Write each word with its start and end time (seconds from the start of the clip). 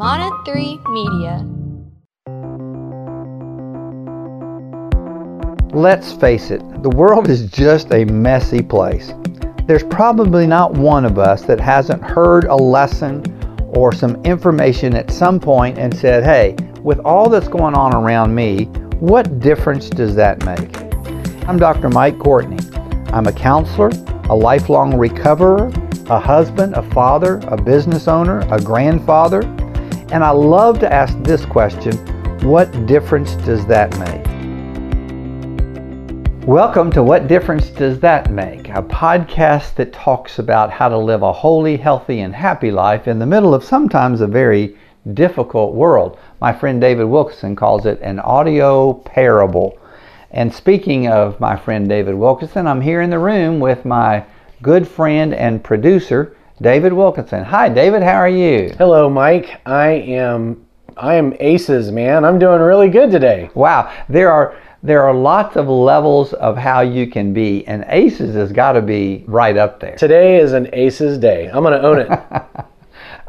Mana 0.00 0.30
3 0.46 0.80
Media. 0.88 1.46
Let's 5.74 6.10
face 6.14 6.50
it, 6.50 6.62
the 6.82 6.88
world 6.88 7.28
is 7.28 7.50
just 7.50 7.92
a 7.92 8.06
messy 8.06 8.62
place. 8.62 9.12
There's 9.66 9.82
probably 9.82 10.46
not 10.46 10.72
one 10.72 11.04
of 11.04 11.18
us 11.18 11.42
that 11.42 11.60
hasn't 11.60 12.02
heard 12.02 12.46
a 12.46 12.56
lesson 12.56 13.22
or 13.74 13.92
some 13.92 14.16
information 14.24 14.94
at 14.94 15.10
some 15.10 15.38
point 15.38 15.76
and 15.76 15.94
said, 15.94 16.24
hey, 16.24 16.56
with 16.80 17.00
all 17.00 17.28
that's 17.28 17.48
going 17.48 17.74
on 17.74 17.94
around 17.94 18.34
me, 18.34 18.64
what 19.00 19.38
difference 19.38 19.90
does 19.90 20.14
that 20.14 20.42
make? 20.46 20.80
I'm 21.46 21.58
Dr. 21.58 21.90
Mike 21.90 22.18
Courtney. 22.18 22.64
I'm 23.12 23.26
a 23.26 23.32
counselor, 23.32 23.90
a 24.30 24.34
lifelong 24.34 24.96
recoverer, 24.96 25.70
a 26.06 26.18
husband, 26.18 26.72
a 26.74 26.82
father, 26.94 27.38
a 27.48 27.62
business 27.62 28.08
owner, 28.08 28.40
a 28.50 28.58
grandfather, 28.62 29.42
and 30.12 30.24
I 30.24 30.30
love 30.30 30.80
to 30.80 30.92
ask 30.92 31.16
this 31.22 31.46
question 31.46 31.96
what 32.44 32.86
difference 32.86 33.36
does 33.36 33.64
that 33.66 33.96
make? 34.00 34.26
Welcome 36.48 36.90
to 36.92 37.02
What 37.04 37.28
Difference 37.28 37.68
Does 37.68 38.00
That 38.00 38.32
Make? 38.32 38.70
A 38.70 38.82
podcast 38.82 39.76
that 39.76 39.92
talks 39.92 40.40
about 40.40 40.72
how 40.72 40.88
to 40.88 40.98
live 40.98 41.22
a 41.22 41.32
holy, 41.32 41.76
healthy, 41.76 42.20
and 42.20 42.34
happy 42.34 42.72
life 42.72 43.06
in 43.06 43.20
the 43.20 43.26
middle 43.26 43.54
of 43.54 43.62
sometimes 43.62 44.20
a 44.20 44.26
very 44.26 44.76
difficult 45.14 45.74
world. 45.74 46.18
My 46.40 46.52
friend 46.52 46.80
David 46.80 47.04
Wilkerson 47.04 47.54
calls 47.54 47.86
it 47.86 48.00
an 48.00 48.18
audio 48.18 48.94
parable. 48.94 49.78
And 50.32 50.52
speaking 50.52 51.06
of 51.06 51.38
my 51.38 51.56
friend 51.56 51.88
David 51.88 52.14
Wilkerson, 52.14 52.66
I'm 52.66 52.80
here 52.80 53.02
in 53.02 53.10
the 53.10 53.18
room 53.20 53.60
with 53.60 53.84
my 53.84 54.24
good 54.60 54.88
friend 54.88 55.34
and 55.34 55.62
producer, 55.62 56.36
David 56.62 56.92
Wilkinson. 56.92 57.42
Hi, 57.42 57.70
David. 57.70 58.02
How 58.02 58.16
are 58.16 58.28
you? 58.28 58.74
Hello, 58.76 59.08
Mike. 59.08 59.62
I 59.64 59.92
am 59.92 60.66
I 60.94 61.14
am 61.14 61.34
aces, 61.40 61.90
man. 61.90 62.22
I'm 62.22 62.38
doing 62.38 62.60
really 62.60 62.90
good 62.90 63.10
today. 63.10 63.48
Wow. 63.54 63.90
There 64.10 64.30
are 64.30 64.60
there 64.82 65.02
are 65.02 65.14
lots 65.14 65.56
of 65.56 65.68
levels 65.68 66.34
of 66.34 66.58
how 66.58 66.82
you 66.82 67.06
can 67.06 67.32
be, 67.32 67.66
and 67.66 67.86
aces 67.88 68.34
has 68.34 68.52
got 68.52 68.72
to 68.72 68.82
be 68.82 69.24
right 69.26 69.56
up 69.56 69.80
there. 69.80 69.96
Today 69.96 70.38
is 70.38 70.52
an 70.52 70.68
aces 70.74 71.16
day. 71.16 71.46
I'm 71.46 71.62
going 71.62 71.80
to 71.80 71.86
own 71.86 71.98
it. 71.98 72.66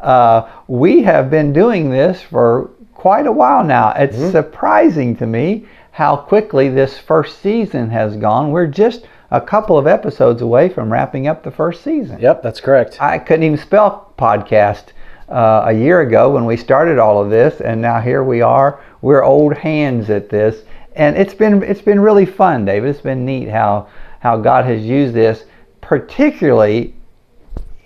uh, 0.00 0.50
we 0.66 1.02
have 1.02 1.30
been 1.30 1.54
doing 1.54 1.88
this 1.88 2.20
for 2.20 2.70
quite 2.92 3.26
a 3.26 3.32
while 3.32 3.64
now. 3.64 3.92
It's 3.92 4.16
mm-hmm. 4.16 4.30
surprising 4.30 5.16
to 5.16 5.26
me 5.26 5.66
how 5.90 6.16
quickly 6.16 6.68
this 6.68 6.98
first 6.98 7.40
season 7.40 7.88
has 7.90 8.14
gone. 8.16 8.50
We're 8.50 8.66
just 8.66 9.06
a 9.32 9.40
couple 9.40 9.76
of 9.76 9.88
episodes 9.88 10.42
away 10.42 10.68
from 10.68 10.92
wrapping 10.92 11.26
up 11.26 11.42
the 11.42 11.50
first 11.50 11.82
season. 11.82 12.20
Yep, 12.20 12.42
that's 12.42 12.60
correct. 12.60 13.02
I 13.02 13.18
couldn't 13.18 13.42
even 13.42 13.58
spell 13.58 14.12
podcast 14.16 14.92
uh, 15.28 15.64
a 15.66 15.72
year 15.72 16.02
ago 16.02 16.30
when 16.30 16.44
we 16.44 16.56
started 16.56 16.98
all 16.98 17.20
of 17.20 17.30
this, 17.30 17.60
and 17.60 17.82
now 17.82 18.00
here 18.00 18.22
we 18.22 18.42
are. 18.42 18.80
We're 19.00 19.24
old 19.24 19.54
hands 19.54 20.10
at 20.10 20.28
this 20.28 20.62
and 20.94 21.16
it's 21.16 21.34
been 21.34 21.62
it's 21.62 21.82
been 21.82 22.00
really 22.00 22.26
fun, 22.26 22.64
David. 22.64 22.90
It's 22.90 23.00
been 23.00 23.24
neat 23.24 23.48
how 23.48 23.88
how 24.20 24.36
God 24.36 24.64
has 24.64 24.82
used 24.82 25.14
this, 25.14 25.44
particularly 25.80 26.94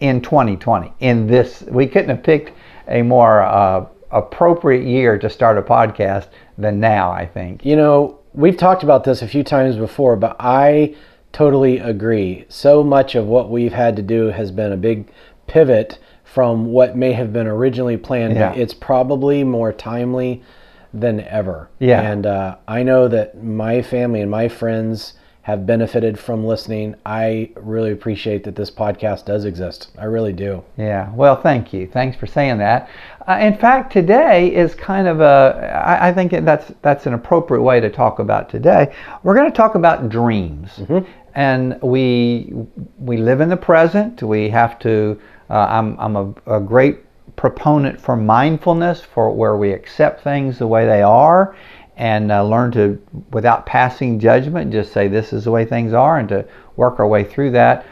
in 0.00 0.20
2020. 0.20 0.92
In 1.00 1.26
this, 1.26 1.62
we 1.62 1.86
couldn't 1.86 2.10
have 2.10 2.22
picked 2.22 2.52
a 2.88 3.02
more 3.02 3.42
uh, 3.42 3.86
appropriate 4.10 4.86
year 4.86 5.18
to 5.18 5.30
start 5.30 5.56
a 5.56 5.62
podcast 5.62 6.28
than 6.58 6.80
now. 6.80 7.10
I 7.10 7.26
think. 7.26 7.64
You 7.64 7.76
know, 7.76 8.18
we've 8.34 8.56
talked 8.56 8.82
about 8.82 9.04
this 9.04 9.22
a 9.22 9.28
few 9.28 9.44
times 9.44 9.76
before, 9.76 10.16
but 10.16 10.36
I 10.38 10.94
totally 11.36 11.76
agree. 11.76 12.46
So 12.48 12.82
much 12.82 13.14
of 13.14 13.26
what 13.26 13.50
we've 13.50 13.74
had 13.74 13.94
to 13.96 14.02
do 14.02 14.28
has 14.28 14.50
been 14.50 14.72
a 14.72 14.76
big 14.76 15.06
pivot 15.46 15.98
from 16.24 16.64
what 16.64 16.96
may 16.96 17.12
have 17.12 17.30
been 17.30 17.46
originally 17.46 17.98
planned. 17.98 18.36
Yeah. 18.36 18.54
It's 18.54 18.72
probably 18.72 19.44
more 19.44 19.70
timely 19.70 20.42
than 20.94 21.20
ever. 21.20 21.68
Yeah. 21.78 22.00
And 22.00 22.24
uh, 22.24 22.56
I 22.66 22.82
know 22.82 23.06
that 23.08 23.44
my 23.44 23.82
family 23.82 24.22
and 24.22 24.30
my 24.30 24.48
friends 24.48 25.12
have 25.42 25.66
benefited 25.66 26.18
from 26.18 26.42
listening. 26.44 26.94
I 27.04 27.50
really 27.54 27.92
appreciate 27.92 28.42
that 28.44 28.56
this 28.56 28.70
podcast 28.70 29.26
does 29.26 29.44
exist. 29.44 29.90
I 29.98 30.06
really 30.06 30.32
do. 30.32 30.64
Yeah. 30.78 31.12
Well, 31.14 31.40
thank 31.40 31.72
you. 31.72 31.86
Thanks 31.86 32.16
for 32.16 32.26
saying 32.26 32.58
that. 32.58 32.88
Uh, 33.28 33.38
in 33.40 33.58
fact, 33.58 33.92
today 33.92 34.54
is 34.54 34.74
kind 34.74 35.06
of 35.06 35.20
a. 35.20 35.82
I, 35.86 36.08
I 36.08 36.12
think 36.14 36.32
that's 36.32 36.72
that's 36.82 37.06
an 37.06 37.14
appropriate 37.14 37.62
way 37.62 37.78
to 37.78 37.90
talk 37.90 38.18
about 38.20 38.48
today. 38.48 38.92
We're 39.22 39.34
going 39.34 39.50
to 39.50 39.56
talk 39.56 39.74
about 39.74 40.08
dreams, 40.08 40.70
mm-hmm. 40.78 41.08
And 41.36 41.80
we 41.82 42.52
we 42.98 43.18
live 43.18 43.40
in 43.40 43.48
the 43.48 43.56
present. 43.56 44.22
We 44.22 44.48
have 44.48 44.78
to. 44.80 45.20
Uh, 45.48 45.66
I'm 45.70 46.00
I'm 46.00 46.16
a, 46.16 46.56
a 46.56 46.60
great 46.60 46.98
proponent 47.36 48.00
for 48.00 48.16
mindfulness, 48.16 49.02
for 49.02 49.30
where 49.30 49.56
we 49.56 49.70
accept 49.70 50.24
things 50.24 50.58
the 50.58 50.66
way 50.66 50.86
they 50.86 51.02
are 51.02 51.54
and 51.96 52.30
uh, 52.30 52.42
learn 52.44 52.70
to, 52.72 53.00
without 53.30 53.64
passing 53.64 54.18
judgment, 54.18 54.72
just 54.72 54.92
say 54.92 55.08
this 55.08 55.32
is 55.32 55.44
the 55.44 55.50
way 55.50 55.64
things 55.64 55.92
are 55.92 56.18
and 56.18 56.28
to 56.28 56.44
work 56.76 56.98
our 57.00 57.06
way 57.06 57.24
through 57.24 57.50
that. 57.50 57.86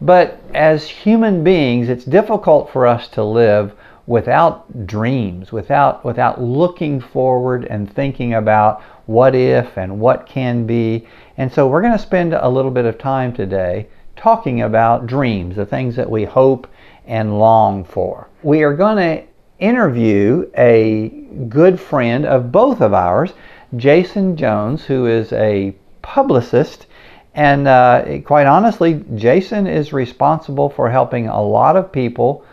But 0.00 0.40
as 0.54 0.88
human 0.88 1.44
beings, 1.44 1.90
it's 1.90 2.04
difficult 2.04 2.70
for 2.70 2.86
us 2.86 3.08
to 3.08 3.22
live 3.22 3.74
without 4.06 4.86
dreams, 4.86 5.52
without, 5.52 6.04
without 6.04 6.40
looking 6.40 7.00
forward 7.00 7.66
and 7.66 7.92
thinking 7.92 8.34
about 8.34 8.82
what 9.10 9.34
if 9.34 9.76
and 9.76 9.98
what 9.98 10.24
can 10.24 10.66
be. 10.66 11.04
And 11.36 11.52
so 11.52 11.66
we're 11.66 11.82
going 11.82 11.96
to 11.96 11.98
spend 11.98 12.32
a 12.32 12.48
little 12.48 12.70
bit 12.70 12.84
of 12.84 12.96
time 12.96 13.32
today 13.32 13.88
talking 14.14 14.62
about 14.62 15.08
dreams, 15.08 15.56
the 15.56 15.66
things 15.66 15.96
that 15.96 16.08
we 16.08 16.24
hope 16.24 16.68
and 17.06 17.36
long 17.36 17.82
for. 17.82 18.28
We 18.44 18.62
are 18.62 18.74
going 18.74 18.96
to 18.98 19.24
interview 19.58 20.48
a 20.56 21.08
good 21.48 21.80
friend 21.80 22.24
of 22.24 22.52
both 22.52 22.80
of 22.80 22.94
ours, 22.94 23.32
Jason 23.76 24.36
Jones, 24.36 24.84
who 24.84 25.06
is 25.06 25.32
a 25.32 25.74
publicist. 26.02 26.86
And 27.34 27.66
uh, 27.66 28.20
quite 28.24 28.46
honestly, 28.46 29.04
Jason 29.16 29.66
is 29.66 29.92
responsible 29.92 30.70
for 30.70 30.88
helping 30.88 31.26
a 31.26 31.42
lot 31.42 31.76
of 31.76 31.90
people 31.90 32.44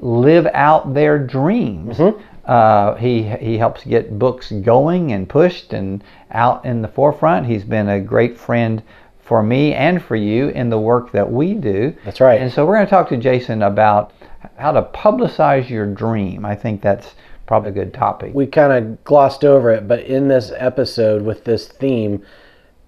live 0.00 0.46
out 0.54 0.94
their 0.94 1.18
dreams. 1.18 1.98
Mm-hmm. 1.98 2.22
Uh, 2.46 2.94
he 2.94 3.24
he 3.24 3.58
helps 3.58 3.84
get 3.84 4.18
books 4.18 4.52
going 4.52 5.12
and 5.12 5.28
pushed 5.28 5.72
and 5.72 6.02
out 6.30 6.64
in 6.64 6.80
the 6.80 6.88
forefront. 6.88 7.46
He's 7.46 7.64
been 7.64 7.88
a 7.88 8.00
great 8.00 8.38
friend 8.38 8.82
for 9.18 9.42
me 9.42 9.74
and 9.74 10.00
for 10.00 10.14
you 10.14 10.48
in 10.50 10.70
the 10.70 10.78
work 10.78 11.10
that 11.10 11.30
we 11.30 11.54
do. 11.54 11.92
That's 12.04 12.20
right. 12.20 12.40
And 12.40 12.52
so 12.52 12.64
we're 12.64 12.76
going 12.76 12.86
to 12.86 12.90
talk 12.90 13.08
to 13.08 13.16
Jason 13.16 13.62
about 13.62 14.12
how 14.56 14.70
to 14.70 14.82
publicize 14.82 15.68
your 15.68 15.86
dream. 15.86 16.44
I 16.44 16.54
think 16.54 16.80
that's 16.80 17.14
probably 17.46 17.70
a 17.70 17.74
good 17.74 17.92
topic. 17.92 18.32
We 18.34 18.46
kind 18.46 18.72
of 18.72 19.04
glossed 19.04 19.44
over 19.44 19.70
it, 19.70 19.88
but 19.88 20.00
in 20.00 20.28
this 20.28 20.52
episode 20.56 21.22
with 21.22 21.44
this 21.44 21.66
theme, 21.66 22.24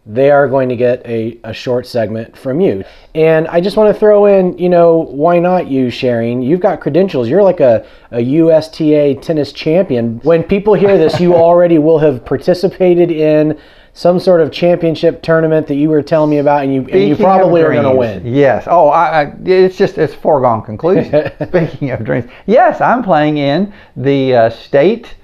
they 0.09 0.31
are 0.31 0.49
going 0.49 0.71
to 0.71 0.77
get 0.77 1.05
a, 1.07 1.39
a 1.45 1.53
short 1.53 1.87
segment 1.87 2.35
from 2.37 2.61
you. 2.61 2.83
And 3.15 3.47
I 3.49 3.61
just 3.61 3.77
want 3.77 3.95
to 3.95 4.01
throw 4.01 4.25
in, 4.25 4.57
you 4.57 4.71
know, 4.71 5.05
why 5.05 5.39
not 5.39 5.69
you 5.69 5.91
sharing? 5.91 6.41
You've 6.41 6.61
got 6.61 6.81
credentials. 6.81 7.29
You're 7.29 7.43
like 7.43 7.61
a, 7.61 7.87
a 8.11 8.21
USTA 8.21 9.17
tennis 9.21 9.53
champion. 9.53 10.19
When 10.21 10.43
people 10.43 10.73
hear 10.73 10.97
this, 10.97 11.21
you 11.21 11.35
already 11.37 11.77
will 11.77 11.99
have 11.99 12.25
participated 12.25 13.11
in 13.11 13.61
some 13.93 14.19
sort 14.19 14.41
of 14.41 14.51
championship 14.51 15.23
tournament 15.23 15.67
that 15.67 15.75
you 15.75 15.91
were 15.91 16.03
telling 16.03 16.31
me 16.31 16.39
about, 16.39 16.63
and 16.63 16.73
you 16.73 16.83
and 16.83 17.09
you 17.09 17.17
probably 17.17 17.63
are 17.63 17.73
going 17.73 17.83
to 17.83 17.95
win. 17.95 18.25
Yes. 18.25 18.65
Oh, 18.69 18.89
I, 18.91 19.23
I, 19.23 19.33
it's 19.45 19.77
just 19.77 19.99
it's 19.99 20.15
foregone 20.15 20.63
conclusion. 20.63 21.33
Speaking 21.49 21.91
of 21.91 22.05
dreams, 22.05 22.31
yes, 22.47 22.81
I'm 22.81 23.03
playing 23.03 23.39
in 23.39 23.73
the 23.97 24.35
uh, 24.35 24.51
state 24.51 25.17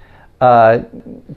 uh, 0.44 0.84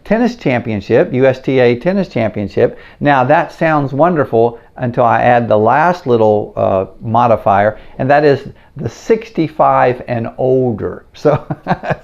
tennis 0.03 0.35
championship, 0.35 1.13
USTA 1.13 1.79
tennis 1.79 2.09
championship. 2.09 2.77
Now 2.99 3.23
that 3.23 3.53
sounds 3.53 3.93
wonderful 3.93 4.59
until 4.75 5.05
I 5.05 5.21
add 5.21 5.47
the 5.47 5.57
last 5.57 6.05
little 6.05 6.53
uh, 6.55 6.87
modifier, 6.99 7.79
and 7.97 8.09
that 8.09 8.23
is 8.23 8.49
the 8.75 8.89
65 8.89 10.03
and 10.07 10.33
older. 10.37 11.05
So, 11.17 11.33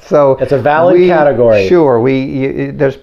so 0.02 0.32
it's 0.38 0.54
a 0.54 0.58
valid 0.58 1.00
we, 1.00 1.08
category. 1.08 1.68
Sure, 1.68 2.02
we 2.02 2.20
you, 2.20 2.72
there's 2.72 2.98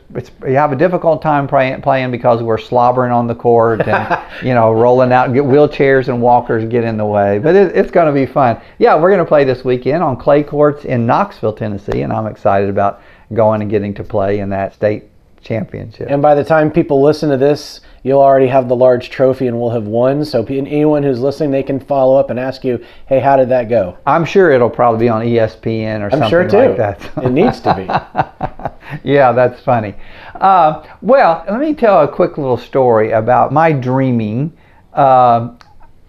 you 0.44 0.55
have 0.56 0.73
a 0.73 0.76
difficult 0.76 1.23
time 1.23 1.47
playing 1.47 1.81
playing 1.82 2.11
because 2.11 2.43
we're 2.43 2.58
slobbering 2.58 3.12
on 3.12 3.29
the 3.29 3.35
court 3.35 3.81
and 3.87 4.20
you 4.43 4.52
know 4.52 4.73
rolling 4.73 5.12
out 5.12 5.32
get 5.32 5.44
wheelchairs 5.44 6.08
and 6.08 6.20
walkers 6.20 6.69
get 6.69 6.82
in 6.82 6.97
the 6.97 7.06
way. 7.06 7.38
But 7.38 7.55
it, 7.55 7.76
it's 7.76 7.93
going 7.93 8.12
to 8.12 8.12
be 8.12 8.26
fun. 8.26 8.61
Yeah, 8.79 8.97
we're 8.97 9.11
going 9.11 9.25
to 9.25 9.29
play 9.29 9.44
this 9.44 9.64
weekend 9.64 10.02
on 10.02 10.17
clay 10.17 10.43
courts 10.43 10.85
in 10.85 11.06
Knoxville, 11.06 11.52
Tennessee, 11.52 12.02
and 12.02 12.12
I'm 12.12 12.26
excited 12.26 12.69
about 12.69 13.00
going 13.32 13.62
and 13.62 13.71
getting 13.71 13.94
to 13.94 14.05
play 14.05 14.41
in 14.41 14.50
that 14.50 14.75
state 14.75 15.05
championship. 15.43 16.09
And 16.11 16.21
by 16.21 16.35
the 16.35 16.44
time 16.44 16.71
people 16.71 17.03
listen 17.03 17.31
to 17.31 17.37
this, 17.37 17.81
you'll 18.03 18.21
already 18.21 18.47
have 18.47 18.69
the 18.69 18.77
large 18.77 19.11
trophy 19.11 19.47
and 19.47 19.59
we'll 19.59 19.71
have 19.71 19.87
won. 19.87 20.25
So 20.25 20.44
anyone 20.44 21.03
who's 21.03 21.21
listening, 21.21 21.50
they 21.50 21.62
can 21.62 21.81
follow 21.81 22.17
up 22.17 22.31
and 22.31 22.38
ask 22.38 22.65
you, 22.65 22.81
"Hey, 23.06 23.21
how 23.21 23.37
did 23.37 23.49
that 23.49 23.69
go?" 23.69 23.97
I'm 24.06 24.25
sure 24.25 24.50
it'll 24.50 24.71
probably 24.71 25.06
be 25.06 25.09
on 25.09 25.23
ESPN 25.23 26.03
or 26.03 26.06
I'm 26.06 26.11
something 26.11 26.29
sure 26.29 26.49
too. 26.49 26.56
like 26.56 26.77
that. 26.77 27.11
it 27.25 27.31
needs 27.32 27.61
to 27.61 27.75
be. 27.75 27.85
yeah, 29.11 29.33
that's 29.33 29.61
funny. 29.62 29.94
Uh, 30.35 30.83
well, 31.00 31.44
let 31.49 31.61
me 31.61 31.75
tell 31.75 32.03
a 32.03 32.09
quick 32.09 32.38
little 32.38 32.59
story 32.59 33.12
about 33.12 33.53
my 33.53 33.73
dreaming. 33.73 34.53
Uh, 34.93 35.50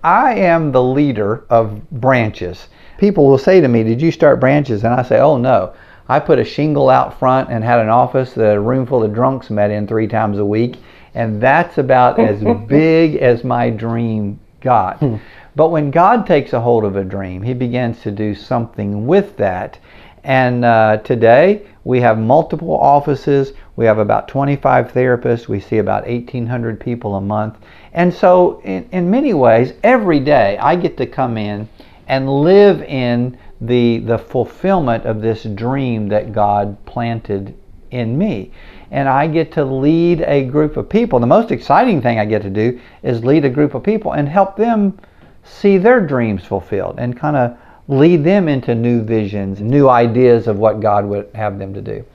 I 0.03 0.33
am 0.35 0.71
the 0.71 0.83
leader 0.83 1.45
of 1.49 1.89
branches. 1.91 2.67
People 2.97 3.27
will 3.27 3.37
say 3.37 3.61
to 3.61 3.67
me, 3.67 3.83
"Did 3.83 4.01
you 4.01 4.11
start 4.11 4.39
branches?" 4.39 4.83
And 4.83 4.93
I 4.93 5.03
say, 5.03 5.19
"Oh 5.19 5.37
no." 5.37 5.73
I 6.11 6.19
put 6.19 6.39
a 6.39 6.43
shingle 6.43 6.89
out 6.89 7.17
front 7.17 7.49
and 7.49 7.63
had 7.63 7.79
an 7.79 7.87
office 7.87 8.33
that 8.33 8.57
a 8.57 8.59
room 8.59 8.85
full 8.85 9.01
of 9.01 9.13
drunks 9.13 9.49
met 9.49 9.71
in 9.71 9.87
three 9.87 10.07
times 10.07 10.39
a 10.39 10.45
week. 10.45 10.75
And 11.13 11.41
that's 11.41 11.77
about 11.77 12.19
as 12.19 12.43
big 12.67 13.15
as 13.15 13.45
my 13.45 13.69
dream 13.69 14.37
got. 14.59 14.99
Hmm. 14.99 15.15
But 15.55 15.69
when 15.69 15.89
God 15.89 16.27
takes 16.27 16.51
a 16.51 16.59
hold 16.59 16.83
of 16.83 16.97
a 16.97 17.05
dream, 17.05 17.41
He 17.41 17.53
begins 17.53 18.01
to 18.01 18.11
do 18.11 18.35
something 18.35 19.07
with 19.07 19.37
that. 19.37 19.79
And 20.25 20.65
uh, 20.65 20.97
today 20.97 21.65
we 21.85 22.01
have 22.01 22.19
multiple 22.19 22.77
offices. 22.77 23.53
We 23.77 23.85
have 23.85 23.97
about 23.97 24.27
25 24.27 24.91
therapists. 24.91 25.47
We 25.47 25.61
see 25.61 25.77
about 25.77 26.05
1,800 26.05 26.77
people 26.77 27.15
a 27.15 27.21
month. 27.21 27.55
And 27.93 28.13
so, 28.13 28.59
in, 28.65 28.85
in 28.91 29.09
many 29.09 29.33
ways, 29.33 29.75
every 29.81 30.19
day 30.19 30.57
I 30.57 30.75
get 30.75 30.97
to 30.97 31.05
come 31.05 31.37
in 31.37 31.69
and 32.09 32.29
live 32.29 32.81
in 32.83 33.37
the, 33.61 33.99
the 33.99 34.17
fulfillment 34.17 35.05
of 35.05 35.21
this 35.21 35.43
dream 35.43 36.09
that 36.09 36.33
God 36.33 36.83
planted 36.85 37.55
in 37.91 38.17
me. 38.17 38.51
And 38.89 39.07
I 39.07 39.27
get 39.27 39.51
to 39.53 39.63
lead 39.63 40.21
a 40.21 40.43
group 40.45 40.77
of 40.77 40.89
people. 40.89 41.19
The 41.19 41.27
most 41.27 41.51
exciting 41.51 42.01
thing 42.01 42.19
I 42.19 42.25
get 42.25 42.41
to 42.41 42.49
do 42.49 42.79
is 43.03 43.23
lead 43.23 43.45
a 43.45 43.49
group 43.49 43.73
of 43.75 43.83
people 43.83 44.13
and 44.13 44.27
help 44.27 44.57
them 44.57 44.99
see 45.43 45.77
their 45.77 46.01
dreams 46.01 46.43
fulfilled 46.43 46.95
and 46.97 47.17
kind 47.17 47.35
of 47.35 47.57
lead 47.87 48.23
them 48.23 48.47
into 48.47 48.73
new 48.73 49.01
visions, 49.01 49.59
new 49.59 49.89
ideas 49.89 50.47
of 50.47 50.57
what 50.57 50.79
God 50.79 51.05
would 51.05 51.29
have 51.35 51.59
them 51.59 51.73
to 51.73 51.81
do. 51.81 52.05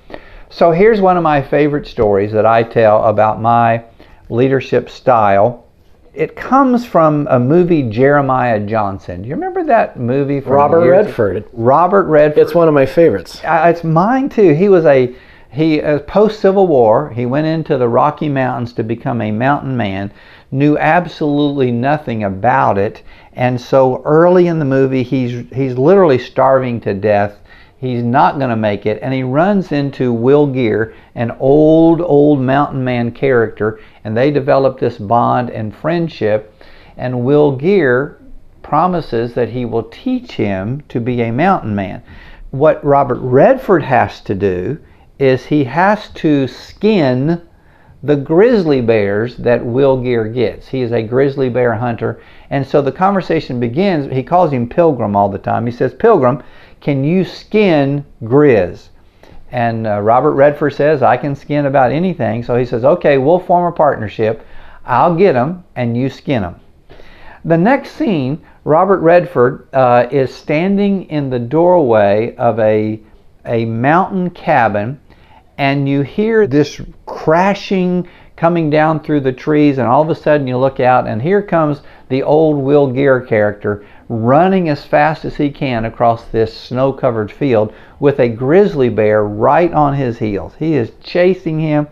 So 0.49 0.71
here's 0.71 1.01
one 1.01 1.17
of 1.17 1.23
my 1.23 1.43
favorite 1.43 1.87
stories 1.87 2.33
that 2.33 2.47
I 2.47 2.63
tell 2.63 3.05
about 3.05 3.41
my 3.41 3.85
leadership 4.29 4.89
style. 4.89 5.66
It 6.17 6.35
comes 6.35 6.87
from 6.87 7.29
a 7.31 7.39
movie 7.39 7.83
Jeremiah 7.83 8.59
Johnson. 8.59 9.21
Do 9.21 9.29
you 9.29 9.35
remember 9.35 9.63
that 9.65 9.99
movie 9.99 10.41
from 10.41 10.53
Robert 10.53 10.89
Redford. 10.89 11.45
Robert 11.53 12.05
Redford. 12.05 12.39
It's 12.43 12.55
one 12.55 12.69
of 12.69 12.75
my 12.75 12.87
favorites. 12.87 13.43
Uh, 13.45 13.67
it's 13.69 13.85
mine 13.85 14.31
too. 14.31 14.55
He 14.55 14.71
was 14.71 14.87
a 14.87 15.15
he 15.51 15.83
uh, 15.83 15.99
post 16.01 16.41
Civil 16.41 16.67
War. 16.69 17.11
He 17.11 17.27
went 17.27 17.47
into 17.47 17.77
the 17.77 17.89
Rocky 17.89 18.31
Mountains 18.31 18.73
to 18.75 18.83
become 18.83 19.21
a 19.21 19.31
mountain 19.31 19.77
man. 19.77 20.11
Knew 20.51 20.79
absolutely 20.79 21.71
nothing 21.71 22.25
about 22.25 22.79
it, 22.79 23.03
and 23.35 23.61
so 23.61 24.01
early 24.07 24.47
in 24.47 24.59
the 24.59 24.65
movie, 24.65 25.03
he's 25.03 25.45
he's 25.53 25.77
literally 25.77 26.19
starving 26.19 26.81
to 26.81 26.95
death. 26.95 27.37
He's 27.87 28.03
not 28.03 28.39
going 28.39 28.51
to 28.51 28.57
make 28.57 28.85
it, 28.85 28.99
and 29.01 29.15
he 29.15 29.23
runs 29.23 29.71
into 29.71 30.13
Will 30.13 30.47
Geer, 30.47 30.95
an 31.15 31.31
old 31.39 32.01
old 32.01 32.41
mountain 32.41 32.83
man 32.83 33.13
character, 33.13 33.79
and 34.03 34.17
they 34.17 34.31
develop 34.31 34.81
this 34.81 34.99
bond 34.99 35.51
and 35.51 35.75
friendship. 35.75 36.53
And 36.97 37.25
Will 37.25 37.53
Geer 37.53 38.19
promises 38.63 39.35
that 39.35 39.51
he 39.51 39.65
will 39.65 39.85
teach 39.85 40.33
him 40.33 40.83
to 40.89 40.99
be 40.99 41.23
a 41.23 41.31
mountain 41.31 41.75
man. 41.75 42.03
What 42.51 42.85
Robert 42.85 43.19
Redford 43.21 43.85
has 43.85 44.21
to 44.23 44.35
do 44.35 44.79
is 45.19 45.47
he 45.47 45.65
has 45.65 46.09
to 46.11 46.49
skin 46.49 47.41
the 48.03 48.17
grizzly 48.17 48.81
bears 48.81 49.37
that 49.37 49.65
Will 49.65 50.01
Geer 50.01 50.25
gets. 50.29 50.69
He 50.69 50.83
is 50.83 50.93
a 50.93 51.03
grizzly 51.03 51.49
bear 51.49 51.75
hunter. 51.75 52.21
And 52.51 52.67
so 52.67 52.83
the 52.83 52.93
conversation 52.93 53.59
begins. 53.59 54.13
He 54.13 54.23
calls 54.23 54.53
him 54.53 54.69
Pilgrim 54.69 55.17
all 55.17 55.29
the 55.29 55.39
time. 55.39 55.67
He 55.67 55.73
says, 55.73 55.95
Pilgrim, 55.95 56.43
can 56.81 57.05
you 57.05 57.25
skin 57.25 58.05
Grizz? 58.23 58.89
And 59.53 59.87
uh, 59.87 60.01
Robert 60.01 60.33
Redford 60.33 60.75
says, 60.75 61.03
I 61.03 61.17
can 61.17 61.35
skin 61.35 61.67
about 61.67 61.93
anything. 61.93 62.43
So 62.43 62.57
he 62.57 62.65
says, 62.65 62.85
okay, 62.85 63.19
we'll 63.19 63.39
form 63.39 63.73
a 63.73 63.77
partnership. 63.77 64.45
I'll 64.85 65.15
get 65.15 65.33
them 65.33 65.65
and 65.75 65.97
you 65.97 66.11
skin 66.11 66.43
them. 66.43 66.61
The 67.45 67.57
next 67.57 67.93
scene, 67.93 68.45
Robert 68.65 68.99
Redford 68.99 69.69
uh, 69.73 70.09
is 70.11 70.35
standing 70.35 71.05
in 71.05 71.31
the 71.31 71.39
doorway 71.39 72.35
of 72.37 72.59
a, 72.59 73.01
a 73.45 73.65
mountain 73.65 74.31
cabin, 74.31 75.01
and 75.57 75.89
you 75.89 76.03
hear 76.03 76.49
this 76.49 76.81
crashing 77.07 78.09
coming 78.35 78.69
down 78.69 79.01
through 79.01 79.21
the 79.21 79.33
trees, 79.33 79.79
and 79.79 79.87
all 79.87 80.03
of 80.03 80.11
a 80.11 80.15
sudden 80.15 80.49
you 80.49 80.59
look 80.59 80.81
out, 80.81 81.07
and 81.07 81.23
here 81.23 81.41
comes 81.41 81.83
the 82.09 82.23
old 82.23 82.57
Will 82.57 82.89
Geer 82.89 83.21
character 83.21 83.87
running 84.09 84.69
as 84.69 84.85
fast 84.85 85.25
as 85.25 85.37
he 85.37 85.51
can 85.51 85.85
across 85.85 86.25
this 86.27 86.57
snow 86.57 86.93
covered 86.93 87.31
field 87.31 87.73
with 87.99 88.21
a 88.21 88.29
grizzly 88.29 88.89
bear 88.89 89.25
right 89.25 89.73
on 89.73 89.95
his 89.95 90.19
heels. 90.19 90.55
He 90.59 90.75
is 90.75 90.93
chasing 91.03 91.59
him. 91.59 91.89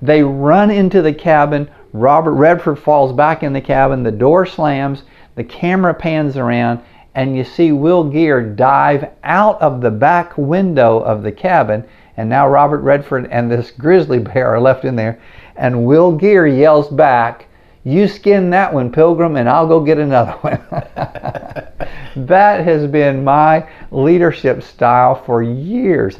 They 0.00 0.22
run 0.22 0.70
into 0.70 1.02
the 1.02 1.12
cabin. 1.12 1.68
Robert 1.92 2.32
Redford 2.32 2.78
falls 2.78 3.12
back 3.12 3.42
in 3.42 3.52
the 3.52 3.60
cabin. 3.60 4.02
The 4.02 4.10
door 4.10 4.46
slams. 4.46 5.02
The 5.36 5.44
camera 5.44 5.94
pans 5.94 6.36
around, 6.36 6.80
and 7.14 7.36
you 7.36 7.44
see 7.44 7.72
Will 7.72 8.04
Geer 8.04 8.42
dive 8.42 9.08
out 9.22 9.62
of 9.62 9.80
the 9.80 9.90
back 9.90 10.36
window 10.36 10.98
of 10.98 11.22
the 11.22 11.32
cabin. 11.32 11.84
And 12.16 12.28
now 12.28 12.48
Robert 12.48 12.80
Redford 12.80 13.28
and 13.30 13.50
this 13.50 13.70
grizzly 13.78 14.18
bear 14.18 14.48
are 14.48 14.60
left 14.60 14.84
in 14.84 14.96
there. 14.96 15.18
And 15.56 15.84
Will 15.84 16.12
Geer 16.12 16.46
yells 16.46 16.88
back, 16.88 17.46
You 17.84 18.08
skin 18.08 18.50
that 18.50 18.72
one, 18.72 18.92
Pilgrim, 18.92 19.36
and 19.36 19.48
I'll 19.48 19.66
go 19.66 19.80
get 19.80 19.98
another 19.98 20.32
one. 20.32 20.60
that 22.26 22.64
has 22.64 22.86
been 22.86 23.24
my 23.24 23.66
leadership 23.90 24.62
style 24.62 25.14
for 25.24 25.42
years 25.42 26.18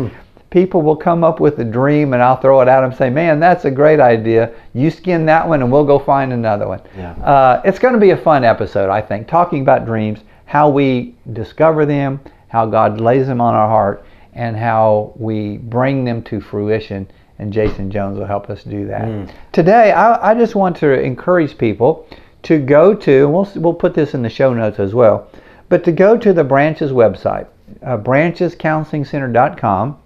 people 0.50 0.82
will 0.82 0.96
come 0.96 1.24
up 1.24 1.40
with 1.40 1.58
a 1.60 1.64
dream 1.64 2.12
and 2.12 2.22
I'll 2.22 2.36
throw 2.36 2.60
it 2.60 2.68
at 2.68 2.80
them 2.80 2.90
and 2.90 2.98
say, 2.98 3.08
man, 3.08 3.40
that's 3.40 3.64
a 3.64 3.70
great 3.70 4.00
idea. 4.00 4.52
You 4.74 4.90
skin 4.90 5.24
that 5.26 5.48
one 5.48 5.62
and 5.62 5.72
we'll 5.72 5.84
go 5.84 5.98
find 5.98 6.32
another 6.32 6.68
one. 6.68 6.82
Yeah. 6.96 7.12
Uh, 7.12 7.62
it's 7.64 7.78
going 7.78 7.94
to 7.94 8.00
be 8.00 8.10
a 8.10 8.16
fun 8.16 8.44
episode, 8.44 8.90
I 8.90 9.00
think, 9.00 9.28
talking 9.28 9.62
about 9.62 9.86
dreams, 9.86 10.20
how 10.46 10.68
we 10.68 11.14
discover 11.32 11.86
them, 11.86 12.20
how 12.48 12.66
God 12.66 13.00
lays 13.00 13.28
them 13.28 13.40
on 13.40 13.54
our 13.54 13.68
heart, 13.68 14.04
and 14.32 14.56
how 14.56 15.12
we 15.16 15.58
bring 15.58 16.04
them 16.04 16.22
to 16.24 16.40
fruition. 16.40 17.08
And 17.40 17.52
Jason 17.52 17.90
Jones 17.90 18.18
will 18.18 18.26
help 18.26 18.50
us 18.50 18.62
do 18.64 18.86
that. 18.88 19.08
Today, 19.52 19.92
I, 19.92 20.30
I 20.30 20.34
just 20.34 20.54
want 20.54 20.76
to 20.76 21.00
encourage 21.00 21.56
people 21.56 22.06
to 22.42 22.58
go 22.58 22.94
to, 22.94 23.24
and 23.24 23.32
we'll, 23.32 23.50
we'll 23.56 23.74
put 23.74 23.94
this 23.94 24.12
in 24.12 24.20
the 24.20 24.28
show 24.28 24.52
notes 24.52 24.78
as 24.78 24.94
well, 24.94 25.26
but 25.70 25.82
to 25.84 25.92
go 25.92 26.18
to 26.18 26.34
the 26.34 26.44
Branches 26.44 26.92
website, 26.92 27.46
uh, 27.82 27.96
branchescounselingcenter.com 27.96 29.96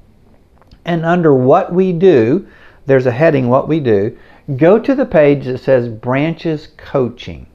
and 0.85 1.05
under 1.05 1.35
what 1.35 1.73
we 1.73 1.93
do, 1.93 2.47
there's 2.87 3.07
a 3.07 3.11
heading, 3.11 3.49
what 3.49 3.67
we 3.67 3.81
do. 3.81 4.17
Go 4.57 4.79
to 4.79 4.95
the 4.95 5.07
page 5.07 5.47
that 5.47 5.59
says 5.59 5.89
Branches 5.89 6.69
Coaching. 6.77 7.47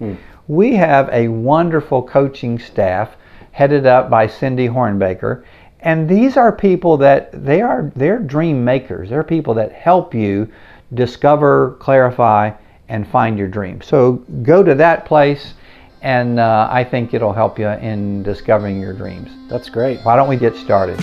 We 0.48 0.76
have 0.76 1.08
a 1.14 1.28
wonderful 1.28 2.04
coaching 2.04 2.60
staff 2.60 3.16
headed 3.52 3.86
up 3.86 4.10
by 4.10 4.28
Cindy 4.28 4.68
Hornbaker. 4.68 5.44
And 5.82 6.10
these 6.10 6.36
are 6.36 6.52
people 6.52 6.98
that 6.98 7.46
they 7.46 7.62
are 7.62 7.92
they're 7.96 8.20
dream 8.20 8.66
makers. 8.66 9.10
They're 9.10 9.24
people 9.24 9.54
that 9.54 9.72
help 9.72 10.14
you 10.14 10.52
discover, 10.94 11.78
clarify, 11.80 12.52
and 12.90 13.08
find 13.08 13.38
your 13.38 13.48
dream. 13.48 13.82
So 13.82 14.14
go 14.44 14.62
to 14.62 14.76
that 14.76 15.06
place, 15.06 15.54
and 16.02 16.40
uh, 16.40 16.68
I 16.70 16.84
think 16.84 17.14
it'll 17.14 17.32
help 17.32 17.58
you 17.58 17.68
in 17.68 18.24
discovering 18.24 18.82
your 18.82 18.94
dreams. 18.94 19.30
That's 19.48 19.70
great. 19.70 20.02
Why 20.02 20.18
don't 20.18 20.28
we 20.28 20.36
get 20.36 20.56
started? 20.56 21.00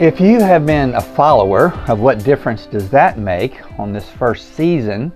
If 0.00 0.20
you 0.20 0.40
have 0.40 0.64
been 0.64 0.94
a 0.94 1.00
follower 1.02 1.72
of 1.88 2.00
What 2.00 2.24
Difference 2.24 2.66
Does 2.66 2.88
That 2.90 3.18
Make 3.18 3.60
on 3.78 3.92
this 3.92 4.08
first 4.08 4.54
season, 4.54 5.12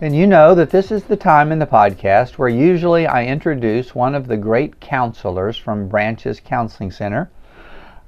then 0.00 0.14
you 0.14 0.26
know 0.26 0.54
that 0.54 0.70
this 0.70 0.90
is 0.90 1.04
the 1.04 1.16
time 1.16 1.52
in 1.52 1.58
the 1.58 1.66
podcast 1.66 2.38
where 2.38 2.48
usually 2.48 3.06
I 3.06 3.26
introduce 3.26 3.94
one 3.94 4.14
of 4.14 4.26
the 4.26 4.36
great 4.38 4.80
counselors 4.80 5.58
from 5.58 5.88
Branches 5.88 6.40
Counseling 6.40 6.90
Center, 6.90 7.30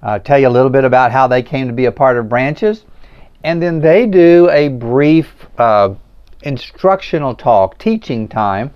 uh, 0.02 0.18
tell 0.18 0.38
you 0.38 0.48
a 0.48 0.50
little 0.50 0.70
bit 0.70 0.84
about 0.84 1.12
how 1.12 1.26
they 1.26 1.42
came 1.42 1.66
to 1.66 1.72
be 1.74 1.84
a 1.84 1.92
part 1.92 2.16
of 2.16 2.30
Branches, 2.30 2.86
and 3.44 3.62
then 3.62 3.78
they 3.78 4.06
do 4.06 4.48
a 4.50 4.68
brief 4.68 5.46
uh, 5.58 5.94
instructional 6.44 7.34
talk, 7.34 7.76
teaching 7.76 8.26
time 8.26 8.70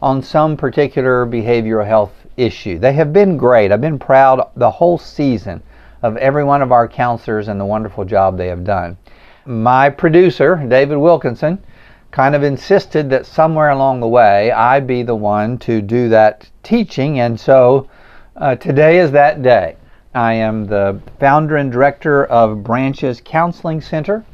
on 0.00 0.22
some 0.22 0.56
particular 0.56 1.26
behavioral 1.26 1.84
health 1.84 2.12
issue. 2.36 2.78
They 2.78 2.92
have 2.92 3.12
been 3.12 3.36
great. 3.36 3.72
I've 3.72 3.80
been 3.80 3.98
proud 3.98 4.48
the 4.54 4.70
whole 4.70 4.96
season 4.96 5.60
of 6.02 6.16
every 6.18 6.44
one 6.44 6.62
of 6.62 6.70
our 6.70 6.86
counselors 6.86 7.48
and 7.48 7.60
the 7.60 7.64
wonderful 7.64 8.04
job 8.04 8.38
they 8.38 8.46
have 8.46 8.62
done. 8.62 8.96
My 9.44 9.90
producer, 9.90 10.54
David 10.68 10.98
Wilkinson, 10.98 11.62
kind 12.10 12.34
of 12.34 12.42
insisted 12.42 13.10
that 13.10 13.26
somewhere 13.26 13.70
along 13.70 14.00
the 14.00 14.08
way 14.08 14.50
I 14.50 14.80
be 14.80 15.02
the 15.02 15.14
one 15.14 15.58
to 15.58 15.80
do 15.80 16.08
that 16.08 16.48
teaching, 16.62 17.20
and 17.20 17.38
so 17.38 17.88
uh, 18.36 18.56
today 18.56 18.98
is 18.98 19.12
that 19.12 19.42
day. 19.42 19.76
I 20.14 20.34
am 20.34 20.66
the 20.66 21.00
founder 21.20 21.56
and 21.56 21.70
director 21.70 22.24
of 22.24 22.64
Branches 22.64 23.20
Counseling 23.24 23.80
Center, 23.80 24.24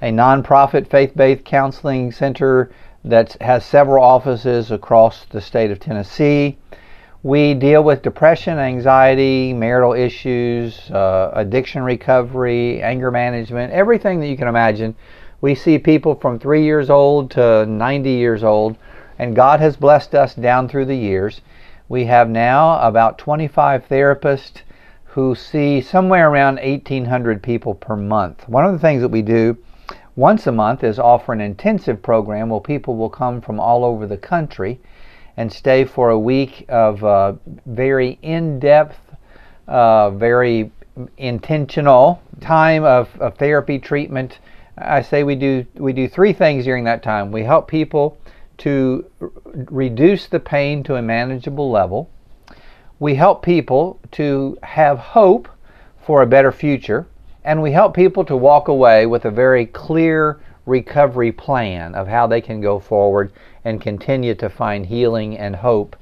a 0.00 0.10
nonprofit 0.10 0.88
faith 0.88 1.12
based 1.14 1.44
counseling 1.44 2.10
center 2.10 2.72
that 3.04 3.36
has 3.40 3.64
several 3.64 4.02
offices 4.02 4.72
across 4.72 5.24
the 5.26 5.40
state 5.40 5.70
of 5.70 5.78
Tennessee. 5.78 6.58
We 7.22 7.54
deal 7.54 7.84
with 7.84 8.02
depression, 8.02 8.58
anxiety, 8.58 9.52
marital 9.52 9.92
issues, 9.92 10.90
uh, 10.90 11.30
addiction 11.34 11.84
recovery, 11.84 12.82
anger 12.82 13.12
management, 13.12 13.72
everything 13.72 14.18
that 14.20 14.26
you 14.26 14.36
can 14.36 14.48
imagine. 14.48 14.96
We 15.42 15.56
see 15.56 15.76
people 15.76 16.14
from 16.14 16.38
three 16.38 16.62
years 16.62 16.88
old 16.88 17.32
to 17.32 17.66
90 17.66 18.10
years 18.10 18.44
old, 18.44 18.76
and 19.18 19.34
God 19.34 19.58
has 19.58 19.76
blessed 19.76 20.14
us 20.14 20.36
down 20.36 20.68
through 20.68 20.84
the 20.84 20.96
years. 20.96 21.40
We 21.88 22.04
have 22.04 22.30
now 22.30 22.78
about 22.80 23.18
25 23.18 23.88
therapists 23.88 24.62
who 25.04 25.34
see 25.34 25.80
somewhere 25.80 26.30
around 26.30 26.60
1,800 26.62 27.42
people 27.42 27.74
per 27.74 27.96
month. 27.96 28.48
One 28.48 28.64
of 28.64 28.72
the 28.72 28.78
things 28.78 29.02
that 29.02 29.08
we 29.08 29.20
do 29.20 29.56
once 30.14 30.46
a 30.46 30.52
month 30.52 30.84
is 30.84 31.00
offer 31.00 31.32
an 31.32 31.40
intensive 31.40 32.00
program 32.02 32.50
where 32.50 32.60
people 32.60 32.94
will 32.94 33.10
come 33.10 33.40
from 33.40 33.58
all 33.58 33.84
over 33.84 34.06
the 34.06 34.16
country 34.16 34.78
and 35.36 35.52
stay 35.52 35.84
for 35.84 36.10
a 36.10 36.18
week 36.18 36.64
of 36.68 37.02
uh, 37.02 37.32
very 37.66 38.16
in 38.22 38.60
depth, 38.60 39.00
uh, 39.66 40.10
very 40.10 40.70
intentional 41.18 42.22
time 42.40 42.84
of, 42.84 43.08
of 43.20 43.36
therapy 43.38 43.80
treatment. 43.80 44.38
I 44.76 45.02
say 45.02 45.22
we 45.22 45.34
do 45.34 45.66
we 45.74 45.92
do 45.92 46.08
three 46.08 46.32
things 46.32 46.64
during 46.64 46.84
that 46.84 47.02
time. 47.02 47.30
We 47.30 47.42
help 47.42 47.68
people 47.68 48.18
to 48.58 49.04
r- 49.20 49.30
reduce 49.70 50.26
the 50.26 50.40
pain 50.40 50.82
to 50.84 50.96
a 50.96 51.02
manageable 51.02 51.70
level. 51.70 52.10
We 52.98 53.14
help 53.16 53.42
people 53.42 54.00
to 54.12 54.58
have 54.62 54.98
hope 54.98 55.48
for 56.00 56.22
a 56.22 56.26
better 56.26 56.52
future 56.52 57.06
and 57.44 57.60
we 57.60 57.72
help 57.72 57.94
people 57.94 58.24
to 58.24 58.36
walk 58.36 58.68
away 58.68 59.06
with 59.06 59.24
a 59.24 59.30
very 59.30 59.66
clear 59.66 60.40
recovery 60.66 61.32
plan 61.32 61.94
of 61.94 62.06
how 62.06 62.26
they 62.26 62.40
can 62.40 62.60
go 62.60 62.78
forward 62.78 63.32
and 63.64 63.80
continue 63.80 64.34
to 64.34 64.48
find 64.48 64.86
healing 64.86 65.36
and 65.36 65.56
hope 65.56 65.96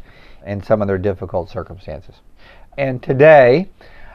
in 0.46 0.62
some 0.62 0.82
of 0.82 0.88
their 0.88 0.98
difficult 0.98 1.50
circumstances. 1.50 2.16
And 2.76 3.02
today, 3.02 3.68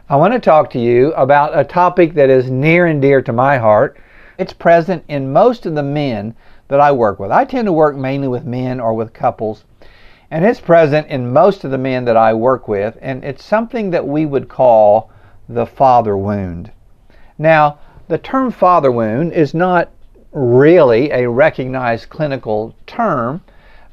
I 0.08 0.16
want 0.18 0.34
to 0.34 0.40
talk 0.40 0.70
to 0.72 0.80
you 0.80 1.14
about 1.14 1.58
a 1.58 1.64
topic 1.64 2.14
that 2.14 2.30
is 2.30 2.50
near 2.50 2.86
and 2.86 3.02
dear 3.02 3.22
to 3.24 3.34
my 3.34 3.58
heart. 3.58 3.98
It's 4.38 4.54
present 4.54 5.04
in 5.08 5.32
most 5.32 5.66
of 5.66 5.76
the 5.76 5.84
men 5.84 6.36
that 6.68 6.80
I 6.80 6.92
work 6.92 7.20
with. 7.20 7.32
I 7.32 7.46
tend 7.46 7.68
to 7.68 7.74
work 7.74 7.96
mainly 7.96 8.28
with 8.28 8.46
men 8.46 8.80
or 8.80 8.94
with 8.94 9.14
couples, 9.14 9.64
and 10.30 10.44
it's 10.44 10.60
present 10.60 11.08
in 11.08 11.32
most 11.32 11.64
of 11.64 11.72
the 11.72 11.78
men 11.78 12.06
that 12.06 12.18
I 12.18 12.34
work 12.34 12.68
with, 12.68 12.98
and 13.02 13.24
it's 13.24 13.44
something 13.44 13.92
that 13.92 14.08
we 14.08 14.26
would 14.26 14.50
call 14.50 15.10
the 15.48 15.66
father 15.66 16.18
wound. 16.18 16.72
Now, 17.38 17.78
the 18.08 18.18
term 18.18 18.52
father 18.52 18.92
wound 18.92 19.32
is 19.34 19.54
not 19.54 19.90
really 20.32 21.12
a 21.12 21.30
recognized 21.30 22.10
clinical 22.10 22.76
term, 22.86 23.42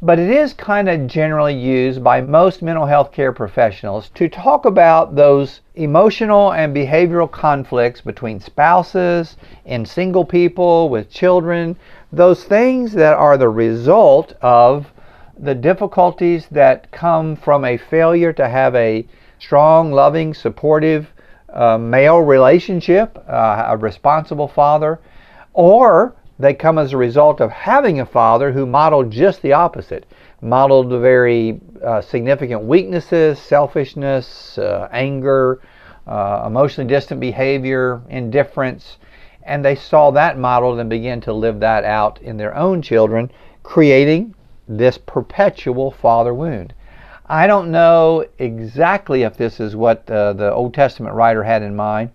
but 0.05 0.19
it 0.19 0.29
is 0.29 0.53
kind 0.53 0.89
of 0.89 1.07
generally 1.07 1.55
used 1.55 2.03
by 2.03 2.21
most 2.21 2.61
mental 2.61 2.87
health 2.87 3.13
care 3.13 3.33
professionals 3.33 4.11
to 4.11 4.29
talk 4.29 4.65
about 4.65 5.15
those 5.15 5.61
emotional 5.77 6.53
and 6.53 6.75
behavioral 6.75 7.31
conflicts 7.31 8.01
between 8.01 8.41
spouses 8.41 9.37
and 9.65 9.87
single 9.87 10.25
people 10.25 10.89
with 10.89 11.09
children, 11.09 11.77
those 12.13 12.43
things 12.43 12.93
that 12.93 13.15
are 13.15 13.39
the 13.39 13.49
result 13.49 14.35
of 14.43 14.91
the 15.39 15.55
difficulties 15.55 16.49
that 16.51 16.91
come 16.91 17.37
from 17.37 17.65
a 17.65 17.77
failure 17.77 18.33
to 18.33 18.49
have 18.49 18.75
a 18.75 19.07
strong, 19.39 19.93
loving, 19.93 20.35
supportive 20.35 21.13
a 21.53 21.79
male 21.79 22.19
relationship, 22.19 23.23
uh, 23.29 23.67
a 23.69 23.77
responsible 23.77 24.49
father, 24.49 24.99
or 25.53 26.15
they 26.43 26.53
come 26.53 26.77
as 26.77 26.93
a 26.93 26.97
result 26.97 27.41
of 27.41 27.53
having 27.53 28.01
a 28.01 28.07
father 28.07 28.51
who 28.51 28.67
modeled 28.67 29.13
just 29.13 29.43
the 29.43 29.53
opposite, 29.53 30.05
modeled 30.41 30.91
the 30.91 30.99
very 30.99 31.61
uh, 31.85 32.01
significant 32.01 32.65
weaknesses, 32.65 33.39
selfishness, 33.39 34.59
uh, 34.59 34.89
anger, 34.91 35.61
uh, 36.09 36.43
emotionally 36.45 36.89
distant 36.89 37.21
behavior, 37.21 38.03
indifference, 38.09 38.99
and 39.45 39.65
they 39.65 39.77
saw 39.77 40.11
that 40.11 40.37
modeled 40.37 40.81
and 40.81 40.91
began 40.91 41.21
to 41.21 41.33
live 41.33 41.61
that 41.61 41.85
out 41.85 42.21
in 42.21 42.37
their 42.37 42.57
own 42.57 42.83
children, 42.83 43.31
creating 43.63 44.35
this 44.67 44.99
perpetual 44.99 45.93
father 45.93 46.35
wound. 46.35 46.75
I 47.27 47.47
don't 47.47 47.71
know 47.71 48.27
exactly 48.41 49.23
if 49.23 49.37
this 49.37 49.61
is 49.61 49.77
what 49.77 50.11
uh, 50.11 50.33
the 50.33 50.53
Old 50.53 50.75
Testament 50.75 51.15
writer 51.15 51.45
had 51.45 51.63
in 51.63 51.77
mind, 51.77 52.11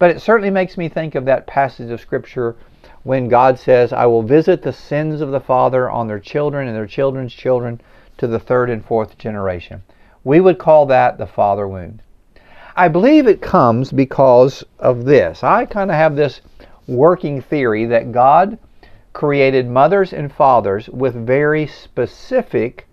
but 0.00 0.10
it 0.10 0.20
certainly 0.20 0.50
makes 0.50 0.76
me 0.76 0.88
think 0.88 1.14
of 1.14 1.24
that 1.26 1.46
passage 1.46 1.90
of 1.90 2.00
Scripture 2.00 2.56
when 3.02 3.28
God 3.28 3.58
says, 3.58 3.92
I 3.92 4.06
will 4.06 4.22
visit 4.22 4.62
the 4.62 4.72
sins 4.72 5.20
of 5.20 5.30
the 5.30 5.40
father 5.40 5.90
on 5.90 6.06
their 6.06 6.18
children 6.18 6.66
and 6.66 6.76
their 6.76 6.86
children's 6.86 7.32
children 7.32 7.80
to 8.18 8.26
the 8.26 8.38
third 8.38 8.70
and 8.70 8.84
fourth 8.84 9.18
generation. 9.18 9.82
We 10.24 10.40
would 10.40 10.58
call 10.58 10.86
that 10.86 11.18
the 11.18 11.26
father 11.26 11.66
wound. 11.66 12.02
I 12.76 12.88
believe 12.88 13.26
it 13.26 13.40
comes 13.40 13.90
because 13.92 14.64
of 14.78 15.04
this. 15.04 15.42
I 15.42 15.64
kind 15.64 15.90
of 15.90 15.96
have 15.96 16.16
this 16.16 16.40
working 16.86 17.40
theory 17.40 17.86
that 17.86 18.12
God 18.12 18.58
created 19.12 19.68
mothers 19.68 20.12
and 20.12 20.32
fathers 20.32 20.88
with 20.88 21.14
very 21.14 21.66
specific 21.66 22.86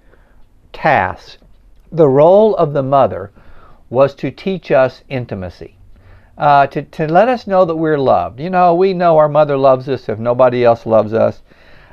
tasks 0.74 1.38
the 1.92 2.10
role 2.10 2.56
of 2.56 2.74
the 2.74 2.84
mother 2.84 3.32
was 3.90 4.16
to 4.16 4.32
teach 4.32 4.72
us 4.72 5.04
intimacy, 5.08 5.75
uh, 6.38 6.68
to, 6.68 6.82
to 6.82 7.08
let 7.08 7.28
us 7.28 7.48
know 7.48 7.66
that 7.66 7.76
we're 7.76 7.98
loved. 7.98 8.40
You 8.40 8.50
know, 8.50 8.76
we 8.76 8.94
know 8.94 9.18
our 9.18 9.30
mother 9.30 9.58
loves 9.58 9.88
us 9.88 10.10
if 10.10 10.20
nobody 10.20 10.66
else 10.66 10.86
loves 10.86 11.14
us. 11.14 11.42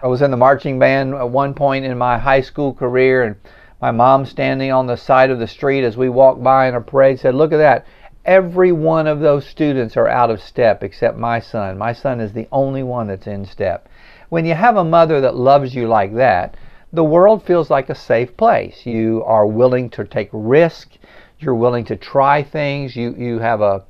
I 0.02 0.08
was 0.08 0.22
in 0.22 0.32
the 0.32 0.36
marching 0.36 0.78
band 0.78 1.14
at 1.14 1.30
one 1.30 1.54
point 1.54 1.84
in 1.84 1.96
my 1.96 2.18
high 2.18 2.40
school 2.40 2.74
career, 2.74 3.22
and 3.22 3.36
my 3.80 3.92
mom 3.92 4.26
standing 4.26 4.72
on 4.72 4.86
the 4.86 4.96
side 4.96 5.30
of 5.30 5.38
the 5.38 5.46
street 5.46 5.84
as 5.84 5.96
we 5.96 6.08
walked 6.08 6.42
by 6.42 6.66
in 6.66 6.74
a 6.74 6.80
parade 6.80 7.20
said, 7.20 7.34
Look 7.34 7.52
at 7.52 7.58
that. 7.58 7.86
Every 8.24 8.72
one 8.72 9.06
of 9.06 9.20
those 9.20 9.46
students 9.46 9.96
are 9.96 10.08
out 10.08 10.30
of 10.30 10.40
step 10.40 10.82
except 10.82 11.18
my 11.18 11.40
son. 11.40 11.78
My 11.78 11.92
son 11.92 12.20
is 12.20 12.32
the 12.32 12.48
only 12.52 12.82
one 12.82 13.08
that's 13.08 13.26
in 13.26 13.44
step. 13.44 13.88
When 14.28 14.44
you 14.44 14.54
have 14.54 14.76
a 14.76 14.84
mother 14.84 15.20
that 15.20 15.34
loves 15.34 15.74
you 15.74 15.88
like 15.88 16.14
that, 16.14 16.56
the 16.92 17.04
world 17.04 17.42
feels 17.42 17.70
like 17.70 17.90
a 17.90 17.94
safe 17.94 18.36
place. 18.36 18.86
You 18.86 19.22
are 19.24 19.46
willing 19.46 19.90
to 19.90 20.04
take 20.04 20.30
risk. 20.32 20.92
You're 21.38 21.54
willing 21.54 21.84
to 21.86 21.96
try 21.96 22.42
things. 22.42 22.94
You, 22.94 23.14
you 23.16 23.38
have 23.40 23.60
a, 23.60 23.82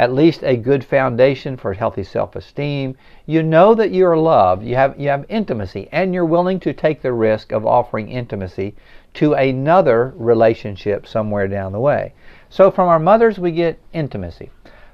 at 0.00 0.14
least 0.14 0.42
a 0.42 0.56
good 0.56 0.82
foundation 0.82 1.58
for 1.58 1.74
healthy 1.74 2.02
self-esteem. 2.02 2.96
You 3.26 3.42
know 3.42 3.74
that 3.74 3.92
you're 3.92 4.16
loved. 4.16 4.64
You 4.64 4.74
have, 4.74 4.98
you 4.98 5.10
have 5.10 5.26
intimacy 5.28 5.90
and 5.92 6.14
you're 6.14 6.24
willing 6.24 6.58
to 6.60 6.72
take 6.72 7.02
the 7.02 7.12
risk 7.12 7.52
of 7.52 7.66
offering 7.66 8.08
intimacy 8.08 8.74
to 9.12 9.34
another 9.34 10.14
relationship 10.16 11.06
somewhere 11.06 11.48
down 11.48 11.72
the 11.72 11.80
way. 11.80 12.14
So 12.48 12.70
from 12.70 12.88
our 12.88 12.98
mothers, 12.98 13.38
we 13.38 13.52
get 13.52 13.78
intimacy. 13.92 14.48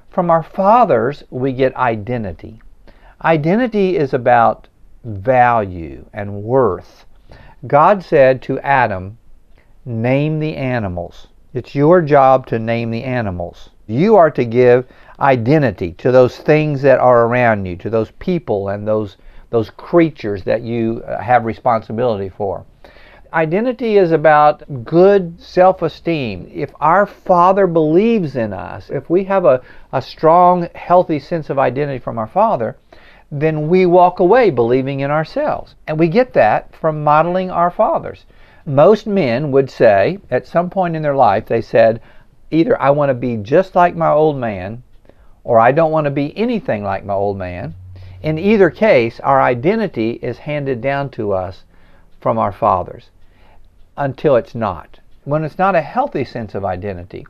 From 0.09 0.29
our 0.29 0.43
fathers, 0.43 1.23
we 1.29 1.53
get 1.53 1.73
identity. 1.77 2.61
Identity 3.23 3.95
is 3.95 4.13
about 4.13 4.67
value 5.05 6.05
and 6.11 6.43
worth. 6.43 7.05
God 7.65 8.03
said 8.03 8.41
to 8.41 8.59
Adam, 8.59 9.17
Name 9.85 10.39
the 10.39 10.57
animals. 10.57 11.27
It's 11.53 11.75
your 11.75 12.01
job 12.01 12.45
to 12.47 12.59
name 12.59 12.91
the 12.91 13.05
animals. 13.05 13.69
You 13.87 14.17
are 14.17 14.29
to 14.31 14.43
give 14.43 14.85
identity 15.19 15.93
to 15.93 16.11
those 16.11 16.37
things 16.37 16.81
that 16.81 16.99
are 16.99 17.25
around 17.25 17.65
you, 17.65 17.75
to 17.77 17.89
those 17.89 18.11
people 18.11 18.69
and 18.69 18.87
those, 18.87 19.17
those 19.49 19.69
creatures 19.69 20.43
that 20.43 20.61
you 20.61 21.01
uh, 21.07 21.21
have 21.21 21.45
responsibility 21.45 22.29
for. 22.29 22.65
Identity 23.33 23.97
is 23.97 24.11
about 24.11 24.85
good 24.85 25.39
self 25.39 25.81
esteem. 25.81 26.49
If 26.53 26.71
our 26.79 27.05
Father 27.05 27.67
believes 27.67 28.35
in 28.35 28.53
us, 28.53 28.89
if 28.89 29.09
we 29.09 29.23
have 29.25 29.45
a, 29.45 29.61
a 29.91 30.01
strong, 30.01 30.67
healthy 30.75 31.19
sense 31.19 31.49
of 31.49 31.59
identity 31.59 31.99
from 31.99 32.17
our 32.17 32.27
Father, 32.27 32.77
then 33.31 33.67
we 33.67 33.85
walk 33.85 34.19
away 34.19 34.49
believing 34.49 35.01
in 35.01 35.11
ourselves. 35.11 35.75
And 35.87 35.99
we 35.99 36.07
get 36.07 36.33
that 36.33 36.73
from 36.75 37.03
modeling 37.03 37.51
our 37.51 37.71
fathers. 37.71 38.25
Most 38.65 39.07
men 39.07 39.51
would 39.51 39.69
say, 39.69 40.19
at 40.29 40.45
some 40.45 40.69
point 40.69 40.95
in 40.95 41.01
their 41.01 41.15
life, 41.15 41.45
they 41.45 41.61
said, 41.61 42.01
either 42.51 42.79
I 42.81 42.89
want 42.91 43.09
to 43.09 43.13
be 43.13 43.37
just 43.37 43.75
like 43.75 43.95
my 43.95 44.09
old 44.09 44.37
man, 44.37 44.83
or 45.43 45.59
I 45.59 45.71
don't 45.71 45.91
want 45.91 46.05
to 46.05 46.11
be 46.11 46.37
anything 46.37 46.83
like 46.83 47.05
my 47.05 47.13
old 47.13 47.37
man. 47.37 47.75
In 48.21 48.37
either 48.37 48.69
case, 48.69 49.19
our 49.19 49.41
identity 49.41 50.19
is 50.21 50.39
handed 50.39 50.81
down 50.81 51.09
to 51.11 51.33
us 51.33 51.63
from 52.19 52.37
our 52.37 52.51
fathers 52.51 53.09
until 53.95 54.35
it's 54.35 54.55
not. 54.55 54.99
When 55.23 55.43
it's 55.43 55.57
not 55.57 55.75
a 55.75 55.81
healthy 55.81 56.23
sense 56.23 56.55
of 56.55 56.65
identity, 56.65 57.25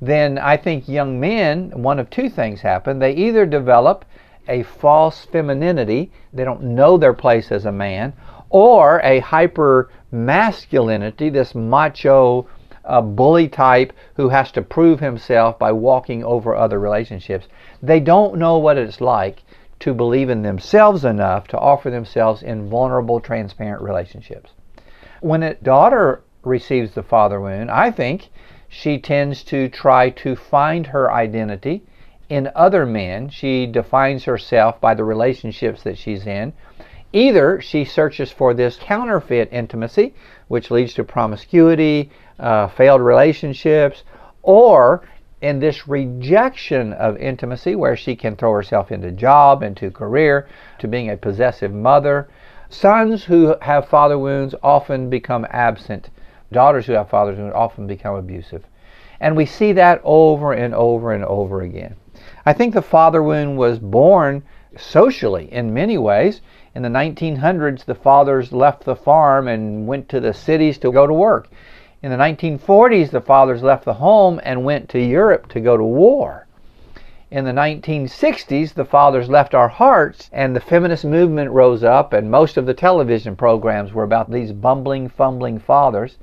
then 0.00 0.38
I 0.38 0.56
think 0.56 0.88
young 0.88 1.20
men, 1.20 1.70
one 1.70 1.98
of 1.98 2.10
two 2.10 2.28
things 2.28 2.60
happen. 2.60 2.98
They 2.98 3.12
either 3.12 3.46
develop 3.46 4.04
a 4.48 4.62
false 4.64 5.24
femininity, 5.24 6.10
they 6.32 6.44
don't 6.44 6.62
know 6.62 6.96
their 6.96 7.12
place 7.12 7.52
as 7.52 7.64
a 7.64 7.72
man, 7.72 8.12
or 8.50 9.00
a 9.04 9.20
hyper 9.20 9.90
masculinity, 10.10 11.30
this 11.30 11.54
macho 11.54 12.46
uh, 12.84 13.00
bully 13.00 13.48
type 13.48 13.92
who 14.14 14.28
has 14.28 14.50
to 14.52 14.62
prove 14.62 15.00
himself 15.00 15.58
by 15.58 15.72
walking 15.72 16.24
over 16.24 16.54
other 16.54 16.78
relationships. 16.78 17.48
They 17.82 18.00
don't 18.00 18.36
know 18.36 18.58
what 18.58 18.78
it's 18.78 19.00
like 19.00 19.42
to 19.80 19.94
believe 19.94 20.30
in 20.30 20.42
themselves 20.42 21.04
enough 21.04 21.48
to 21.48 21.58
offer 21.58 21.90
themselves 21.90 22.42
in 22.42 22.68
vulnerable, 22.68 23.20
transparent 23.20 23.82
relationships. 23.82 24.52
When 25.20 25.42
a 25.42 25.54
daughter 25.54 26.22
receives 26.44 26.94
the 26.94 27.02
father 27.02 27.40
wound, 27.40 27.70
I 27.70 27.90
think 27.90 28.28
she 28.68 28.98
tends 28.98 29.42
to 29.44 29.68
try 29.68 30.10
to 30.10 30.34
find 30.34 30.86
her 30.86 31.12
identity 31.12 31.82
in 32.28 32.50
other 32.54 32.86
men. 32.86 33.28
She 33.28 33.66
defines 33.66 34.24
herself 34.24 34.80
by 34.80 34.94
the 34.94 35.04
relationships 35.04 35.82
that 35.82 35.98
she's 35.98 36.26
in. 36.26 36.52
Either 37.12 37.60
she 37.60 37.84
searches 37.84 38.32
for 38.32 38.54
this 38.54 38.78
counterfeit 38.78 39.52
intimacy, 39.52 40.14
which 40.48 40.70
leads 40.70 40.94
to 40.94 41.04
promiscuity, 41.04 42.10
uh, 42.38 42.68
failed 42.68 43.00
relationships, 43.00 44.04
or 44.42 45.02
in 45.40 45.58
this 45.58 45.88
rejection 45.88 46.92
of 46.92 47.16
intimacy 47.16 47.74
where 47.74 47.96
she 47.96 48.14
can 48.14 48.36
throw 48.36 48.52
herself 48.52 48.92
into 48.92 49.10
job, 49.10 49.62
into 49.62 49.90
career, 49.90 50.46
to 50.78 50.86
being 50.86 51.10
a 51.10 51.16
possessive 51.16 51.72
mother. 51.72 52.28
Sons 52.68 53.24
who 53.24 53.54
have 53.60 53.88
father 53.88 54.18
wounds 54.18 54.54
often 54.62 55.10
become 55.10 55.46
absent. 55.50 56.10
Daughters 56.52 56.86
who 56.86 56.92
have 56.92 57.08
father 57.08 57.32
wounds 57.32 57.54
often 57.54 57.86
become 57.86 58.14
abusive. 58.14 58.64
And 59.20 59.36
we 59.36 59.46
see 59.46 59.72
that 59.72 60.00
over 60.04 60.52
and 60.52 60.74
over 60.74 61.12
and 61.12 61.24
over 61.24 61.60
again. 61.62 61.96
I 62.46 62.52
think 62.52 62.72
the 62.72 62.82
father 62.82 63.22
wound 63.22 63.58
was 63.58 63.78
born 63.78 64.42
socially 64.76 65.52
in 65.52 65.74
many 65.74 65.98
ways. 65.98 66.40
In 66.74 66.82
the 66.82 66.88
1900s, 66.88 67.84
the 67.84 67.94
fathers 67.94 68.52
left 68.52 68.84
the 68.84 68.96
farm 68.96 69.48
and 69.48 69.86
went 69.86 70.08
to 70.08 70.20
the 70.20 70.32
cities 70.32 70.78
to 70.78 70.92
go 70.92 71.06
to 71.06 71.12
work. 71.12 71.48
In 72.02 72.10
the 72.10 72.16
1940s, 72.16 73.10
the 73.10 73.20
fathers 73.20 73.62
left 73.62 73.84
the 73.84 73.94
home 73.94 74.40
and 74.42 74.64
went 74.64 74.88
to 74.88 74.98
Europe 74.98 75.46
to 75.50 75.60
go 75.60 75.76
to 75.76 75.84
war. 75.84 76.48
In 77.30 77.44
the 77.44 77.52
1960s, 77.52 78.74
the 78.74 78.84
fathers 78.84 79.30
left 79.30 79.54
our 79.54 79.68
hearts 79.68 80.28
and 80.32 80.56
the 80.56 80.60
feminist 80.60 81.04
movement 81.04 81.52
rose 81.52 81.84
up, 81.84 82.12
and 82.12 82.28
most 82.28 82.56
of 82.56 82.66
the 82.66 82.74
television 82.74 83.36
programs 83.36 83.92
were 83.92 84.02
about 84.02 84.32
these 84.32 84.50
bumbling, 84.50 85.08
fumbling 85.08 85.60
fathers. 85.60 86.18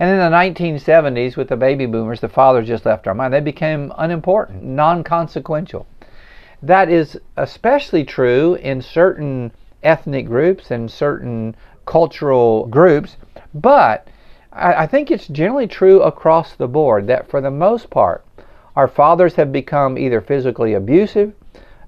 And 0.00 0.08
in 0.08 0.16
the 0.16 0.34
1970s, 0.34 1.36
with 1.36 1.48
the 1.48 1.58
baby 1.58 1.84
boomers, 1.84 2.20
the 2.20 2.28
fathers 2.30 2.66
just 2.66 2.86
left 2.86 3.06
our 3.06 3.14
mind. 3.14 3.34
They 3.34 3.40
became 3.40 3.92
unimportant, 3.98 4.64
non 4.64 5.04
consequential. 5.04 5.86
That 6.62 6.88
is 6.88 7.20
especially 7.36 8.04
true 8.04 8.54
in 8.54 8.80
certain 8.80 9.52
ethnic 9.82 10.24
groups 10.24 10.70
and 10.70 10.90
certain 10.90 11.54
cultural 11.84 12.64
groups, 12.64 13.18
but 13.52 14.08
I, 14.54 14.86
think 14.86 15.10
it's 15.10 15.28
generally 15.28 15.66
true 15.66 16.02
across 16.02 16.54
the 16.54 16.68
board 16.68 17.06
that 17.06 17.28
for 17.28 17.40
the 17.40 17.50
most 17.50 17.88
part, 17.88 18.24
our 18.76 18.86
fathers 18.86 19.34
have 19.36 19.50
become 19.50 19.96
either 19.96 20.20
physically 20.20 20.74
abusive, 20.74 21.32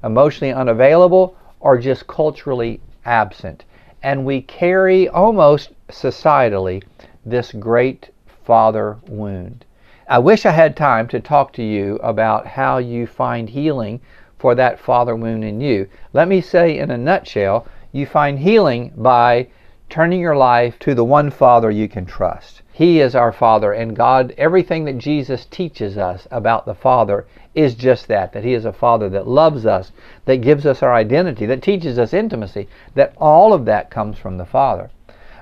emotionally 0.03 0.53
unavailable, 0.53 1.37
or 1.61 1.77
just 1.77 2.07
culturally 2.07 2.81
absent. 3.05 3.65
And 4.03 4.25
we 4.25 4.41
carry 4.41 5.09
almost 5.09 5.73
societally 5.89 6.83
this 7.25 7.53
great 7.53 8.11
father 8.45 8.99
wound. 9.09 9.65
I 10.09 10.19
wish 10.19 10.45
I 10.47 10.51
had 10.51 10.77
time 10.77 11.09
to 11.09 11.21
talk 11.21 11.53
to 11.55 11.63
you 11.63 11.97
about 11.97 12.47
how 12.47 12.79
you 12.79 13.07
find 13.07 13.49
healing 13.49 14.01
for 14.39 14.55
that 14.55 14.79
father 14.79 15.17
wound 15.17 15.45
in 15.45 15.61
you. 15.61 15.89
Let 16.13 16.29
me 16.29 16.41
say 16.41 16.79
in 16.79 16.91
a 16.91 16.99
nutshell, 16.99 17.67
you 17.93 18.05
find 18.05 18.39
healing 18.39 18.93
by 18.97 19.49
turning 19.89 20.21
your 20.21 20.37
life 20.37 20.79
to 20.79 20.95
the 20.95 21.05
one 21.05 21.31
Father 21.31 21.71
you 21.71 21.89
can 21.89 22.07
trust. 22.07 22.63
He 22.73 23.01
is 23.01 23.15
our 23.15 23.33
Father, 23.33 23.73
and 23.73 23.95
God, 23.95 24.35
everything 24.37 24.85
that 24.87 24.99
Jesus 24.99 25.45
teaches 25.47 25.97
us 25.97 26.27
about 26.31 26.67
the 26.67 26.75
Father 26.75 27.27
is 27.55 27.75
just 27.75 28.09
that 28.09 28.33
that 28.33 28.45
He 28.45 28.55
is 28.55 28.65
a 28.65 28.73
Father 28.73 29.09
that 29.11 29.29
loves 29.29 29.65
us, 29.65 29.93
that 30.25 30.39
gives 30.39 30.67
us 30.67 30.83
our 30.83 30.93
identity, 30.93 31.47
that 31.47 31.63
teaches 31.63 31.99
us 31.99 32.13
intimacy, 32.13 32.69
that 32.95 33.15
all 33.19 33.53
of 33.53 33.65
that 33.67 33.91
comes 33.91 34.19
from 34.19 34.39
the 34.39 34.45
Father. 34.45 34.91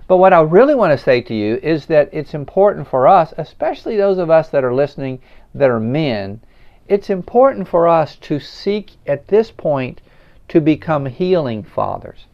But 0.09 0.19
what 0.19 0.33
I 0.33 0.41
really 0.43 0.75
want 0.75 0.93
to 0.93 1.03
say 1.03 1.23
to 1.23 1.35
you 1.35 1.59
is 1.63 1.87
that 1.87 2.11
it's 2.13 2.35
important 2.35 2.87
for 2.87 3.09
us, 3.09 3.33
especially 3.39 3.97
those 3.97 4.19
of 4.19 4.29
us 4.29 4.49
that 4.51 4.65
are 4.65 4.75
listening 4.75 5.21
that 5.55 5.71
are 5.71 5.81
men, 5.81 6.41
it's 6.89 7.09
important 7.09 7.69
for 7.69 7.89
us 7.89 8.17
to 8.17 8.39
seek 8.39 8.91
at 9.07 9.29
this 9.29 9.51
point 9.51 10.03
to 10.49 10.61
become 10.61 11.07
healing 11.07 11.63
fathers. 11.63 12.27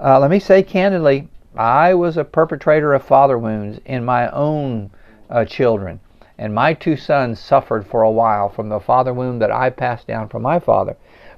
Uh, 0.00 0.16
let 0.20 0.30
me 0.30 0.38
say 0.38 0.62
candidly, 0.62 1.26
I 1.56 1.92
was 1.92 2.16
a 2.16 2.22
perpetrator 2.22 2.94
of 2.94 3.02
father 3.02 3.36
wounds 3.36 3.80
in 3.84 4.04
my 4.04 4.30
own 4.30 4.92
uh, 5.28 5.44
children. 5.44 5.98
And 6.38 6.54
my 6.54 6.72
two 6.72 6.96
sons 6.96 7.40
suffered 7.40 7.84
for 7.84 8.02
a 8.02 8.10
while 8.10 8.48
from 8.48 8.68
the 8.68 8.78
father 8.78 9.12
wound 9.12 9.42
that 9.42 9.50
I 9.50 9.70
passed 9.70 10.06
down 10.06 10.28
from 10.28 10.42
my 10.42 10.60
father. 10.60 10.96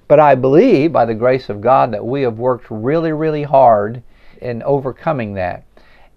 But 0.09 0.21
I 0.21 0.35
believe, 0.35 0.93
by 0.93 1.07
the 1.07 1.15
grace 1.15 1.49
of 1.49 1.63
God, 1.63 1.91
that 1.93 2.05
we 2.05 2.21
have 2.21 2.39
worked 2.39 2.67
really, 2.69 3.13
really 3.13 3.45
hard 3.45 4.03
in 4.43 4.63
overcoming 4.65 5.33
that. 5.35 5.65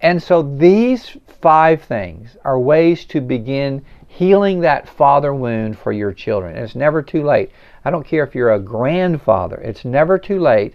And 0.02 0.22
so 0.22 0.42
these 0.42 1.16
five 1.40 1.80
things 1.80 2.36
are 2.44 2.58
ways 2.58 3.06
to 3.06 3.22
begin 3.22 3.82
healing 4.06 4.60
that 4.60 4.86
father 4.86 5.34
wound 5.34 5.78
for 5.78 5.92
your 5.92 6.12
children. 6.12 6.56
And 6.56 6.64
it's 6.64 6.76
never 6.76 7.00
too 7.00 7.22
late. 7.22 7.52
I 7.86 7.90
don't 7.90 8.06
care 8.06 8.22
if 8.22 8.34
you're 8.34 8.52
a 8.52 8.58
grandfather, 8.58 9.56
it's 9.56 9.86
never 9.86 10.18
too 10.18 10.40
late 10.40 10.74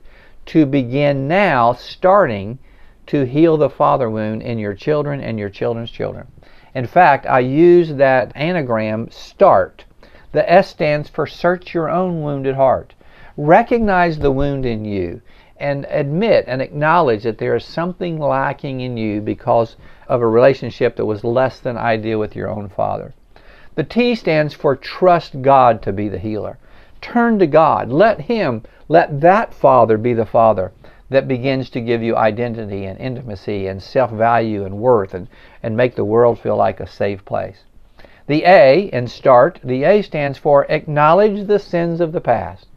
to 0.50 0.66
begin 0.66 1.28
now 1.28 1.74
starting 1.74 2.58
to 3.06 3.24
heal 3.24 3.56
the 3.56 3.70
father 3.70 4.10
wound 4.10 4.42
in 4.42 4.58
your 4.58 4.74
children 4.74 5.22
and 5.22 5.38
your 5.38 5.50
children's 5.50 5.92
children. 5.92 6.26
In 6.74 6.88
fact, 6.88 7.28
I 7.28 7.40
use 7.42 7.94
that 7.94 8.32
anagram 8.34 9.12
START. 9.12 9.86
The 10.32 10.52
S 10.52 10.68
stands 10.68 11.08
for 11.08 11.28
Search 11.28 11.76
Your 11.76 11.88
Own 11.88 12.24
Wounded 12.24 12.56
Heart. 12.56 12.96
Recognize 13.38 14.18
the 14.18 14.32
wound 14.32 14.66
in 14.66 14.86
you 14.86 15.22
and 15.58 15.86
admit 15.88 16.46
and 16.48 16.64
acknowledge 16.64 17.22
that 17.24 17.38
there 17.38 17.56
is 17.56 17.64
something 17.64 18.18
lacking 18.18 18.82
in 18.82 18.98
you 18.98 19.22
because 19.22 19.76
of 20.08 20.22
a 20.22 20.28
relationship 20.28 20.96
that 20.96 21.06
was 21.06 21.24
less 21.24 21.60
than 21.60 21.78
ideal 21.78 22.18
with 22.18 22.36
your 22.36 22.50
own 22.50 22.70
father. 22.70 23.14
The 23.76 23.84
T 23.84 24.16
stands 24.16 24.56
for 24.56 24.76
Trust 24.76 25.44
God 25.44 25.84
to 25.84 25.94
be 25.94 26.10
the 26.10 26.18
healer. 26.18 26.58
Turn 27.02 27.40
to 27.40 27.48
God. 27.48 27.90
Let 27.90 28.22
Him 28.22 28.64
let 28.88 29.22
that 29.22 29.54
Father 29.54 29.98
be 29.98 30.14
the 30.14 30.26
Father 30.26 30.72
that 31.10 31.28
begins 31.28 31.70
to 31.72 31.82
give 31.82 32.04
you 32.04 32.16
identity 32.16 32.86
and 32.86 33.00
intimacy 33.00 33.68
and 33.68 33.82
self 33.82 34.12
value 34.12 34.66
and 34.66 34.80
worth 34.80 35.14
and, 35.14 35.28
and 35.64 35.76
make 35.76 35.96
the 35.96 36.06
world 36.06 36.40
feel 36.40 36.56
like 36.56 36.80
a 36.80 36.88
safe 36.88 37.24
place. 37.26 37.64
The 38.28 38.44
A 38.46 38.90
in 38.94 39.08
START, 39.08 39.60
the 39.64 39.84
A 39.84 40.02
stands 40.04 40.38
for 40.38 40.66
acknowledge 40.70 41.48
the 41.48 41.58
sins 41.58 42.00
of 42.00 42.12
the 42.12 42.22
past. 42.22 42.68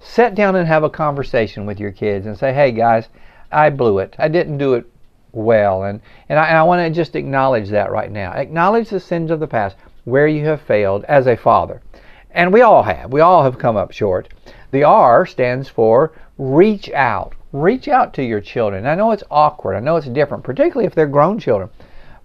Sit 0.00 0.34
down 0.34 0.56
and 0.56 0.66
have 0.66 0.84
a 0.84 0.90
conversation 0.90 1.64
with 1.64 1.80
your 1.80 1.92
kids 1.92 2.26
and 2.26 2.36
say, 2.36 2.52
hey 2.52 2.72
guys, 2.72 3.08
I 3.50 3.70
blew 3.70 4.00
it. 4.00 4.16
I 4.18 4.28
didn't 4.28 4.58
do 4.58 4.74
it 4.74 4.84
well. 5.32 5.84
And, 5.84 6.00
and 6.28 6.38
I, 6.38 6.48
I 6.48 6.62
want 6.64 6.80
to 6.80 6.90
just 6.90 7.16
acknowledge 7.16 7.70
that 7.70 7.90
right 7.90 8.10
now. 8.10 8.32
Acknowledge 8.32 8.90
the 8.90 9.00
sins 9.00 9.30
of 9.30 9.40
the 9.40 9.46
past, 9.46 9.76
where 10.04 10.26
you 10.26 10.44
have 10.46 10.60
failed 10.60 11.04
as 11.04 11.26
a 11.26 11.36
father. 11.36 11.80
And 12.34 12.52
we 12.52 12.62
all 12.62 12.82
have. 12.82 13.12
We 13.12 13.20
all 13.20 13.44
have 13.44 13.58
come 13.58 13.76
up 13.76 13.92
short. 13.92 14.28
The 14.70 14.84
R 14.84 15.26
stands 15.26 15.68
for 15.68 16.12
reach 16.38 16.90
out. 16.90 17.34
Reach 17.52 17.88
out 17.88 18.14
to 18.14 18.24
your 18.24 18.40
children. 18.40 18.86
I 18.86 18.94
know 18.94 19.10
it's 19.10 19.22
awkward. 19.30 19.76
I 19.76 19.80
know 19.80 19.96
it's 19.96 20.06
different, 20.08 20.42
particularly 20.42 20.86
if 20.86 20.94
they're 20.94 21.06
grown 21.06 21.38
children. 21.38 21.68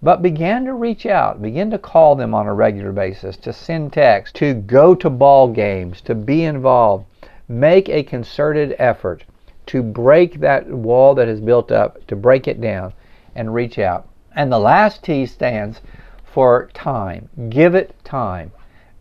But 0.02 0.22
begin 0.22 0.64
to 0.66 0.74
reach 0.74 1.06
out. 1.06 1.42
Begin 1.42 1.70
to 1.72 1.78
call 1.78 2.16
them 2.16 2.34
on 2.34 2.48
a 2.48 2.54
regular 2.54 2.94
basis, 2.94 3.36
to 3.38 3.52
send 3.52 3.92
texts, 3.92 4.40
to 4.40 4.54
go 4.54 4.96
to 4.96 5.10
ball 5.10 5.50
games, 5.50 6.00
to 6.02 6.16
be 6.16 6.46
involved. 6.46 7.06
Make 7.50 7.90
a 7.90 8.04
concerted 8.04 8.76
effort 8.80 9.26
to 9.66 9.84
break 9.84 10.40
that 10.40 10.68
wall 10.70 11.16
that 11.16 11.28
is 11.28 11.42
built 11.42 11.72
up, 11.72 12.06
to 12.08 12.16
break 12.16 12.48
it 12.48 12.62
down 12.62 12.94
and 13.36 13.54
reach 13.54 13.78
out. 13.78 14.08
And 14.36 14.52
the 14.52 14.60
last 14.60 15.04
T 15.04 15.26
stands 15.26 15.82
for 16.24 16.70
time. 16.74 17.28
Give 17.50 17.76
it 17.76 17.94
time. 18.06 18.52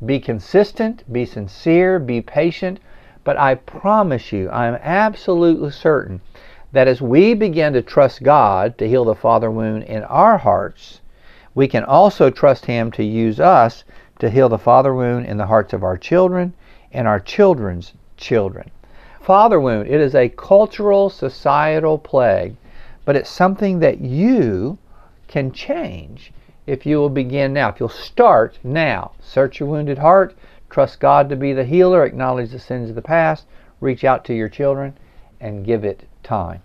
Be 0.05 0.21
consistent, 0.21 1.11
be 1.11 1.25
sincere, 1.25 1.99
be 1.99 2.21
patient, 2.21 2.81
but 3.25 3.39
I 3.39 3.55
promise 3.55 4.31
you, 4.31 4.51
I'm 4.51 4.75
absolutely 4.83 5.71
certain 5.71 6.21
that 6.73 6.87
as 6.87 7.01
we 7.01 7.33
begin 7.33 7.73
to 7.73 7.81
trust 7.81 8.23
God 8.23 8.77
to 8.77 8.87
heal 8.87 9.07
the 9.07 9.15
father 9.15 9.51
wound 9.51 9.85
in 9.85 10.03
our 10.05 10.37
hearts, 10.37 11.01
we 11.55 11.67
can 11.67 11.83
also 11.83 12.29
trust 12.29 12.67
Him 12.67 12.91
to 12.93 13.03
use 13.03 13.41
us 13.41 13.85
to 14.19 14.29
heal 14.29 14.51
the 14.51 14.59
father 14.59 14.95
wound 14.95 15.25
in 15.25 15.39
the 15.39 15.47
hearts 15.47 15.73
of 15.73 15.83
our 15.83 15.97
children 15.97 16.53
and 16.93 17.09
our 17.09 17.19
children's 17.19 17.95
children. 18.19 18.71
Father 19.23 19.59
wound, 19.59 19.89
it 19.89 20.01
is 20.01 20.15
a 20.15 20.29
cultural, 20.29 21.09
societal 21.09 21.97
plague, 21.97 22.57
but 23.07 23.17
it's 23.17 23.31
something 23.31 23.79
that 23.79 24.01
you 24.03 24.77
can 25.27 25.53
change 25.53 26.33
if 26.67 26.87
you 26.87 26.99
will 26.99 27.11
begin 27.11 27.53
now. 27.53 27.69
If 27.69 27.81
you'll 27.81 27.89
start 27.89 28.59
now, 28.63 29.13
search 29.21 29.61
your 29.61 29.69
wounded 29.69 29.99
heart, 29.99 30.35
Trust 30.69 31.01
God 31.01 31.29
to 31.29 31.37
be 31.37 31.53
the 31.53 31.65
healer, 31.65 32.05
acknowledge 32.05 32.51
the 32.51 32.59
sins 32.59 32.91
of 32.91 32.97
the 32.97 33.03
past, 33.03 33.47
reach 33.81 34.05
out 34.05 34.25
to 34.25 34.35
your 34.35 34.49
children, 34.49 34.95
and 35.41 35.65
give 35.65 35.85
it 35.85 36.05
time. 36.23 36.61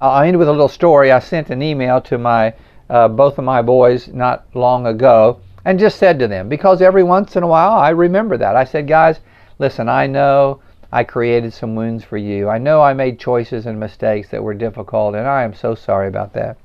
I'll 0.00 0.22
end 0.22 0.38
with 0.38 0.48
a 0.48 0.52
little 0.52 0.68
story. 0.68 1.12
I 1.12 1.18
sent 1.18 1.50
an 1.50 1.60
email 1.60 2.00
to 2.02 2.16
my 2.16 2.54
uh, 2.88 3.08
both 3.08 3.36
of 3.36 3.44
my 3.44 3.62
boys 3.62 4.08
not 4.08 4.46
long 4.54 4.86
ago 4.86 5.40
and 5.64 5.78
just 5.78 5.98
said 5.98 6.18
to 6.18 6.28
them, 6.28 6.48
because 6.48 6.80
every 6.80 7.02
once 7.02 7.36
in 7.36 7.42
a 7.42 7.46
while 7.46 7.72
I 7.72 7.90
remember 7.90 8.38
that. 8.38 8.56
I 8.56 8.64
said, 8.64 8.88
guys, 8.88 9.20
listen, 9.58 9.88
I 9.88 10.06
know 10.06 10.62
I 10.90 11.04
created 11.04 11.52
some 11.52 11.74
wounds 11.74 12.02
for 12.02 12.16
you. 12.16 12.48
I 12.48 12.58
know 12.58 12.80
I 12.80 12.94
made 12.94 13.18
choices 13.18 13.66
and 13.66 13.78
mistakes 13.78 14.30
that 14.30 14.42
were 14.42 14.54
difficult, 14.54 15.14
and 15.14 15.26
I 15.26 15.42
am 15.42 15.52
so 15.52 15.74
sorry 15.74 16.08
about 16.08 16.32
that. 16.32 16.56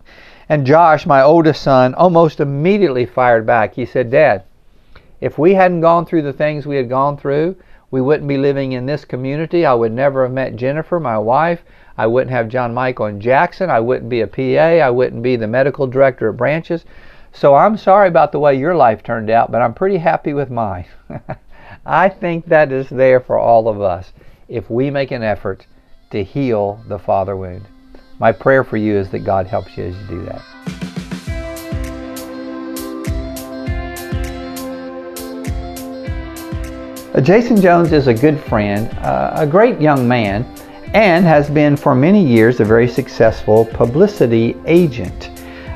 And 0.48 0.66
Josh, 0.66 1.06
my 1.06 1.22
oldest 1.24 1.62
son, 1.62 1.96
almost 1.96 2.40
immediately 2.40 3.06
fired 3.06 3.46
back. 3.46 3.74
He 3.74 3.86
said, 3.86 4.12
Dad, 4.12 4.44
if 5.20 5.40
we 5.40 5.56
hadn't 5.56 5.82
gone 5.82 6.06
through 6.06 6.22
the 6.22 6.34
things 6.34 6.68
we 6.68 6.76
had 6.76 6.88
gone 6.88 7.18
through, 7.18 7.56
we 7.90 8.02
wouldn't 8.02 8.28
be 8.28 8.38
living 8.38 8.74
in 8.74 8.86
this 8.86 9.06
community. 9.06 9.66
I 9.66 9.74
would 9.74 9.92
never 9.92 10.24
have 10.24 10.32
met 10.32 10.56
Jennifer, 10.56 11.00
my 11.00 11.18
wife. 11.18 11.64
I 11.98 12.08
wouldn't 12.08 12.32
have 12.32 12.50
John 12.50 12.74
Michael 12.74 13.06
and 13.06 13.22
Jackson. 13.22 13.70
I 13.70 13.80
wouldn't 13.80 14.10
be 14.10 14.22
a 14.22 14.28
PA. 14.28 14.84
I 14.86 14.90
wouldn't 14.90 15.24
be 15.24 15.36
the 15.36 15.48
medical 15.48 15.88
director 15.88 16.30
at 16.30 16.38
Branches. 16.38 16.86
So 17.32 17.56
I'm 17.56 17.78
sorry 17.78 18.08
about 18.08 18.32
the 18.32 18.40
way 18.40 18.56
your 18.56 18.76
life 18.76 19.02
turned 19.02 19.30
out, 19.30 19.52
but 19.52 19.62
I'm 19.62 19.74
pretty 19.74 19.98
happy 19.98 20.34
with 20.34 20.52
mine. 20.52 20.86
I 21.86 22.10
think 22.10 22.46
that 22.48 22.72
is 22.72 22.90
there 22.90 23.20
for 23.20 23.38
all 23.38 23.68
of 23.68 23.82
us 23.82 24.14
if 24.48 24.70
we 24.70 24.92
make 24.92 25.12
an 25.12 25.24
effort 25.24 25.66
to 26.12 26.24
heal 26.24 26.82
the 26.88 27.00
father 27.00 27.36
wound. 27.36 27.66
My 28.18 28.32
prayer 28.32 28.64
for 28.64 28.78
you 28.78 28.96
is 28.98 29.10
that 29.10 29.20
God 29.20 29.46
helps 29.46 29.76
you 29.76 29.84
as 29.86 29.96
you 29.96 30.08
do 30.08 30.26
that. 30.26 30.42
Uh, 37.14 37.22
Jason 37.22 37.60
Jones 37.60 37.92
is 37.92 38.08
a 38.08 38.14
good 38.14 38.40
friend, 38.40 38.90
uh, 39.00 39.34
a 39.36 39.46
great 39.46 39.82
young 39.82 40.08
man, 40.08 40.46
and 40.94 41.26
has 41.26 41.50
been 41.50 41.76
for 41.76 41.94
many 41.94 42.26
years 42.26 42.62
a 42.62 42.66
very 42.66 42.88
successful 42.88 43.66
publicity 43.66 44.56
agent. 44.66 45.30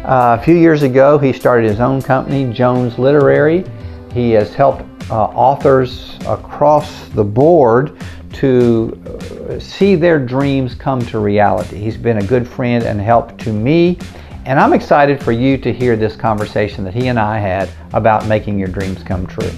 Uh, 0.05 0.37
a 0.39 0.43
few 0.43 0.55
years 0.55 0.83
ago, 0.83 1.17
he 1.17 1.33
started 1.33 1.69
his 1.69 1.81
own 1.81 2.01
company, 2.01 2.51
Jones 2.53 2.97
Literary. 2.97 3.65
He 4.13 4.31
has 4.31 4.53
helped 4.53 4.83
uh, 5.11 5.25
authors 5.25 6.17
across 6.25 7.09
the 7.09 7.23
board 7.23 7.97
to 8.33 9.01
uh, 9.49 9.59
see 9.59 9.95
their 9.95 10.19
dreams 10.19 10.75
come 10.75 11.01
to 11.07 11.19
reality. 11.19 11.77
He's 11.77 11.97
been 11.97 12.17
a 12.17 12.23
good 12.25 12.47
friend 12.47 12.83
and 12.83 13.01
help 13.01 13.37
to 13.39 13.53
me, 13.53 13.97
and 14.45 14.59
I'm 14.59 14.73
excited 14.73 15.23
for 15.23 15.31
you 15.31 15.57
to 15.57 15.73
hear 15.73 15.95
this 15.95 16.15
conversation 16.15 16.83
that 16.83 16.93
he 16.93 17.07
and 17.07 17.19
I 17.19 17.39
had 17.39 17.69
about 17.93 18.27
making 18.27 18.59
your 18.59 18.67
dreams 18.67 19.03
come 19.03 19.27
true. 19.27 19.51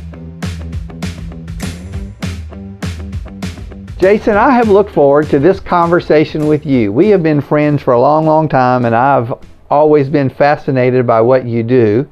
Jason, 3.99 4.35
I 4.35 4.49
have 4.49 4.67
looked 4.67 4.91
forward 4.91 5.29
to 5.29 5.37
this 5.37 5.59
conversation 5.59 6.47
with 6.47 6.65
you. 6.65 6.91
We 6.91 7.09
have 7.09 7.21
been 7.21 7.39
friends 7.39 7.83
for 7.83 7.93
a 7.93 8.01
long, 8.01 8.25
long 8.25 8.49
time, 8.49 8.85
and 8.85 8.95
I've 8.95 9.31
always 9.69 10.09
been 10.09 10.29
fascinated 10.29 11.05
by 11.05 11.21
what 11.21 11.45
you 11.45 11.61
do 11.61 12.09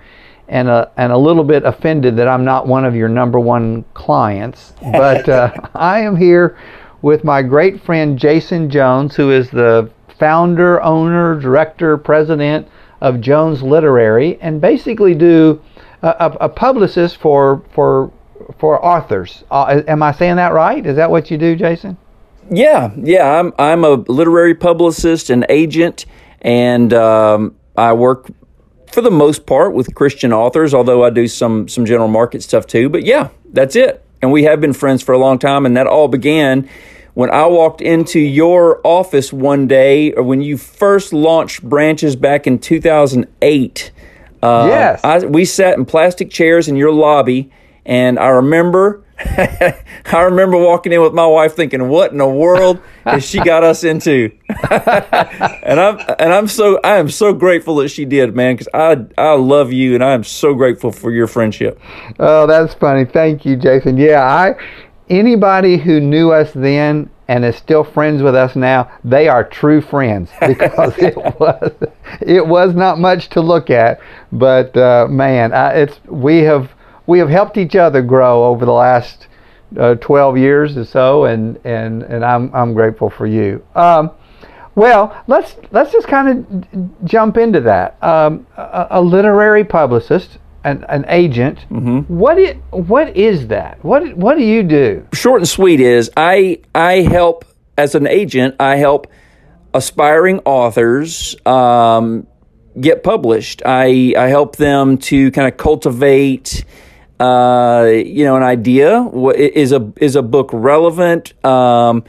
and 0.49 0.67
a, 0.67 0.91
and 0.97 1.11
a 1.11 1.17
little 1.17 1.43
bit 1.43 1.63
offended 1.63 2.17
that 2.17 2.27
I'm 2.27 2.43
not 2.43 2.67
one 2.67 2.83
of 2.83 2.95
your 2.95 3.07
number 3.07 3.39
one 3.39 3.85
clients. 3.93 4.73
But 4.81 5.29
uh, 5.29 5.53
I 5.75 6.01
am 6.01 6.15
here 6.15 6.57
with 7.01 7.23
my 7.23 7.41
great 7.41 7.81
friend 7.81 8.17
Jason 8.17 8.69
Jones, 8.69 9.15
who 9.15 9.31
is 9.31 9.49
the 9.49 9.89
founder, 10.17 10.81
owner, 10.81 11.39
director, 11.39 11.97
president 11.97 12.67
of 13.01 13.21
Jones 13.21 13.63
Literary, 13.63 14.37
and 14.41 14.59
basically 14.59 15.15
do 15.15 15.61
a, 16.01 16.37
a 16.41 16.49
publicist 16.49 17.17
for 17.17 17.63
for 17.71 18.11
for 18.57 18.83
authors. 18.83 19.43
Uh, 19.51 19.81
am 19.87 20.03
I 20.03 20.11
saying 20.11 20.37
that 20.37 20.53
right? 20.53 20.85
Is 20.85 20.95
that 20.97 21.09
what 21.09 21.31
you 21.31 21.37
do, 21.37 21.55
Jason? 21.55 21.97
Yeah, 22.51 22.91
yeah. 22.97 23.39
I'm 23.39 23.53
I'm 23.57 23.83
a 23.83 23.91
literary 23.91 24.55
publicist 24.55 25.29
and 25.29 25.45
agent, 25.49 26.05
and 26.41 26.93
um, 26.93 27.55
I 27.77 27.93
work 27.93 28.29
for 28.91 29.01
the 29.01 29.11
most 29.11 29.45
part 29.45 29.73
with 29.73 29.93
Christian 29.95 30.33
authors. 30.33 30.73
Although 30.73 31.03
I 31.03 31.09
do 31.09 31.27
some 31.27 31.67
some 31.67 31.85
general 31.85 32.07
market 32.07 32.43
stuff 32.43 32.67
too. 32.67 32.89
But 32.89 33.03
yeah, 33.03 33.29
that's 33.51 33.75
it. 33.75 34.03
And 34.21 34.31
we 34.31 34.43
have 34.43 34.59
been 34.59 34.73
friends 34.73 35.01
for 35.01 35.13
a 35.13 35.17
long 35.17 35.39
time, 35.39 35.65
and 35.65 35.77
that 35.77 35.87
all 35.87 36.07
began 36.07 36.69
when 37.13 37.29
I 37.31 37.45
walked 37.47 37.81
into 37.81 38.19
your 38.19 38.81
office 38.85 39.33
one 39.33 39.67
day, 39.67 40.13
or 40.13 40.23
when 40.23 40.41
you 40.41 40.57
first 40.57 41.13
launched 41.13 41.63
branches 41.63 42.15
back 42.15 42.47
in 42.47 42.59
2008. 42.59 43.91
Uh, 44.41 44.67
yes. 44.69 45.03
I, 45.03 45.25
we 45.25 45.43
sat 45.43 45.77
in 45.77 45.85
plastic 45.85 46.29
chairs 46.29 46.69
in 46.69 46.77
your 46.77 46.93
lobby 46.93 47.51
and 47.89 48.19
I 48.19 48.27
remember, 48.27 49.03
I 50.05 50.21
remember 50.21 50.57
walking 50.57 50.93
in 50.93 51.01
with 51.01 51.13
my 51.13 51.25
wife 51.25 51.55
thinking, 51.55 51.89
"What 51.89 52.11
in 52.11 52.17
the 52.17 52.27
world 52.27 52.81
has 53.03 53.25
she 53.25 53.39
got 53.39 53.63
us 53.63 53.83
into?" 53.83 54.31
and 54.69 55.79
I'm 55.79 55.99
and 56.19 56.33
I'm 56.33 56.47
so 56.47 56.79
I 56.83 56.97
am 56.97 57.09
so 57.09 57.33
grateful 57.33 57.75
that 57.77 57.89
she 57.89 58.05
did, 58.05 58.33
man, 58.35 58.55
because 58.55 58.69
I 58.73 59.05
I 59.17 59.33
love 59.33 59.73
you 59.73 59.93
and 59.93 60.03
I 60.03 60.13
am 60.13 60.23
so 60.23 60.53
grateful 60.53 60.91
for 60.91 61.11
your 61.11 61.27
friendship. 61.27 61.81
Oh, 62.19 62.47
that's 62.47 62.73
funny. 62.73 63.03
Thank 63.03 63.45
you, 63.45 63.57
Jason. 63.57 63.97
Yeah, 63.97 64.23
I 64.23 64.55
anybody 65.09 65.77
who 65.77 65.99
knew 65.99 66.31
us 66.31 66.51
then 66.53 67.09
and 67.27 67.45
is 67.45 67.55
still 67.55 67.83
friends 67.83 68.23
with 68.23 68.35
us 68.35 68.55
now, 68.55 68.91
they 69.03 69.27
are 69.27 69.43
true 69.43 69.81
friends 69.81 70.31
because 70.47 70.97
it 70.97 71.15
was 71.39 71.73
it 72.21 72.47
was 72.47 72.73
not 72.73 72.99
much 72.99 73.29
to 73.29 73.41
look 73.41 73.69
at, 73.69 73.99
but 74.31 74.75
uh, 74.77 75.07
man, 75.09 75.53
I, 75.53 75.73
it's 75.73 75.99
we 76.07 76.39
have 76.39 76.71
we 77.09 77.17
have 77.17 77.29
helped 77.29 77.57
each 77.57 77.75
other 77.75 78.03
grow 78.03 78.45
over 78.45 78.65
the 78.65 78.71
last 78.71 79.27
uh, 79.77 79.95
12 79.95 80.37
years 80.37 80.77
or 80.77 80.85
so, 80.85 81.25
and, 81.25 81.59
and, 81.65 82.03
and 82.03 82.23
I'm, 82.23 82.53
I'm 82.53 82.75
grateful 82.75 83.09
for 83.09 83.25
you. 83.25 83.65
Um, 83.73 84.11
well, 84.75 85.19
let's, 85.25 85.55
let's 85.71 85.91
just 85.91 86.07
kind 86.07 86.29
of 86.29 87.03
jump 87.05 87.37
into 87.37 87.61
that. 87.61 88.01
Um, 88.03 88.45
a, 88.55 88.87
a, 88.91 89.01
literary 89.01 89.63
publicist, 89.63 90.37
an, 90.63 90.85
an 90.87 91.03
agent, 91.07 91.57
mm-hmm. 91.71 92.01
what, 92.13 92.37
it, 92.37 92.57
what 92.69 93.17
is 93.17 93.47
that? 93.47 93.83
What, 93.83 94.15
what 94.15 94.37
do 94.37 94.43
you 94.43 94.61
do? 94.61 95.07
Short 95.11 95.41
and 95.41 95.49
sweet 95.49 95.79
is 95.79 96.11
I, 96.15 96.59
I 96.75 97.01
help, 97.01 97.43
as 97.75 97.95
an 97.95 98.05
agent, 98.05 98.55
I 98.59 98.75
help 98.75 99.07
aspiring 99.73 100.41
authors 100.45 101.35
um, 101.47 102.27
get 102.79 103.03
published. 103.03 103.63
I, 103.65 104.13
I 104.15 104.27
help 104.27 104.57
them 104.57 104.99
to 104.99 105.31
kind 105.31 105.51
of 105.51 105.57
cultivate 105.57 106.65
uh, 107.19 107.89
you 107.91 108.23
know, 108.23 108.35
an 108.35 108.43
idea. 108.43 109.05
Is 109.35 109.71
a 109.71 109.91
is 109.97 110.15
a 110.15 110.21
book 110.21 110.49
relevant? 110.53 111.33
Um, 111.45 112.03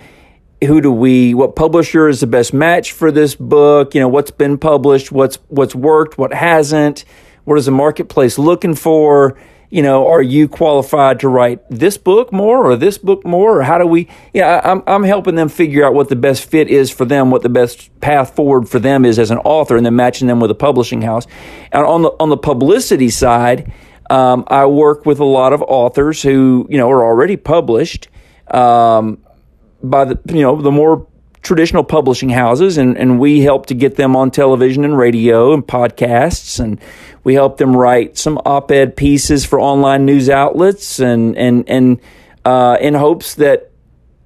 who 0.64 0.80
do 0.80 0.92
we? 0.92 1.34
What 1.34 1.56
publisher 1.56 2.08
is 2.08 2.20
the 2.20 2.26
best 2.26 2.52
match 2.52 2.92
for 2.92 3.10
this 3.10 3.34
book? 3.34 3.94
You 3.94 4.00
know, 4.00 4.08
what's 4.08 4.30
been 4.30 4.58
published? 4.58 5.10
What's 5.10 5.36
what's 5.48 5.74
worked? 5.74 6.18
What 6.18 6.32
hasn't? 6.32 7.04
What 7.44 7.58
is 7.58 7.66
the 7.66 7.72
marketplace 7.72 8.38
looking 8.38 8.74
for? 8.74 9.36
You 9.70 9.82
know, 9.82 10.08
are 10.08 10.22
you 10.22 10.48
qualified 10.48 11.20
to 11.20 11.28
write 11.28 11.60
this 11.70 11.96
book 11.96 12.32
more 12.32 12.66
or 12.66 12.76
this 12.76 12.98
book 12.98 13.24
more? 13.24 13.60
Or 13.60 13.62
how 13.62 13.78
do 13.78 13.86
we? 13.86 14.08
Yeah, 14.32 14.60
I'm 14.62 14.82
I'm 14.86 15.02
helping 15.02 15.34
them 15.34 15.48
figure 15.48 15.84
out 15.84 15.94
what 15.94 16.08
the 16.08 16.16
best 16.16 16.44
fit 16.44 16.68
is 16.68 16.90
for 16.90 17.04
them, 17.04 17.30
what 17.30 17.42
the 17.42 17.48
best 17.48 17.88
path 18.00 18.36
forward 18.36 18.68
for 18.68 18.78
them 18.78 19.04
is 19.04 19.18
as 19.18 19.30
an 19.30 19.38
author, 19.38 19.76
and 19.76 19.86
then 19.86 19.96
matching 19.96 20.28
them 20.28 20.38
with 20.38 20.50
a 20.50 20.56
publishing 20.56 21.02
house. 21.02 21.26
And 21.72 21.84
on 21.84 22.02
the 22.02 22.10
on 22.20 22.28
the 22.28 22.36
publicity 22.36 23.10
side 23.10 23.72
um, 24.10 24.44
I 24.48 24.66
work 24.66 25.06
with 25.06 25.20
a 25.20 25.24
lot 25.24 25.52
of 25.52 25.62
authors 25.62 26.20
who 26.22 26.66
you 26.68 26.76
know 26.76 26.90
are 26.90 27.04
already 27.04 27.36
published 27.36 28.08
um, 28.50 29.18
by 29.82 30.04
the 30.04 30.20
you 30.26 30.42
know 30.42 30.60
the 30.60 30.72
more 30.72 31.06
traditional 31.42 31.84
publishing 31.84 32.28
houses, 32.28 32.76
and, 32.76 32.98
and 32.98 33.18
we 33.18 33.40
help 33.40 33.66
to 33.66 33.74
get 33.74 33.96
them 33.96 34.14
on 34.14 34.30
television 34.30 34.84
and 34.84 34.98
radio 34.98 35.54
and 35.54 35.66
podcasts, 35.66 36.60
and 36.60 36.78
we 37.24 37.34
help 37.34 37.56
them 37.56 37.74
write 37.74 38.18
some 38.18 38.38
op-ed 38.44 38.96
pieces 38.96 39.46
for 39.46 39.58
online 39.60 40.04
news 40.04 40.28
outlets, 40.28 40.98
and 40.98 41.36
and 41.38 41.68
and 41.68 42.00
uh, 42.44 42.76
in 42.80 42.94
hopes 42.94 43.36
that 43.36 43.70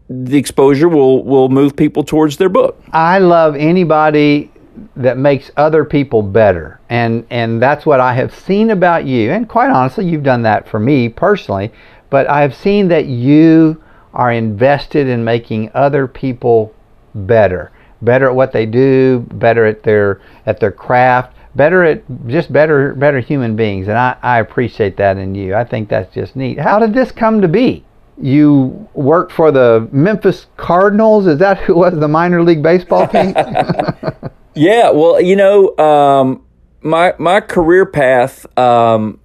the 0.08 0.38
exposure 0.38 0.88
will 0.88 1.22
will 1.24 1.50
move 1.50 1.76
people 1.76 2.04
towards 2.04 2.38
their 2.38 2.48
book. 2.48 2.82
I 2.92 3.18
love 3.18 3.54
anybody 3.54 4.50
that 4.96 5.18
makes 5.18 5.50
other 5.56 5.84
people 5.84 6.22
better. 6.22 6.80
And 6.88 7.26
and 7.30 7.60
that's 7.60 7.86
what 7.86 8.00
I 8.00 8.14
have 8.14 8.34
seen 8.34 8.70
about 8.70 9.04
you. 9.04 9.30
And 9.30 9.48
quite 9.48 9.70
honestly, 9.70 10.06
you've 10.06 10.22
done 10.22 10.42
that 10.42 10.68
for 10.68 10.78
me 10.78 11.08
personally, 11.08 11.72
but 12.10 12.28
I 12.28 12.42
have 12.42 12.54
seen 12.54 12.88
that 12.88 13.06
you 13.06 13.82
are 14.12 14.32
invested 14.32 15.08
in 15.08 15.24
making 15.24 15.70
other 15.74 16.06
people 16.06 16.74
better. 17.14 17.72
Better 18.02 18.28
at 18.28 18.34
what 18.34 18.52
they 18.52 18.66
do, 18.66 19.26
better 19.32 19.66
at 19.66 19.82
their 19.82 20.20
at 20.46 20.60
their 20.60 20.72
craft, 20.72 21.36
better 21.54 21.84
at 21.84 22.02
just 22.26 22.52
better 22.52 22.94
better 22.94 23.20
human 23.20 23.56
beings. 23.56 23.88
And 23.88 23.96
I, 23.96 24.16
I 24.22 24.40
appreciate 24.40 24.96
that 24.98 25.16
in 25.16 25.34
you. 25.34 25.54
I 25.54 25.64
think 25.64 25.88
that's 25.88 26.12
just 26.14 26.36
neat. 26.36 26.58
How 26.58 26.78
did 26.78 26.92
this 26.92 27.12
come 27.12 27.40
to 27.40 27.48
be? 27.48 27.84
you 28.20 28.88
worked 28.94 29.32
for 29.32 29.50
the 29.50 29.88
Memphis 29.92 30.46
Cardinals. 30.56 31.26
Is 31.26 31.38
that 31.38 31.58
who 31.58 31.74
was 31.76 31.98
the 31.98 32.08
minor 32.08 32.42
league 32.42 32.62
baseball 32.62 33.08
team? 33.08 33.34
Yeah, 34.54 34.90
well, 34.90 35.20
you 35.20 35.36
know, 35.36 35.76
um, 35.78 36.44
my 36.80 37.14
my 37.18 37.40
career 37.40 37.86
path, 37.86 38.46
um, 38.58 39.18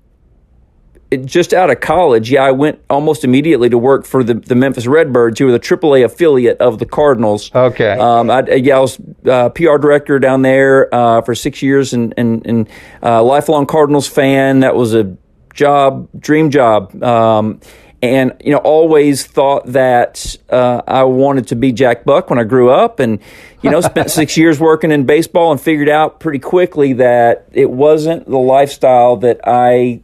it, 1.12 1.26
just 1.26 1.54
out 1.54 1.70
of 1.70 1.80
college, 1.80 2.32
yeah, 2.32 2.44
I 2.44 2.52
went 2.52 2.82
almost 2.90 3.24
immediately 3.24 3.70
to 3.70 3.78
work 3.78 4.06
for 4.06 4.24
the, 4.24 4.36
the 4.36 4.56
Memphis 4.56 4.88
Redbirds, 4.88 5.40
who 5.40 5.48
are 5.48 5.52
the 5.52 5.60
AAA 5.60 6.06
affiliate 6.06 6.60
of 6.60 6.80
the 6.80 6.86
Cardinals. 6.86 7.54
Okay. 7.54 7.92
Um, 7.92 8.30
I, 8.30 8.42
yeah, 8.54 8.78
I 8.78 8.80
was 8.80 9.00
uh, 9.26 9.50
PR 9.50 9.78
director 9.78 10.20
down 10.20 10.42
there 10.42 10.94
uh, 10.94 11.22
for 11.22 11.36
six 11.36 11.62
years, 11.62 11.94
and 11.94 12.14
and, 12.18 12.46
and 12.46 12.70
uh, 13.04 13.24
lifelong 13.24 13.66
Cardinals 13.66 14.08
fan. 14.08 14.62
That 14.62 14.76
was 14.76 14.94
a 14.94 15.16
job, 15.54 16.08
dream 16.18 16.50
job. 16.50 17.04
Um, 17.04 17.60
and 18.02 18.34
you 18.44 18.52
know 18.52 18.60
always 18.60 19.26
thought 19.26 19.66
that 19.68 20.36
uh, 20.50 20.82
I 20.88 21.04
wanted 21.04 21.48
to 21.48 21.56
be 21.56 21.72
Jack 21.72 22.06
Buck 22.06 22.30
when 22.30 22.40
I 22.40 22.44
grew 22.44 22.70
up, 22.70 23.00
and 23.00 23.20
you 23.62 23.70
know 23.70 23.82
spent 23.82 24.10
six 24.12 24.38
years 24.38 24.60
working 24.60 24.92
in 24.92 25.06
baseball 25.06 25.52
and 25.52 25.60
figured 25.60 25.90
out 25.90 26.20
pretty 26.20 26.40
quickly 26.40 26.94
that 26.94 27.48
it 27.52 27.70
wasn't 27.70 28.26
the 28.30 28.38
lifestyle 28.38 29.18
that 29.18 29.42
I 29.44 30.02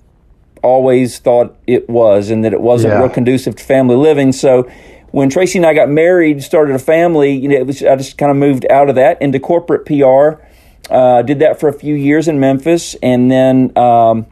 always 0.61 1.19
thought 1.19 1.55
it 1.67 1.89
was, 1.89 2.29
and 2.29 2.43
that 2.43 2.53
it 2.53 2.61
wasn't 2.61 2.93
yeah. 2.93 2.99
real 2.99 3.09
conducive 3.09 3.55
to 3.55 3.63
family 3.63 3.95
living. 3.95 4.31
So 4.31 4.69
when 5.11 5.29
Tracy 5.29 5.59
and 5.59 5.65
I 5.65 5.73
got 5.73 5.87
married, 5.87 6.43
started 6.43 6.75
a 6.75 6.79
family, 6.79 7.33
you 7.33 7.47
know, 7.47 7.63
was, 7.63 7.81
I 7.81 7.95
just 7.95 8.17
kind 8.17 8.31
of 8.31 8.37
moved 8.37 8.65
out 8.69 8.89
of 8.89 8.95
that 8.95 9.21
into 9.21 9.39
corporate 9.39 9.85
PR. 9.85 10.43
Uh, 10.89 11.21
did 11.21 11.39
that 11.39 11.59
for 11.59 11.69
a 11.69 11.73
few 11.73 11.95
years 11.95 12.27
in 12.27 12.39
Memphis, 12.39 12.95
and 13.01 13.31
then 13.31 13.75
um, 13.77 14.27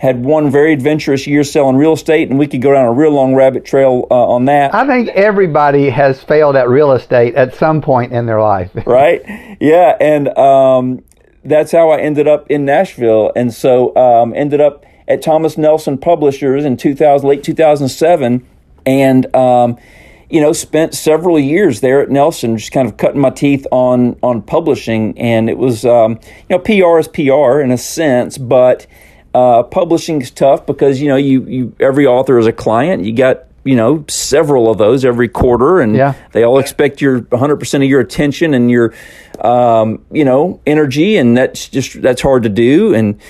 had 0.00 0.24
one 0.24 0.50
very 0.50 0.72
adventurous 0.72 1.26
year 1.26 1.44
selling 1.44 1.76
real 1.76 1.92
estate, 1.92 2.30
and 2.30 2.38
we 2.38 2.46
could 2.46 2.62
go 2.62 2.72
down 2.72 2.86
a 2.86 2.92
real 2.92 3.10
long 3.10 3.34
rabbit 3.34 3.66
trail 3.66 4.06
uh, 4.10 4.14
on 4.14 4.46
that. 4.46 4.74
I 4.74 4.86
think 4.86 5.10
everybody 5.10 5.90
has 5.90 6.24
failed 6.24 6.56
at 6.56 6.70
real 6.70 6.92
estate 6.92 7.34
at 7.34 7.54
some 7.54 7.82
point 7.82 8.10
in 8.10 8.24
their 8.24 8.40
life. 8.40 8.70
right? 8.86 9.20
Yeah, 9.60 9.98
and 10.00 10.28
um, 10.38 11.04
that's 11.44 11.70
how 11.70 11.90
I 11.90 12.00
ended 12.00 12.26
up 12.26 12.50
in 12.50 12.64
Nashville, 12.64 13.30
and 13.36 13.52
so 13.52 13.94
um, 13.94 14.32
ended 14.34 14.58
up 14.58 14.86
at 15.06 15.20
Thomas 15.20 15.58
Nelson 15.58 15.98
Publishers 15.98 16.64
in 16.64 16.78
2000, 16.78 17.28
late 17.28 17.44
2007, 17.44 18.46
and 18.86 19.36
um, 19.36 19.76
you 20.30 20.40
know 20.40 20.54
spent 20.54 20.94
several 20.94 21.38
years 21.38 21.82
there 21.82 22.00
at 22.00 22.08
Nelson, 22.08 22.56
just 22.56 22.72
kind 22.72 22.88
of 22.88 22.96
cutting 22.96 23.20
my 23.20 23.28
teeth 23.28 23.66
on 23.70 24.16
on 24.22 24.40
publishing, 24.40 25.18
and 25.18 25.50
it 25.50 25.58
was 25.58 25.84
um, 25.84 26.18
you 26.48 26.56
know 26.56 26.58
PR 26.58 26.98
is 26.98 27.06
PR 27.06 27.60
in 27.60 27.70
a 27.70 27.76
sense, 27.76 28.38
but 28.38 28.86
uh, 29.34 29.62
publishing 29.64 30.20
is 30.22 30.30
tough 30.30 30.66
because 30.66 31.00
you 31.00 31.08
know 31.08 31.16
you 31.16 31.42
you 31.44 31.76
every 31.80 32.06
author 32.06 32.38
is 32.38 32.46
a 32.46 32.52
client. 32.52 33.04
You 33.04 33.12
got 33.12 33.44
you 33.64 33.76
know 33.76 34.04
several 34.08 34.70
of 34.70 34.78
those 34.78 35.04
every 35.04 35.28
quarter, 35.28 35.80
and 35.80 35.94
Yeah. 35.94 36.14
they 36.32 36.42
all 36.44 36.58
expect 36.58 37.00
your 37.00 37.20
100 37.20 37.56
percent 37.56 37.84
of 37.84 37.90
your 37.90 38.00
attention 38.00 38.54
and 38.54 38.70
your 38.70 38.92
um, 39.40 40.04
you 40.10 40.24
know 40.24 40.60
energy, 40.66 41.16
and 41.16 41.36
that's 41.36 41.68
just 41.68 42.00
that's 42.02 42.22
hard 42.22 42.42
to 42.44 42.48
do. 42.48 42.94
And 42.94 43.20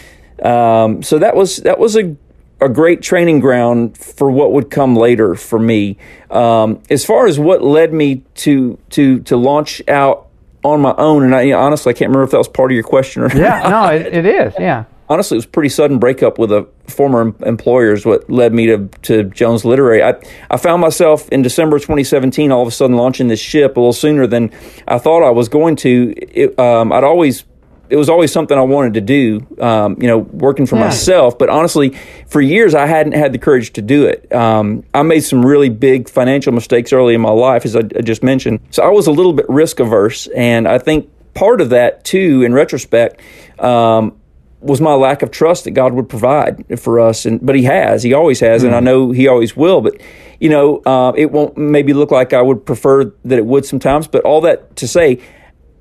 um, 0.44 1.02
so 1.02 1.18
that 1.18 1.36
was 1.36 1.58
that 1.58 1.78
was 1.78 1.96
a 1.96 2.16
a 2.62 2.68
great 2.68 3.00
training 3.02 3.40
ground 3.40 3.96
for 3.96 4.30
what 4.30 4.52
would 4.52 4.70
come 4.70 4.94
later 4.94 5.34
for 5.34 5.58
me. 5.58 5.96
Um, 6.30 6.82
as 6.90 7.04
far 7.06 7.26
as 7.26 7.38
what 7.38 7.62
led 7.62 7.92
me 7.92 8.22
to 8.36 8.78
to 8.90 9.20
to 9.20 9.36
launch 9.36 9.82
out 9.88 10.26
on 10.62 10.80
my 10.80 10.94
own, 10.98 11.24
and 11.24 11.34
I 11.34 11.52
honestly 11.52 11.90
I 11.90 11.94
can't 11.94 12.08
remember 12.10 12.24
if 12.24 12.30
that 12.32 12.38
was 12.38 12.48
part 12.48 12.70
of 12.70 12.74
your 12.74 12.84
question 12.84 13.22
or 13.22 13.28
not 13.28 13.36
yeah, 13.36 13.68
no, 13.68 13.84
it, 13.86 14.06
it 14.14 14.26
is. 14.26 14.52
Yeah. 14.58 14.84
Honestly, 15.10 15.34
it 15.34 15.38
was 15.40 15.44
a 15.44 15.48
pretty 15.48 15.68
sudden 15.68 15.98
breakup 15.98 16.38
with 16.38 16.52
a 16.52 16.66
former 16.86 17.34
employer 17.44 17.92
is 17.92 18.06
what 18.06 18.30
led 18.30 18.54
me 18.54 18.66
to, 18.66 18.88
to 19.02 19.24
Jones 19.24 19.64
Literary. 19.64 20.02
I, 20.02 20.14
I 20.48 20.56
found 20.56 20.80
myself 20.80 21.28
in 21.30 21.42
December 21.42 21.78
2017 21.78 22.50
all 22.52 22.62
of 22.62 22.68
a 22.68 22.70
sudden 22.70 22.96
launching 22.96 23.28
this 23.28 23.40
ship 23.40 23.76
a 23.76 23.80
little 23.80 23.92
sooner 23.92 24.26
than 24.26 24.50
I 24.86 24.98
thought 24.98 25.26
I 25.26 25.30
was 25.30 25.48
going 25.48 25.76
to. 25.76 26.14
It, 26.16 26.58
um, 26.58 26.92
I'd 26.92 27.04
always 27.04 27.44
it 27.90 27.96
was 27.96 28.08
always 28.08 28.30
something 28.30 28.56
I 28.56 28.62
wanted 28.62 28.94
to 28.94 29.00
do, 29.00 29.44
um, 29.60 29.96
you 30.00 30.06
know, 30.06 30.18
working 30.18 30.64
for 30.64 30.76
Yeah. 30.76 30.84
myself. 30.84 31.36
But 31.36 31.48
honestly, 31.48 31.98
for 32.28 32.40
years 32.40 32.72
I 32.72 32.86
hadn't 32.86 33.14
had 33.14 33.32
the 33.32 33.38
courage 33.38 33.72
to 33.72 33.82
do 33.82 34.06
it. 34.06 34.32
Um, 34.32 34.84
I 34.94 35.02
made 35.02 35.24
some 35.24 35.44
really 35.44 35.70
big 35.70 36.08
financial 36.08 36.52
mistakes 36.52 36.92
early 36.92 37.14
in 37.14 37.20
my 37.20 37.32
life, 37.32 37.64
as 37.64 37.74
I, 37.74 37.80
I 37.80 38.02
just 38.02 38.22
mentioned. 38.22 38.60
So 38.70 38.84
I 38.84 38.90
was 38.90 39.08
a 39.08 39.10
little 39.10 39.32
bit 39.32 39.46
risk 39.48 39.80
averse, 39.80 40.28
and 40.28 40.68
I 40.68 40.78
think 40.78 41.10
part 41.34 41.60
of 41.60 41.70
that 41.70 42.04
too, 42.04 42.42
in 42.44 42.52
retrospect, 42.54 43.20
um, 43.58 44.16
was 44.60 44.80
my 44.80 44.94
lack 44.94 45.22
of 45.22 45.30
trust 45.30 45.64
that 45.64 45.72
God 45.72 45.94
would 45.94 46.08
provide 46.08 46.78
for 46.78 47.00
us. 47.00 47.24
And 47.26 47.44
but 47.44 47.56
He 47.56 47.64
has, 47.64 48.02
He 48.02 48.12
always 48.12 48.40
has, 48.40 48.62
and 48.62 48.74
I 48.74 48.80
know 48.80 49.10
He 49.10 49.26
always 49.28 49.56
will. 49.56 49.80
But 49.80 50.00
you 50.38 50.48
know, 50.48 50.78
uh, 50.86 51.12
it 51.16 51.30
won't 51.30 51.56
maybe 51.56 51.92
look 51.92 52.10
like 52.10 52.32
I 52.32 52.42
would 52.42 52.64
prefer 52.64 53.04
that 53.24 53.38
it 53.38 53.46
would 53.46 53.64
sometimes. 53.66 54.06
But 54.06 54.24
all 54.24 54.40
that 54.42 54.76
to 54.76 54.88
say, 54.88 55.20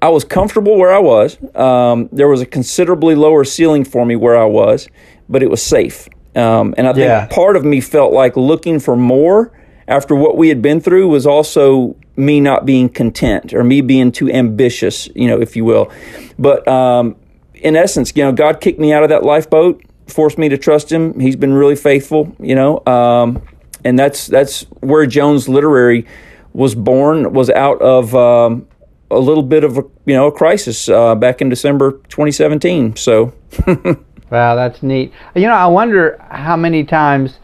I 0.02 0.10
was 0.10 0.24
comfortable 0.24 0.78
where 0.78 0.94
I 0.94 1.00
was. 1.00 1.38
Um, 1.56 2.10
there 2.12 2.28
was 2.28 2.42
a 2.42 2.46
considerably 2.46 3.16
lower 3.16 3.44
ceiling 3.44 3.84
for 3.84 4.06
me 4.06 4.16
where 4.16 4.38
I 4.38 4.46
was, 4.46 4.88
but 5.28 5.44
it 5.44 5.50
was 5.50 5.62
safe. 5.62 6.08
Um, 6.36 6.74
and 6.78 6.88
I 6.88 6.94
think 6.94 7.06
Yeah. 7.06 7.28
part 7.30 7.56
of 7.58 7.66
me 7.66 7.82
felt 7.82 8.14
like 8.14 8.38
looking 8.38 8.80
for 8.80 8.96
more 8.96 9.52
after 9.88 10.16
what 10.16 10.38
we 10.38 10.48
had 10.50 10.62
been 10.62 10.80
through 10.80 11.08
was 11.10 11.26
also 11.26 11.96
me 12.16 12.40
not 12.40 12.66
being 12.66 12.88
content 12.88 13.54
or 13.54 13.64
me 13.64 13.82
being 13.82 14.12
too 14.12 14.30
ambitious, 14.32 15.10
you 15.16 15.28
know, 15.28 15.42
if 15.42 15.56
you 15.56 15.66
will. 15.66 15.92
But 16.38 16.68
um, 16.68 17.16
in 17.62 17.76
essence, 17.76 18.12
you 18.16 18.24
know, 18.24 18.32
God 18.32 18.62
kicked 18.62 18.80
me 18.80 18.94
out 18.94 19.04
of 19.04 19.10
that 19.10 19.24
lifeboat, 19.24 19.84
forced 20.08 20.38
me 20.38 20.50
to 20.50 20.58
trust 20.58 20.92
Him. 20.92 21.20
He's 21.20 21.36
been 21.36 21.54
really 21.54 21.76
faithful, 21.76 22.36
you 22.40 22.56
know, 22.56 22.84
um, 22.86 23.42
and 23.84 23.98
that's 23.98 24.28
that's 24.28 24.64
where 24.82 25.06
Jones 25.06 25.48
Literary 25.48 26.06
was 26.54 26.76
born. 26.76 27.34
Was 27.34 27.50
out 27.50 27.82
of 27.82 28.16
um, 28.16 28.68
a 29.12 29.20
little 29.20 29.44
bit 29.44 29.64
of 29.64 29.78
a 29.78 29.84
you 30.06 30.14
know 30.16 30.28
a 30.28 30.32
crisis 30.32 30.90
uh, 30.90 31.16
back 31.16 31.42
in 31.42 31.50
December 31.50 31.94
2017. 32.10 32.96
So 32.96 33.34
Wow, 34.30 34.56
that's 34.56 34.84
neat. 34.84 35.12
You 35.36 35.48
know, 35.48 35.54
I 35.54 35.66
wonder 35.68 36.24
how 36.30 36.56
many 36.56 36.84
times 36.84 37.40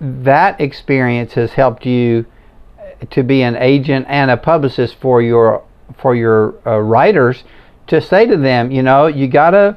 that 0.00 0.60
experience 0.60 1.34
has 1.34 1.52
helped 1.52 1.84
you 1.84 2.24
to 3.10 3.22
be 3.22 3.42
an 3.42 3.56
agent 3.56 4.06
and 4.08 4.30
a 4.30 4.36
publicist 4.36 4.94
for 4.96 5.20
your 5.20 5.62
for 5.98 6.14
your 6.14 6.54
uh, 6.66 6.78
writers 6.78 7.44
to 7.90 8.00
say 8.00 8.24
to 8.24 8.36
them, 8.36 8.70
you 8.70 8.82
know, 8.82 9.08
you 9.08 9.28
gotta 9.28 9.76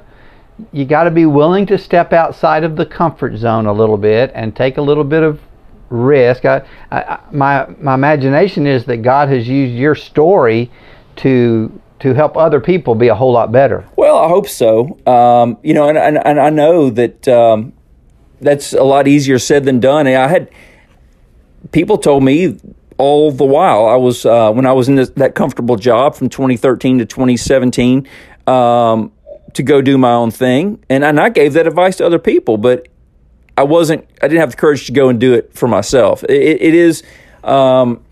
you 0.72 0.86
gotta 0.86 1.12
be 1.12 1.26
willing 1.26 1.66
to 1.66 1.78
step 1.78 2.14
outside 2.14 2.64
of 2.64 2.76
the 2.76 2.86
comfort 2.86 3.36
zone 3.38 3.66
a 3.66 3.74
little 3.74 3.98
bit 3.98 4.32
and 4.36 4.56
take 4.56 4.78
a 4.78 4.82
little 4.82 5.04
bit 5.04 5.24
of 5.24 5.42
risk. 5.90 6.46
I, 6.46 6.64
I, 6.92 7.20
my 7.32 7.68
my 7.80 7.96
imagination 7.96 8.68
is 8.68 8.86
that 8.86 8.98
God 8.98 9.30
has 9.30 9.48
used 9.48 9.74
your 9.76 9.96
story 9.96 10.72
to 11.18 11.80
to 12.00 12.14
help 12.14 12.38
other 12.38 12.60
people 12.60 12.94
be 12.94 13.08
a 13.08 13.16
whole 13.16 13.32
lot 13.32 13.52
better. 13.52 13.84
Well, 13.96 14.18
I 14.18 14.28
hope 14.28 14.48
so. 14.48 15.00
Um, 15.08 15.58
you 15.64 15.74
know, 15.74 15.90
and, 15.90 15.98
and, 15.98 16.20
and 16.24 16.40
I 16.40 16.50
know 16.50 16.90
that 16.92 17.28
um, 17.28 17.74
that's 18.42 18.74
a 18.74 18.84
lot 18.84 19.08
easier 19.08 19.40
said 19.40 19.64
than 19.64 19.80
done. 19.80 20.06
And 20.06 20.18
I 20.18 20.28
had 20.28 20.52
people 21.72 21.98
told 21.98 22.24
me 22.24 22.60
all 22.98 23.32
the 23.32 23.46
while 23.46 23.86
I 23.86 23.96
was 23.96 24.26
uh, 24.26 24.52
when 24.52 24.66
I 24.66 24.74
was 24.74 24.88
in 24.90 24.96
this, 24.96 25.10
that 25.12 25.36
comfortable 25.36 25.76
job 25.76 26.16
from 26.16 26.30
2013 26.30 27.00
to 27.00 27.06
2017 27.06 28.08
um, 28.48 29.12
to 29.54 29.64
go 29.64 29.82
do 29.82 29.98
my 29.98 30.12
own 30.12 30.32
thing, 30.32 30.84
and 30.90 31.04
and 31.04 31.20
I 31.20 31.30
gave 31.30 31.54
that 31.54 31.68
advice 31.68 31.98
to 31.98 32.06
other 32.06 32.20
people, 32.20 32.58
but 32.58 32.88
I 33.58 33.64
wasn't. 33.64 34.08
I 34.22 34.28
didn't 34.28 34.40
have 34.42 34.52
the 34.52 34.58
courage 34.58 34.86
to 34.88 34.92
go 34.92 35.10
and 35.10 35.20
do 35.20 35.34
it 35.34 35.54
for 35.54 35.68
myself. 35.68 36.24
It, 36.24 36.62
it 36.62 36.74
is 36.74 37.04
um, 37.44 38.04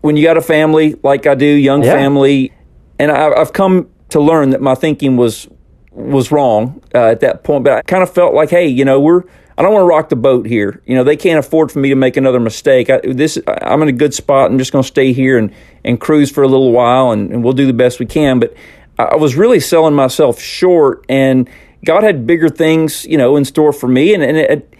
when 0.00 0.16
you 0.16 0.22
got 0.24 0.36
a 0.36 0.42
family 0.42 0.94
like 1.02 1.26
I 1.26 1.34
do, 1.34 1.46
young 1.46 1.82
Yeah. 1.82 1.92
family, 1.92 2.52
and 2.98 3.10
I, 3.10 3.32
I've 3.32 3.52
come 3.52 3.88
to 4.10 4.20
learn 4.20 4.50
that 4.50 4.60
my 4.60 4.74
thinking 4.74 5.16
was 5.16 5.48
was 5.90 6.30
wrong 6.30 6.82
uh, 6.94 7.06
at 7.06 7.20
that 7.20 7.42
point. 7.42 7.64
But 7.64 7.72
I 7.72 7.82
kind 7.82 8.02
of 8.02 8.12
felt 8.12 8.34
like, 8.34 8.50
hey, 8.50 8.66
you 8.68 8.84
know, 8.84 9.00
we're 9.00 9.22
I 9.58 9.62
don't 9.62 9.72
want 9.72 9.84
to 9.84 9.88
rock 9.88 10.08
the 10.10 10.16
boat 10.16 10.46
here. 10.46 10.82
You 10.84 10.94
know, 10.94 11.04
they 11.04 11.16
can't 11.16 11.38
afford 11.38 11.72
for 11.72 11.78
me 11.78 11.88
to 11.88 11.94
make 11.94 12.16
another 12.16 12.40
mistake. 12.40 12.90
I, 12.90 13.00
this 13.02 13.38
I'm 13.46 13.80
in 13.82 13.88
a 13.88 13.92
good 13.92 14.12
spot. 14.12 14.50
I'm 14.50 14.58
just 14.58 14.72
going 14.72 14.82
to 14.82 14.88
stay 14.88 15.12
here 15.12 15.38
and 15.38 15.52
and 15.84 16.00
cruise 16.00 16.30
for 16.30 16.42
a 16.42 16.48
little 16.48 16.72
while, 16.72 17.12
and, 17.12 17.30
and 17.30 17.42
we'll 17.42 17.54
do 17.54 17.66
the 17.66 17.72
best 17.72 17.98
we 17.98 18.06
can. 18.06 18.38
But 18.38 18.54
I, 18.98 19.16
was 19.16 19.34
really 19.34 19.60
selling 19.60 19.94
myself 19.94 20.40
short, 20.40 21.04
and 21.08 21.48
God 21.84 22.02
had 22.02 22.26
bigger 22.26 22.48
things, 22.48 23.04
you 23.06 23.16
know, 23.16 23.36
in 23.36 23.44
store 23.44 23.72
for 23.72 23.88
me. 23.88 24.14
And 24.14 24.22
and 24.22 24.36
it, 24.36 24.74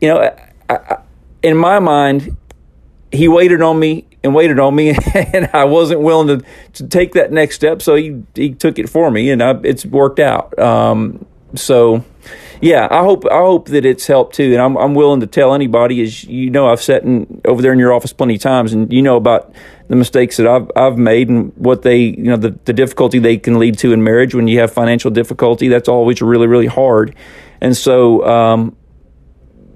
you 0.00 0.08
know, 0.08 0.20
I, 0.68 0.74
I, 0.74 0.98
in 1.42 1.56
my 1.56 1.78
mind, 1.78 2.36
he 3.10 3.26
waited 3.28 3.62
on 3.62 3.78
me 3.78 4.06
and 4.22 4.34
waited 4.34 4.58
on 4.58 4.74
me, 4.74 4.90
and 5.14 5.48
I 5.52 5.64
wasn't 5.64 6.00
willing 6.00 6.38
to, 6.38 6.46
to 6.74 6.86
take 6.86 7.14
that 7.14 7.32
next 7.32 7.56
step. 7.56 7.82
So 7.82 7.94
he 7.96 8.22
he 8.34 8.54
took 8.54 8.78
it 8.78 8.88
for 8.88 9.10
me, 9.10 9.30
and 9.30 9.42
I, 9.42 9.58
it's 9.62 9.84
worked 9.84 10.20
out. 10.20 10.56
Um, 10.58 11.26
so, 11.54 12.04
yeah, 12.60 12.88
I 12.90 13.02
hope 13.02 13.24
I 13.26 13.38
hope 13.38 13.68
that 13.68 13.86
it's 13.86 14.06
helped 14.06 14.34
too, 14.34 14.52
and 14.52 14.60
I'm 14.60 14.76
I'm 14.76 14.94
willing 14.94 15.20
to 15.20 15.26
tell 15.26 15.54
anybody. 15.54 16.02
As 16.02 16.24
you 16.24 16.50
know, 16.50 16.68
I've 16.68 16.82
sat 16.82 17.04
in, 17.04 17.40
over 17.46 17.62
there 17.62 17.72
in 17.72 17.78
your 17.78 17.92
office 17.92 18.12
plenty 18.12 18.34
of 18.34 18.40
times, 18.42 18.74
and 18.74 18.92
you 18.92 19.00
know 19.00 19.16
about 19.16 19.54
the 19.88 19.96
mistakes 19.96 20.36
that 20.36 20.46
I've 20.46 20.70
I've 20.76 20.98
made 20.98 21.30
and 21.30 21.52
what 21.56 21.82
they 21.82 21.98
you 21.98 22.24
know 22.24 22.36
the 22.36 22.58
the 22.66 22.74
difficulty 22.74 23.18
they 23.18 23.38
can 23.38 23.58
lead 23.58 23.78
to 23.78 23.92
in 23.92 24.04
marriage 24.04 24.34
when 24.34 24.46
you 24.46 24.60
have 24.60 24.72
financial 24.72 25.10
difficulty. 25.10 25.68
That's 25.68 25.88
always 25.88 26.20
really 26.20 26.46
really 26.46 26.66
hard, 26.66 27.14
and 27.60 27.76
so. 27.76 28.26
Um, 28.26 28.76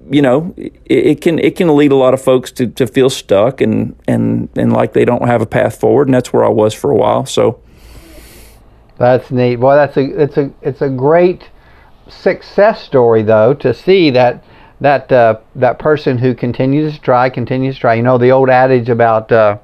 you 0.07 0.21
know, 0.21 0.53
it, 0.55 0.73
it 0.85 1.21
can 1.21 1.39
it 1.39 1.55
can 1.55 1.75
lead 1.75 1.91
a 1.91 1.95
lot 1.95 2.13
of 2.13 2.21
folks 2.21 2.51
to, 2.51 2.67
to 2.67 2.85
feel 2.85 3.09
stuck 3.09 3.59
and, 3.59 3.99
and 4.07 4.49
and 4.55 4.71
like 4.71 4.93
they 4.93 5.03
don't 5.03 5.25
have 5.25 5.41
a 5.41 5.47
path 5.47 5.79
forward, 5.79 6.07
and 6.07 6.13
that's 6.13 6.31
where 6.31 6.45
I 6.45 6.49
was 6.49 6.75
for 6.75 6.91
a 6.91 6.95
while. 6.95 7.25
So 7.25 7.59
That's 8.97 9.31
neat. 9.31 9.55
Boy, 9.55 9.73
that's 9.73 9.97
a 9.97 10.21
it's 10.21 10.37
a 10.37 10.51
it's 10.61 10.81
a 10.81 10.89
great 10.89 11.49
success 12.07 12.83
story 12.83 13.23
though 13.23 13.53
to 13.55 13.73
see 13.73 14.09
that 14.11 14.43
that 14.81 15.11
uh, 15.11 15.39
that 15.55 15.79
person 15.79 16.17
who 16.17 16.35
continues 16.35 16.95
to 16.95 17.01
try, 17.01 17.29
continues 17.29 17.75
to 17.75 17.81
try. 17.81 17.93
You 17.95 18.03
know 18.03 18.17
the 18.17 18.31
old 18.31 18.49
adage 18.49 18.89
about 18.89 19.31
uh, 19.31 19.57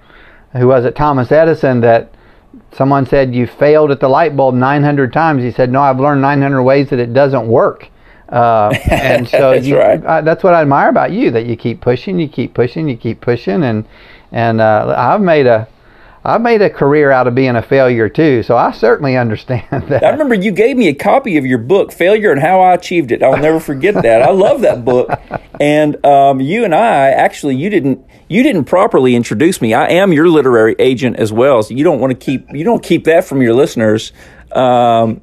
who 0.53 0.67
was 0.67 0.85
it, 0.85 0.95
Thomas 0.95 1.31
Edison, 1.31 1.81
that 1.81 2.13
someone 2.71 3.05
said 3.05 3.33
you 3.33 3.47
failed 3.47 3.91
at 3.91 3.99
the 3.99 4.07
light 4.07 4.35
bulb 4.35 4.55
900 4.55 5.13
times. 5.13 5.43
He 5.43 5.51
said, 5.51 5.71
no, 5.71 5.81
I've 5.81 5.99
learned 5.99 6.21
900 6.21 6.63
ways 6.63 6.89
that 6.89 6.99
it 6.99 7.13
doesn't 7.13 7.47
work. 7.47 7.89
Uh, 8.29 8.73
and 8.89 9.27
so 9.27 9.51
That's 9.51 9.65
you, 9.65 9.77
right. 9.77 10.03
uh, 10.03 10.21
that's 10.21 10.43
what 10.43 10.53
I 10.53 10.61
admire 10.61 10.89
about 10.89 11.11
you 11.11 11.31
that 11.31 11.45
you 11.45 11.55
keep 11.57 11.81
pushing, 11.81 12.19
you 12.19 12.29
keep 12.29 12.53
pushing, 12.53 12.87
you 12.87 12.97
keep 12.97 13.21
pushing, 13.21 13.63
and 13.63 13.85
and 14.31 14.61
uh, 14.61 14.93
I've 14.97 15.19
made 15.19 15.45
a 15.45 15.67
I've 16.23 16.41
made 16.41 16.61
a 16.61 16.69
career 16.69 17.09
out 17.09 17.27
of 17.27 17.33
being 17.33 17.55
a 17.55 17.63
failure 17.63 18.07
too, 18.07 18.43
so 18.43 18.55
I 18.55 18.71
certainly 18.71 19.17
understand 19.17 19.65
that. 19.89 20.03
I 20.03 20.09
remember 20.09 20.35
you 20.35 20.51
gave 20.51 20.77
me 20.77 20.87
a 20.87 20.93
copy 20.93 21.37
of 21.37 21.45
your 21.45 21.57
book, 21.57 21.91
Failure 21.91 22.31
and 22.31 22.39
How 22.39 22.61
I 22.61 22.73
Achieved 22.73 23.11
It. 23.11 23.23
I'll 23.23 23.37
never 23.37 23.59
forget 23.59 23.95
that. 23.95 24.21
I 24.21 24.29
love 24.29 24.61
that 24.61 24.85
book. 24.85 25.09
And 25.59 26.03
um, 26.05 26.39
you 26.39 26.63
and 26.63 26.75
I 26.75 27.09
actually 27.09 27.55
you 27.55 27.69
didn't 27.69 28.05
you 28.27 28.43
didn't 28.43 28.65
properly 28.65 29.15
introduce 29.15 29.61
me. 29.61 29.73
I 29.73 29.87
am 29.89 30.13
your 30.13 30.27
literary 30.27 30.75
agent 30.77 31.17
as 31.17 31.33
well, 31.33 31.63
so 31.63 31.73
you 31.73 31.83
don't 31.83 31.99
want 31.99 32.11
to 32.11 32.17
keep 32.25 32.47
you 32.51 32.63
don't 32.63 32.83
keep 32.83 33.05
that 33.05 33.25
from 33.25 33.41
your 33.41 33.53
listeners. 33.53 34.11
Um, 34.51 35.21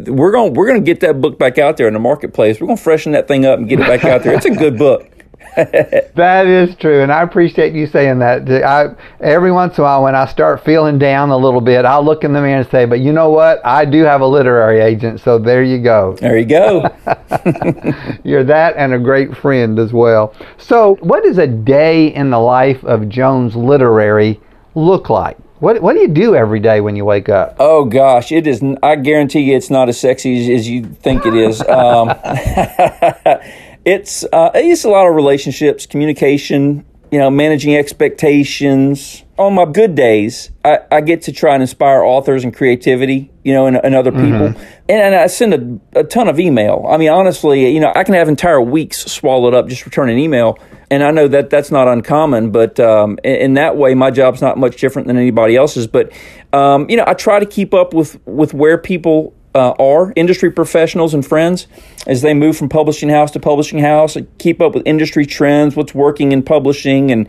we're 0.00 0.30
going 0.30 0.54
we're 0.54 0.66
going 0.66 0.80
to 0.80 0.84
get 0.84 1.00
that 1.00 1.20
book 1.20 1.38
back 1.38 1.58
out 1.58 1.78
there 1.78 1.88
in 1.88 1.94
the 1.94 2.00
marketplace. 2.00 2.60
We're 2.60 2.66
going 2.66 2.76
to 2.76 2.82
freshen 2.82 3.12
that 3.12 3.28
thing 3.28 3.46
up 3.46 3.58
and 3.58 3.68
get 3.68 3.80
it 3.80 3.86
back 3.86 4.04
out 4.04 4.22
there. 4.22 4.34
It's 4.34 4.46
a 4.46 4.50
good 4.50 4.78
book. 4.78 5.10
that 6.14 6.46
is 6.46 6.74
true, 6.76 7.02
and 7.02 7.12
I 7.12 7.22
appreciate 7.22 7.74
you 7.74 7.86
saying 7.86 8.18
that. 8.18 8.50
I, 8.50 8.94
every 9.20 9.52
once 9.52 9.78
in 9.78 9.82
a 9.82 9.84
while, 9.84 10.02
when 10.02 10.14
I 10.14 10.26
start 10.26 10.64
feeling 10.64 10.98
down 10.98 11.30
a 11.30 11.36
little 11.36 11.60
bit, 11.60 11.84
I'll 11.84 12.04
look 12.04 12.24
in 12.24 12.32
the 12.32 12.40
mirror 12.40 12.60
and 12.60 12.70
say, 12.70 12.86
"But 12.86 13.00
you 13.00 13.12
know 13.12 13.30
what? 13.30 13.64
I 13.64 13.84
do 13.84 14.02
have 14.02 14.20
a 14.20 14.26
literary 14.26 14.80
agent, 14.80 15.20
so 15.20 15.38
there 15.38 15.62
you 15.62 15.78
go." 15.78 16.16
There 16.20 16.36
you 16.36 16.44
go. 16.44 16.84
You're 18.24 18.44
that 18.44 18.74
and 18.76 18.94
a 18.94 18.98
great 18.98 19.36
friend 19.36 19.78
as 19.78 19.92
well. 19.92 20.34
So, 20.58 20.96
what 21.00 21.22
does 21.22 21.38
a 21.38 21.46
day 21.46 22.08
in 22.08 22.30
the 22.30 22.40
life 22.40 22.82
of 22.84 23.08
Jones 23.08 23.54
Literary 23.54 24.40
look 24.74 25.08
like? 25.08 25.36
What 25.60 25.80
What 25.80 25.94
do 25.94 26.00
you 26.00 26.08
do 26.08 26.34
every 26.34 26.60
day 26.60 26.80
when 26.80 26.96
you 26.96 27.04
wake 27.04 27.28
up? 27.28 27.56
Oh 27.58 27.84
gosh, 27.84 28.32
it 28.32 28.46
is. 28.46 28.62
I 28.82 28.96
guarantee 28.96 29.40
you, 29.40 29.56
it's 29.56 29.70
not 29.70 29.88
as 29.88 29.98
sexy 29.98 30.42
as, 30.42 30.60
as 30.60 30.68
you 30.68 30.84
think 30.84 31.24
it 31.24 31.34
is. 31.34 31.60
Um, 31.62 32.08
it's 33.84 34.24
uh, 34.32 34.50
it's 34.54 34.84
a 34.84 34.88
lot 34.88 35.06
of 35.06 35.14
relationships, 35.14 35.86
communication, 35.86 36.84
you 37.10 37.18
know, 37.18 37.30
managing 37.30 37.76
expectations. 37.76 39.22
On 39.36 39.54
my 39.54 39.64
good 39.64 39.94
days, 39.94 40.50
I, 40.64 40.78
I 40.92 41.00
get 41.00 41.22
to 41.22 41.32
try 41.32 41.54
and 41.54 41.62
inspire 41.62 42.02
authors 42.02 42.44
and 42.44 42.54
creativity, 42.54 43.32
you 43.42 43.52
know, 43.52 43.66
and, 43.66 43.76
and 43.84 43.94
other 43.94 44.12
people. 44.12 44.48
Mm-hmm. 44.50 44.62
And, 44.88 45.02
and, 45.02 45.14
I 45.14 45.26
send 45.26 45.54
a, 45.94 46.00
a, 46.00 46.04
ton 46.04 46.28
of 46.28 46.38
email. 46.38 46.86
I 46.88 46.96
mean, 46.96 47.10
honestly, 47.10 47.68
you 47.72 47.80
know, 47.80 47.92
I 47.96 48.04
can 48.04 48.14
have 48.14 48.28
entire 48.28 48.60
weeks 48.60 48.98
swallowed 49.06 49.52
up 49.52 49.66
just 49.66 49.84
returning 49.84 50.18
email. 50.18 50.56
And 50.90 51.02
I 51.02 51.10
know 51.10 51.26
that 51.28 51.50
that's 51.50 51.72
not 51.72 51.88
uncommon, 51.88 52.52
but 52.52 52.78
um, 52.78 53.18
in, 53.24 53.34
in, 53.34 53.54
that 53.54 53.76
way, 53.76 53.94
my 53.94 54.12
job's 54.12 54.40
not 54.40 54.56
much 54.56 54.80
different 54.80 55.08
than 55.08 55.16
anybody 55.16 55.56
else's. 55.56 55.88
But 55.88 56.12
um, 56.52 56.88
you 56.88 56.96
know, 56.96 57.04
I 57.06 57.14
try 57.14 57.40
to 57.40 57.46
keep 57.46 57.74
up 57.74 57.92
with 57.92 58.24
with 58.26 58.54
where 58.54 58.78
people 58.78 59.34
uh, 59.54 59.70
are 59.78 60.12
industry 60.16 60.50
professionals 60.50 61.14
and 61.14 61.24
friends 61.24 61.66
as 62.06 62.22
they 62.22 62.34
move 62.34 62.56
from 62.56 62.68
publishing 62.68 63.08
house 63.08 63.30
to 63.32 63.40
publishing 63.40 63.78
house, 63.78 64.16
and 64.16 64.26
keep 64.38 64.60
up 64.60 64.74
with 64.74 64.82
industry 64.86 65.24
trends, 65.26 65.76
what's 65.76 65.94
working 65.94 66.32
in 66.32 66.42
publishing, 66.42 67.10
and 67.10 67.28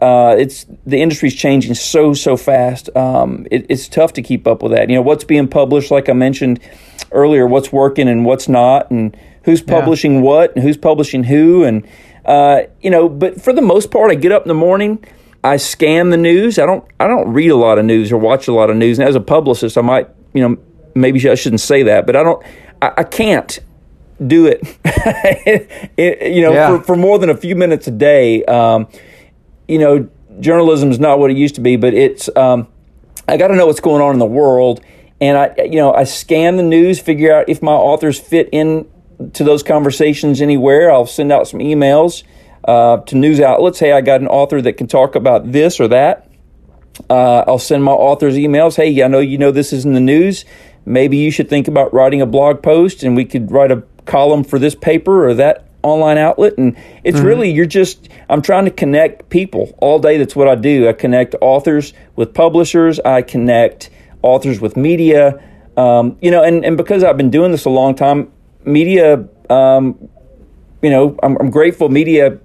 uh, 0.00 0.34
it's 0.36 0.66
the 0.84 1.00
industry's 1.00 1.34
changing 1.34 1.74
so 1.74 2.12
so 2.12 2.36
fast. 2.36 2.94
Um, 2.96 3.46
it, 3.50 3.66
it's 3.68 3.88
tough 3.88 4.12
to 4.14 4.22
keep 4.22 4.46
up 4.46 4.62
with 4.62 4.72
that. 4.72 4.90
You 4.90 4.96
know 4.96 5.02
what's 5.02 5.24
being 5.24 5.48
published, 5.48 5.90
like 5.90 6.08
I 6.08 6.12
mentioned 6.12 6.60
earlier, 7.12 7.46
what's 7.46 7.72
working 7.72 8.08
and 8.08 8.24
what's 8.24 8.48
not, 8.48 8.90
and 8.90 9.16
who's 9.44 9.62
publishing 9.62 10.16
yeah. 10.16 10.20
what 10.20 10.54
and 10.54 10.64
who's 10.64 10.76
publishing 10.76 11.24
who, 11.24 11.64
and 11.64 11.86
uh, 12.24 12.62
you 12.80 12.90
know. 12.90 13.08
But 13.08 13.40
for 13.40 13.52
the 13.52 13.62
most 13.62 13.90
part, 13.90 14.10
I 14.10 14.16
get 14.16 14.32
up 14.32 14.42
in 14.42 14.48
the 14.48 14.54
morning. 14.54 15.04
I 15.44 15.56
scan 15.56 16.10
the 16.10 16.16
news. 16.16 16.58
I 16.58 16.66
don't. 16.66 16.84
I 17.00 17.06
don't 17.06 17.32
read 17.32 17.50
a 17.50 17.56
lot 17.56 17.78
of 17.78 17.84
news 17.84 18.12
or 18.12 18.18
watch 18.18 18.48
a 18.48 18.52
lot 18.52 18.70
of 18.70 18.76
news. 18.76 18.98
And 18.98 19.08
as 19.08 19.14
a 19.14 19.20
publicist, 19.20 19.78
I 19.78 19.82
might, 19.82 20.08
you 20.34 20.48
know, 20.48 20.56
maybe 20.94 21.28
I 21.28 21.34
shouldn't 21.34 21.60
say 21.60 21.84
that, 21.84 22.06
but 22.06 22.16
I 22.16 22.22
don't, 22.22 22.44
I, 22.80 22.92
I 22.98 23.04
can't 23.04 23.58
do 24.24 24.46
it, 24.46 24.60
it 25.96 26.32
you 26.32 26.42
know, 26.42 26.52
yeah. 26.52 26.78
for, 26.78 26.84
for 26.84 26.96
more 26.96 27.18
than 27.18 27.30
a 27.30 27.36
few 27.36 27.56
minutes 27.56 27.86
a 27.86 27.90
day. 27.90 28.44
Um, 28.44 28.88
you 29.68 29.78
know, 29.78 30.08
journalism 30.40 30.90
is 30.90 30.98
not 30.98 31.18
what 31.18 31.30
it 31.30 31.36
used 31.36 31.56
to 31.56 31.60
be, 31.60 31.76
but 31.76 31.94
it's, 31.94 32.28
um, 32.36 32.68
I 33.28 33.36
got 33.36 33.48
to 33.48 33.56
know 33.56 33.66
what's 33.66 33.80
going 33.80 34.02
on 34.02 34.12
in 34.12 34.18
the 34.18 34.26
world. 34.26 34.84
And 35.20 35.38
I, 35.38 35.54
you 35.64 35.76
know, 35.76 35.92
I 35.92 36.04
scan 36.04 36.56
the 36.56 36.62
news, 36.62 36.98
figure 36.98 37.32
out 37.32 37.48
if 37.48 37.62
my 37.62 37.72
authors 37.72 38.18
fit 38.18 38.48
in 38.50 38.88
to 39.34 39.44
those 39.44 39.62
conversations 39.62 40.40
anywhere. 40.40 40.90
I'll 40.90 41.06
send 41.06 41.30
out 41.30 41.46
some 41.46 41.60
emails 41.60 42.24
uh, 42.64 42.98
to 42.98 43.16
news 43.16 43.40
outlets. 43.40 43.78
Hey, 43.78 43.92
I 43.92 44.00
got 44.00 44.20
an 44.20 44.26
author 44.26 44.60
that 44.60 44.74
can 44.74 44.88
talk 44.88 45.14
about 45.14 45.52
this 45.52 45.78
or 45.78 45.88
that. 45.88 46.28
Uh, 47.08 47.44
I'll 47.46 47.58
send 47.58 47.84
my 47.84 47.92
authors 47.92 48.34
emails. 48.34 48.76
Hey, 48.76 49.02
I 49.02 49.08
know 49.08 49.20
you 49.20 49.38
know 49.38 49.50
this 49.50 49.72
is 49.72 49.84
in 49.84 49.94
the 49.94 50.00
news 50.00 50.44
maybe 50.84 51.16
you 51.16 51.30
should 51.30 51.48
think 51.48 51.68
about 51.68 51.92
writing 51.92 52.20
a 52.20 52.26
blog 52.26 52.62
post 52.62 53.02
and 53.02 53.16
we 53.16 53.24
could 53.24 53.50
write 53.50 53.70
a 53.70 53.82
column 54.04 54.44
for 54.44 54.58
this 54.58 54.74
paper 54.74 55.26
or 55.26 55.34
that 55.34 55.66
online 55.82 56.18
outlet. 56.18 56.56
And 56.58 56.76
it's 57.04 57.18
mm-hmm. 57.18 57.26
really 57.26 57.50
you're 57.50 57.66
just 57.66 58.08
I'm 58.28 58.42
trying 58.42 58.64
to 58.64 58.70
connect 58.70 59.28
people 59.30 59.74
all 59.78 59.98
day. 59.98 60.18
That's 60.18 60.36
what 60.36 60.48
I 60.48 60.54
do. 60.54 60.88
I 60.88 60.92
connect 60.92 61.34
authors 61.40 61.92
with 62.16 62.34
publishers. 62.34 63.00
I 63.00 63.22
connect 63.22 63.90
authors 64.22 64.60
with 64.60 64.76
media. 64.76 65.42
Um, 65.76 66.18
you 66.20 66.30
know 66.30 66.42
and, 66.42 66.64
and 66.64 66.76
because 66.76 67.02
I've 67.02 67.16
been 67.16 67.30
doing 67.30 67.50
this 67.50 67.64
a 67.64 67.70
long 67.70 67.94
time 67.94 68.30
media 68.64 69.26
um, 69.48 70.08
you 70.82 70.90
know 70.90 71.18
I'm, 71.22 71.38
I'm, 71.38 71.50
grateful 71.50 71.88
media 71.88 72.38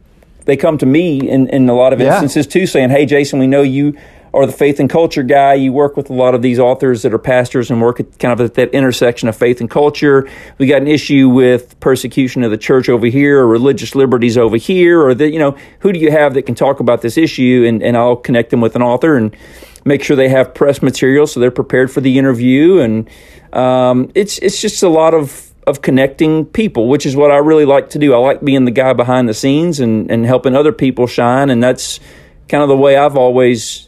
they 0.45 0.55
come 0.55 0.77
to 0.77 0.85
me 0.85 1.29
in, 1.29 1.49
in 1.49 1.67
a 1.67 1.73
lot 1.73 1.91
of 1.91 1.99
instances 1.99 2.45
yeah. 2.45 2.51
too 2.51 2.65
saying 2.65 2.89
hey 2.89 3.05
Jason 3.05 3.39
we 3.39 3.47
know 3.47 3.63
you 3.63 3.97
or 4.37 4.45
the 4.45 4.51
faith 4.51 4.79
and 4.79 4.87
culture 4.87 5.23
guy. 5.23 5.55
You 5.55 5.73
work 5.73 5.97
with 5.97 6.11
a 6.11 6.13
lot 6.13 6.35
of 6.35 6.43
these 6.43 6.59
authors 6.59 7.01
that 7.01 7.11
are 7.11 7.17
pastors 7.17 7.71
and 7.71 7.81
work 7.81 7.99
at 7.99 8.19
kind 8.19 8.31
of 8.31 8.39
at 8.39 8.53
that 8.53 8.69
intersection 8.71 9.27
of 9.27 9.35
faith 9.35 9.61
and 9.61 9.69
culture. 9.69 10.29
We 10.59 10.67
got 10.67 10.83
an 10.83 10.87
issue 10.87 11.27
with 11.27 11.79
persecution 11.79 12.43
of 12.43 12.51
the 12.51 12.57
church 12.57 12.87
over 12.87 13.07
here 13.07 13.39
or 13.39 13.47
religious 13.47 13.95
liberties 13.95 14.37
over 14.37 14.57
here, 14.57 15.01
or 15.01 15.15
that, 15.15 15.31
you 15.31 15.39
know, 15.39 15.57
who 15.79 15.91
do 15.91 15.97
you 15.99 16.11
have 16.11 16.35
that 16.35 16.43
can 16.43 16.53
talk 16.53 16.79
about 16.79 17.01
this 17.01 17.17
issue? 17.17 17.65
And, 17.67 17.81
and 17.81 17.97
I'll 17.97 18.15
connect 18.15 18.51
them 18.51 18.61
with 18.61 18.75
an 18.75 18.83
author 18.83 19.17
and 19.17 19.35
make 19.85 20.03
sure 20.03 20.15
they 20.15 20.29
have 20.29 20.53
press 20.53 20.83
material 20.83 21.25
so 21.25 21.39
they're 21.39 21.49
prepared 21.49 21.89
for 21.89 22.01
the 22.01 22.19
interview. 22.19 22.79
And 22.79 23.09
um, 23.53 24.11
it's, 24.13 24.37
it's 24.37 24.61
just 24.61 24.83
a 24.83 24.89
lot 24.89 25.15
of, 25.15 25.51
of 25.65 25.81
connecting 25.81 26.45
people, 26.45 26.89
which 26.89 27.07
is 27.07 27.15
what 27.15 27.31
I 27.31 27.37
really 27.37 27.65
like 27.65 27.89
to 27.91 27.99
do. 27.99 28.13
I 28.13 28.17
like 28.17 28.41
being 28.43 28.65
the 28.65 28.71
guy 28.71 28.93
behind 28.93 29.27
the 29.27 29.33
scenes 29.33 29.79
and, 29.79 30.11
and 30.11 30.27
helping 30.27 30.55
other 30.55 30.71
people 30.71 31.07
shine. 31.07 31.49
And 31.49 31.63
that's 31.63 31.99
kind 32.49 32.61
of 32.61 32.69
the 32.69 32.77
way 32.77 32.95
I've 32.95 33.17
always 33.17 33.86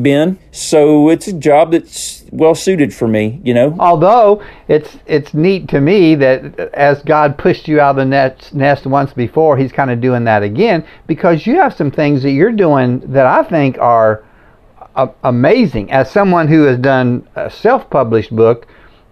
been. 0.00 0.38
So 0.52 1.08
it's 1.08 1.26
a 1.28 1.32
job 1.32 1.72
that's 1.72 2.24
well 2.30 2.54
suited 2.54 2.94
for 2.94 3.08
me, 3.08 3.40
you 3.44 3.54
know. 3.54 3.76
Although 3.78 4.42
it's 4.68 4.98
it's 5.06 5.34
neat 5.34 5.68
to 5.68 5.80
me 5.80 6.14
that 6.16 6.58
as 6.74 7.02
God 7.02 7.38
pushed 7.38 7.68
you 7.68 7.80
out 7.80 7.90
of 7.90 7.96
the 7.96 8.04
nest, 8.04 8.54
nest 8.54 8.86
once 8.86 9.12
before, 9.12 9.56
He's 9.56 9.72
kind 9.72 9.90
of 9.90 10.00
doing 10.00 10.24
that 10.24 10.42
again 10.42 10.86
because 11.06 11.46
you 11.46 11.56
have 11.56 11.74
some 11.74 11.90
things 11.90 12.22
that 12.22 12.32
you're 12.32 12.52
doing 12.52 13.00
that 13.12 13.26
I 13.26 13.42
think 13.42 13.78
are 13.78 14.24
amazing. 15.24 15.90
As 15.92 16.10
someone 16.10 16.48
who 16.48 16.62
has 16.64 16.78
done 16.78 17.28
a 17.34 17.50
self-published 17.50 18.34
book, 18.34 18.66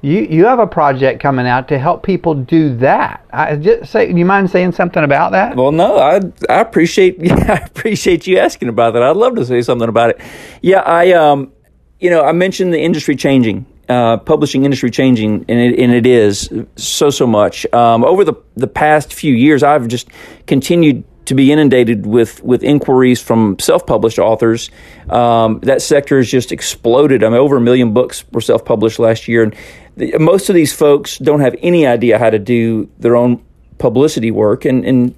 you 0.05 0.21
you 0.29 0.45
have 0.45 0.59
a 0.59 0.67
project 0.67 1.23
coming 1.23 1.47
out 1.47 1.67
to 1.69 1.79
help 1.79 2.03
people 2.03 2.35
do 2.35 2.77
that. 2.77 3.25
I 3.33 3.57
just 3.57 3.91
say, 3.91 4.13
do 4.13 4.19
you 4.19 4.27
mind 4.27 4.51
saying 4.51 4.73
something 4.73 5.03
about 5.03 5.33
that? 5.33 5.57
Well, 5.57 5.73
no, 5.73 5.99
I 5.99 6.21
I 6.51 6.61
appreciate 6.61 7.19
I 7.49 7.55
appreciate 7.55 8.27
you 8.27 8.39
asking 8.39 8.69
about 8.69 8.93
that. 8.93 9.03
I'd 9.03 9.17
love 9.17 9.35
to 9.37 9.47
say 9.47 9.63
something 9.63 9.89
about 9.89 10.11
it. 10.11 10.21
Yeah, 10.61 10.81
I 10.81 11.13
um, 11.13 11.53
you 12.01 12.11
know, 12.11 12.23
I 12.23 12.33
mentioned 12.33 12.75
the 12.75 12.81
industry 12.81 13.17
changing, 13.17 13.65
uh, 13.89 14.19
publishing 14.19 14.67
industry 14.67 14.91
changing, 14.91 15.47
and 15.49 15.59
it, 15.59 15.79
and 15.79 15.95
it 15.95 16.05
is 16.05 16.51
so 16.77 17.09
so 17.09 17.27
much. 17.27 17.65
Um, 17.73 18.05
over 18.05 18.25
the 18.25 18.35
the 18.57 18.69
past 18.69 19.11
few 19.11 19.33
years, 19.33 19.63
I've 19.63 19.89
just 19.89 20.09
continued 20.47 21.05
to 21.25 21.35
be 21.35 21.51
inundated 21.51 22.07
with 22.07 22.43
with 22.43 22.63
inquiries 22.63 23.23
from 23.23 23.59
self-published 23.59 24.19
authors. 24.19 24.71
Um, 25.09 25.61
that 25.61 25.81
sector 25.81 26.19
has 26.19 26.31
just 26.31 26.53
exploded. 26.53 27.25
I 27.25 27.29
mean, 27.29 27.39
over 27.39 27.57
a 27.57 27.61
million 27.61 27.95
books 27.95 28.25
were 28.33 28.41
self-published 28.41 28.99
last 28.99 29.29
year, 29.29 29.43
and 29.43 29.55
the, 29.97 30.19
most 30.19 30.49
of 30.49 30.55
these 30.55 30.73
folks 30.73 31.19
don't 31.19 31.41
have 31.41 31.57
any 31.61 31.87
idea 31.87 32.19
how 32.19 32.31
to 32.31 32.39
do 32.39 32.91
their 32.99 33.17
own 33.17 33.45
publicity 33.79 34.31
work 34.31 34.65
and, 34.65 34.85
and 34.85 35.15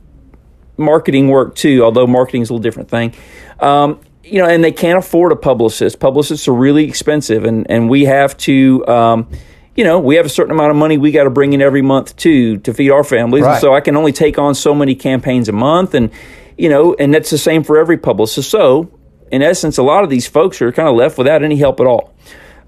marketing 0.76 1.28
work 1.28 1.54
too. 1.54 1.84
Although 1.84 2.06
marketing 2.06 2.42
is 2.42 2.50
a 2.50 2.52
little 2.52 2.62
different 2.62 2.88
thing. 2.88 3.14
Um, 3.60 4.00
you 4.22 4.40
know, 4.42 4.48
and 4.48 4.62
they 4.62 4.72
can't 4.72 4.98
afford 4.98 5.32
a 5.32 5.36
publicist. 5.36 6.00
Publicists 6.00 6.48
are 6.48 6.54
really 6.54 6.84
expensive, 6.84 7.44
and 7.44 7.70
and 7.70 7.88
we 7.88 8.04
have 8.04 8.36
to. 8.38 8.86
Um, 8.86 9.28
you 9.76 9.84
know, 9.84 9.98
we 9.98 10.16
have 10.16 10.24
a 10.24 10.30
certain 10.30 10.52
amount 10.52 10.70
of 10.70 10.76
money 10.76 10.96
we 10.96 11.12
got 11.12 11.24
to 11.24 11.30
bring 11.30 11.52
in 11.52 11.60
every 11.60 11.82
month 11.82 12.16
too 12.16 12.56
to 12.58 12.72
feed 12.72 12.90
our 12.90 13.04
families. 13.04 13.44
Right. 13.44 13.60
so 13.60 13.74
I 13.74 13.80
can 13.80 13.96
only 13.96 14.12
take 14.12 14.38
on 14.38 14.54
so 14.54 14.74
many 14.74 14.94
campaigns 14.94 15.50
a 15.50 15.52
month. 15.52 15.94
And, 15.94 16.10
you 16.56 16.70
know, 16.70 16.94
and 16.94 17.12
that's 17.12 17.28
the 17.28 17.38
same 17.38 17.62
for 17.62 17.78
every 17.78 17.98
publicist. 17.98 18.50
So, 18.50 18.90
in 19.30 19.42
essence, 19.42 19.76
a 19.76 19.82
lot 19.82 20.02
of 20.02 20.08
these 20.08 20.26
folks 20.26 20.62
are 20.62 20.72
kind 20.72 20.88
of 20.88 20.96
left 20.96 21.18
without 21.18 21.42
any 21.42 21.56
help 21.56 21.78
at 21.80 21.86
all. 21.86 22.14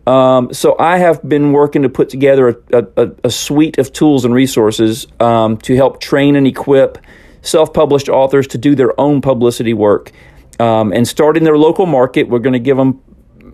Um, 0.09 0.55
so 0.55 0.75
I 0.79 0.97
have 0.97 1.23
been 1.29 1.53
working 1.53 1.83
to 1.83 1.91
put 1.91 2.09
together 2.09 2.63
a, 2.73 2.87
a, 2.97 3.11
a 3.25 3.31
suite 3.31 3.77
of 3.77 3.93
tools 3.93 4.25
and 4.25 4.33
resources 4.33 5.07
um, 5.21 5.59
to 5.59 5.77
help 5.77 6.01
train 6.01 6.35
and 6.35 6.47
equip 6.47 6.97
self-published 7.43 8.09
authors 8.09 8.47
to 8.49 8.59
do 8.59 8.75
their 8.75 8.99
own 8.99 9.21
publicity 9.21 9.75
work. 9.75 10.11
Um, 10.59 10.93
and 10.95 11.07
start 11.07 11.37
in 11.37 11.45
their 11.45 11.59
local 11.59 11.85
market. 11.85 12.29
We're 12.29 12.39
going 12.39 12.55
to 12.55 12.59
give 12.59 12.79
them 12.79 13.01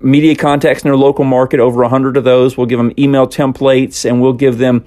media 0.00 0.36
contacts 0.36 0.84
in 0.84 0.88
their 0.88 0.96
local 0.96 1.24
market, 1.24 1.58
over 1.58 1.80
100 1.80 2.16
of 2.16 2.22
those. 2.22 2.56
We'll 2.56 2.68
give 2.68 2.78
them 2.78 2.92
email 2.96 3.26
templates 3.26 4.08
and 4.08 4.22
we'll 4.22 4.32
give 4.32 4.58
them 4.58 4.84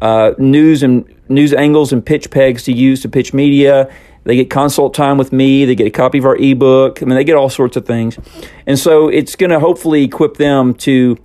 uh, 0.00 0.32
news 0.38 0.84
and 0.84 1.04
news 1.28 1.52
angles 1.52 1.92
and 1.92 2.06
pitch 2.06 2.30
pegs 2.30 2.62
to 2.64 2.72
use 2.72 3.02
to 3.02 3.08
pitch 3.08 3.34
media. 3.34 3.92
They 4.28 4.36
get 4.36 4.50
consult 4.50 4.92
time 4.92 5.16
with 5.16 5.32
me. 5.32 5.64
They 5.64 5.74
get 5.74 5.86
a 5.86 5.90
copy 5.90 6.18
of 6.18 6.26
our 6.26 6.36
ebook. 6.36 7.02
I 7.02 7.06
mean, 7.06 7.16
they 7.16 7.24
get 7.24 7.34
all 7.34 7.48
sorts 7.48 7.78
of 7.78 7.86
things. 7.86 8.18
And 8.66 8.78
so 8.78 9.08
it's 9.08 9.34
going 9.36 9.48
to 9.48 9.58
hopefully 9.58 10.04
equip 10.04 10.36
them 10.36 10.74
to 10.74 11.16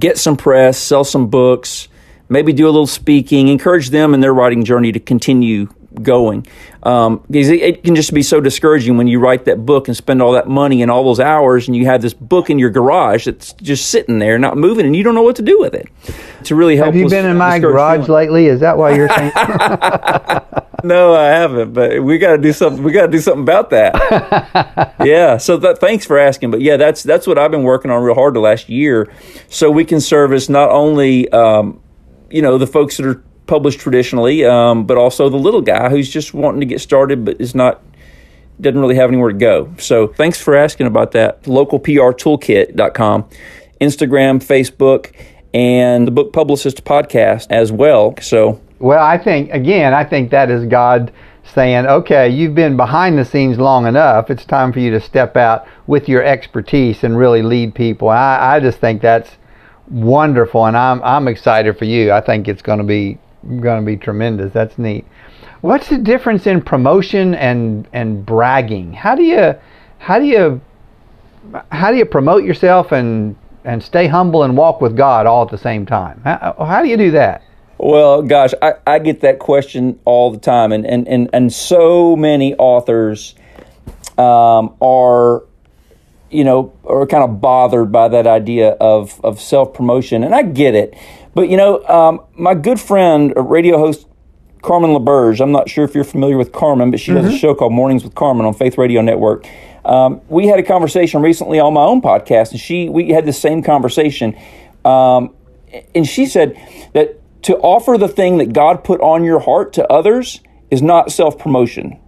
get 0.00 0.18
some 0.18 0.36
press, 0.36 0.78
sell 0.78 1.04
some 1.04 1.28
books, 1.28 1.86
maybe 2.28 2.52
do 2.52 2.64
a 2.64 2.72
little 2.72 2.88
speaking, 2.88 3.46
encourage 3.46 3.90
them 3.90 4.14
in 4.14 4.20
their 4.20 4.34
writing 4.34 4.64
journey 4.64 4.90
to 4.90 4.98
continue 4.98 5.68
going. 6.02 6.44
Um, 6.82 7.22
because 7.30 7.50
it, 7.50 7.62
it 7.62 7.84
can 7.84 7.94
just 7.94 8.12
be 8.12 8.24
so 8.24 8.40
discouraging 8.40 8.96
when 8.96 9.06
you 9.06 9.20
write 9.20 9.44
that 9.44 9.64
book 9.64 9.86
and 9.86 9.96
spend 9.96 10.20
all 10.20 10.32
that 10.32 10.48
money 10.48 10.82
and 10.82 10.90
all 10.90 11.04
those 11.04 11.20
hours, 11.20 11.68
and 11.68 11.76
you 11.76 11.86
have 11.86 12.02
this 12.02 12.14
book 12.14 12.50
in 12.50 12.58
your 12.58 12.70
garage 12.70 13.26
that's 13.26 13.52
just 13.52 13.90
sitting 13.90 14.18
there, 14.18 14.40
not 14.40 14.56
moving, 14.56 14.86
and 14.86 14.96
you 14.96 15.04
don't 15.04 15.14
know 15.14 15.22
what 15.22 15.36
to 15.36 15.42
do 15.42 15.60
with 15.60 15.72
it. 15.72 15.88
To 16.46 16.56
really 16.56 16.74
help. 16.74 16.86
Have 16.86 16.96
you 16.96 17.08
been 17.08 17.26
in 17.26 17.36
my 17.36 17.60
garage 17.60 18.08
lately? 18.08 18.46
Is 18.46 18.58
that 18.58 18.76
why 18.76 18.96
you're 18.96 19.08
saying? 19.08 19.30
no, 20.84 21.14
I 21.14 21.26
haven't. 21.26 21.72
But 21.72 22.02
we 22.02 22.18
got 22.18 22.32
to 22.32 22.38
do 22.38 22.52
something. 22.52 22.82
We 22.82 22.92
got 22.92 23.06
to 23.06 23.12
do 23.12 23.18
something 23.18 23.42
about 23.42 23.70
that. 23.70 24.94
yeah. 25.04 25.36
So 25.36 25.56
that, 25.58 25.78
thanks 25.78 26.06
for 26.06 26.18
asking. 26.18 26.50
But 26.50 26.60
yeah, 26.60 26.76
that's 26.76 27.02
that's 27.02 27.26
what 27.26 27.38
I've 27.38 27.50
been 27.50 27.64
working 27.64 27.90
on 27.90 28.02
real 28.02 28.14
hard 28.14 28.34
the 28.34 28.40
last 28.40 28.68
year, 28.68 29.12
so 29.48 29.70
we 29.70 29.84
can 29.84 30.00
service 30.00 30.48
not 30.48 30.70
only 30.70 31.28
um, 31.30 31.80
you 32.30 32.42
know 32.42 32.58
the 32.58 32.66
folks 32.66 32.96
that 32.98 33.06
are 33.06 33.22
published 33.46 33.80
traditionally, 33.80 34.44
um, 34.44 34.86
but 34.86 34.96
also 34.96 35.28
the 35.28 35.36
little 35.36 35.62
guy 35.62 35.88
who's 35.88 36.08
just 36.08 36.34
wanting 36.34 36.60
to 36.60 36.66
get 36.66 36.80
started 36.80 37.24
but 37.24 37.40
is 37.40 37.54
not 37.54 37.82
doesn't 38.60 38.80
really 38.80 38.96
have 38.96 39.10
anywhere 39.10 39.32
to 39.32 39.38
go. 39.38 39.72
So 39.78 40.08
thanks 40.08 40.40
for 40.40 40.54
asking 40.54 40.86
about 40.86 41.12
that. 41.12 41.42
Localprtoolkit.com, 41.44 43.28
Instagram, 43.80 44.44
Facebook, 44.44 45.12
and 45.54 46.06
the 46.06 46.10
Book 46.10 46.32
Publicist 46.32 46.84
podcast 46.84 47.46
as 47.50 47.72
well. 47.72 48.14
So 48.20 48.60
well, 48.78 49.04
I 49.04 49.18
think 49.18 49.50
again, 49.52 49.92
I 49.94 50.04
think 50.04 50.30
that 50.30 50.50
is 50.50 50.64
God 50.66 51.12
saying, 51.44 51.86
okay, 51.86 52.28
you've 52.28 52.54
been 52.54 52.76
behind 52.76 53.18
the 53.18 53.24
scenes 53.24 53.58
long 53.58 53.86
enough. 53.86 54.30
It's 54.30 54.44
time 54.44 54.72
for 54.72 54.80
you 54.80 54.90
to 54.90 55.00
step 55.00 55.36
out 55.36 55.66
with 55.86 56.08
your 56.08 56.22
expertise 56.22 57.04
and 57.04 57.16
really 57.16 57.42
lead 57.42 57.74
people. 57.74 58.08
I, 58.08 58.56
I 58.56 58.60
just 58.60 58.78
think 58.78 59.00
that's 59.00 59.36
wonderful, 59.90 60.66
and 60.66 60.76
I'm 60.76 61.02
I'm 61.02 61.28
excited 61.28 61.78
for 61.78 61.86
you. 61.86 62.12
I 62.12 62.20
think 62.20 62.48
it's 62.48 62.62
going 62.62 62.78
to 62.78 62.84
be 62.84 63.18
going 63.60 63.80
to 63.80 63.86
be 63.86 63.96
tremendous. 63.96 64.52
That's 64.52 64.78
neat. 64.78 65.06
What's 65.60 65.88
the 65.88 65.98
difference 65.98 66.46
in 66.46 66.62
promotion 66.62 67.34
and 67.34 67.88
and 67.92 68.24
bragging? 68.24 68.92
How 68.92 69.14
do 69.14 69.22
you 69.22 69.54
how 69.98 70.18
do 70.18 70.24
you 70.24 70.60
how 71.72 71.90
do 71.90 71.96
you 71.96 72.04
promote 72.04 72.44
yourself 72.44 72.92
and 72.92 73.36
and 73.64 73.82
stay 73.82 74.06
humble 74.06 74.44
and 74.44 74.56
walk 74.56 74.80
with 74.80 74.96
God 74.96 75.26
all 75.26 75.42
at 75.44 75.50
the 75.50 75.58
same 75.58 75.84
time? 75.86 76.20
How, 76.24 76.54
how 76.58 76.82
do 76.82 76.88
you 76.88 76.96
do 76.96 77.10
that? 77.12 77.42
Well, 77.78 78.22
gosh, 78.22 78.52
I, 78.60 78.74
I 78.86 78.98
get 78.98 79.20
that 79.20 79.38
question 79.38 80.00
all 80.04 80.30
the 80.32 80.38
time, 80.38 80.72
and 80.72 80.84
and 80.84 81.06
and, 81.06 81.30
and 81.32 81.52
so 81.52 82.16
many 82.16 82.54
authors 82.54 83.34
um, 84.16 84.74
are 84.80 85.44
you 86.30 86.44
know, 86.44 86.72
are 86.84 87.06
kind 87.06 87.24
of 87.24 87.40
bothered 87.40 87.90
by 87.90 88.08
that 88.08 88.26
idea 88.26 88.70
of, 88.80 89.20
of 89.24 89.40
self 89.40 89.74
promotion. 89.74 90.24
And 90.24 90.34
I 90.34 90.42
get 90.42 90.74
it. 90.74 90.94
But, 91.34 91.48
you 91.48 91.56
know, 91.56 91.84
um, 91.86 92.22
my 92.34 92.54
good 92.54 92.80
friend, 92.80 93.32
radio 93.36 93.78
host 93.78 94.06
Carmen 94.62 94.90
LaBerge, 94.90 95.40
I'm 95.40 95.52
not 95.52 95.68
sure 95.68 95.84
if 95.84 95.94
you're 95.94 96.04
familiar 96.04 96.36
with 96.36 96.52
Carmen, 96.52 96.90
but 96.90 97.00
she 97.00 97.12
mm-hmm. 97.12 97.22
does 97.22 97.26
a 97.26 97.28
mm-hmm. 97.28 97.38
show 97.38 97.54
called 97.54 97.72
Mornings 97.72 98.04
with 98.04 98.14
Carmen 98.14 98.44
on 98.44 98.54
Faith 98.54 98.76
Radio 98.76 99.00
Network. 99.00 99.46
Um, 99.84 100.20
we 100.28 100.48
had 100.48 100.58
a 100.58 100.62
conversation 100.62 101.22
recently 101.22 101.60
on 101.60 101.72
my 101.72 101.82
own 101.82 102.02
podcast, 102.02 102.50
and 102.50 102.60
she 102.60 102.88
we 102.88 103.10
had 103.10 103.24
the 103.24 103.32
same 103.32 103.62
conversation. 103.62 104.36
Um, 104.84 105.34
and 105.94 106.06
she 106.06 106.26
said 106.26 106.60
that 106.92 107.20
to 107.42 107.56
offer 107.56 107.96
the 107.96 108.08
thing 108.08 108.38
that 108.38 108.52
God 108.52 108.84
put 108.84 109.00
on 109.00 109.24
your 109.24 109.40
heart 109.40 109.72
to 109.74 109.86
others 109.92 110.40
is 110.70 110.82
not 110.82 111.12
self 111.12 111.38
promotion. 111.38 112.00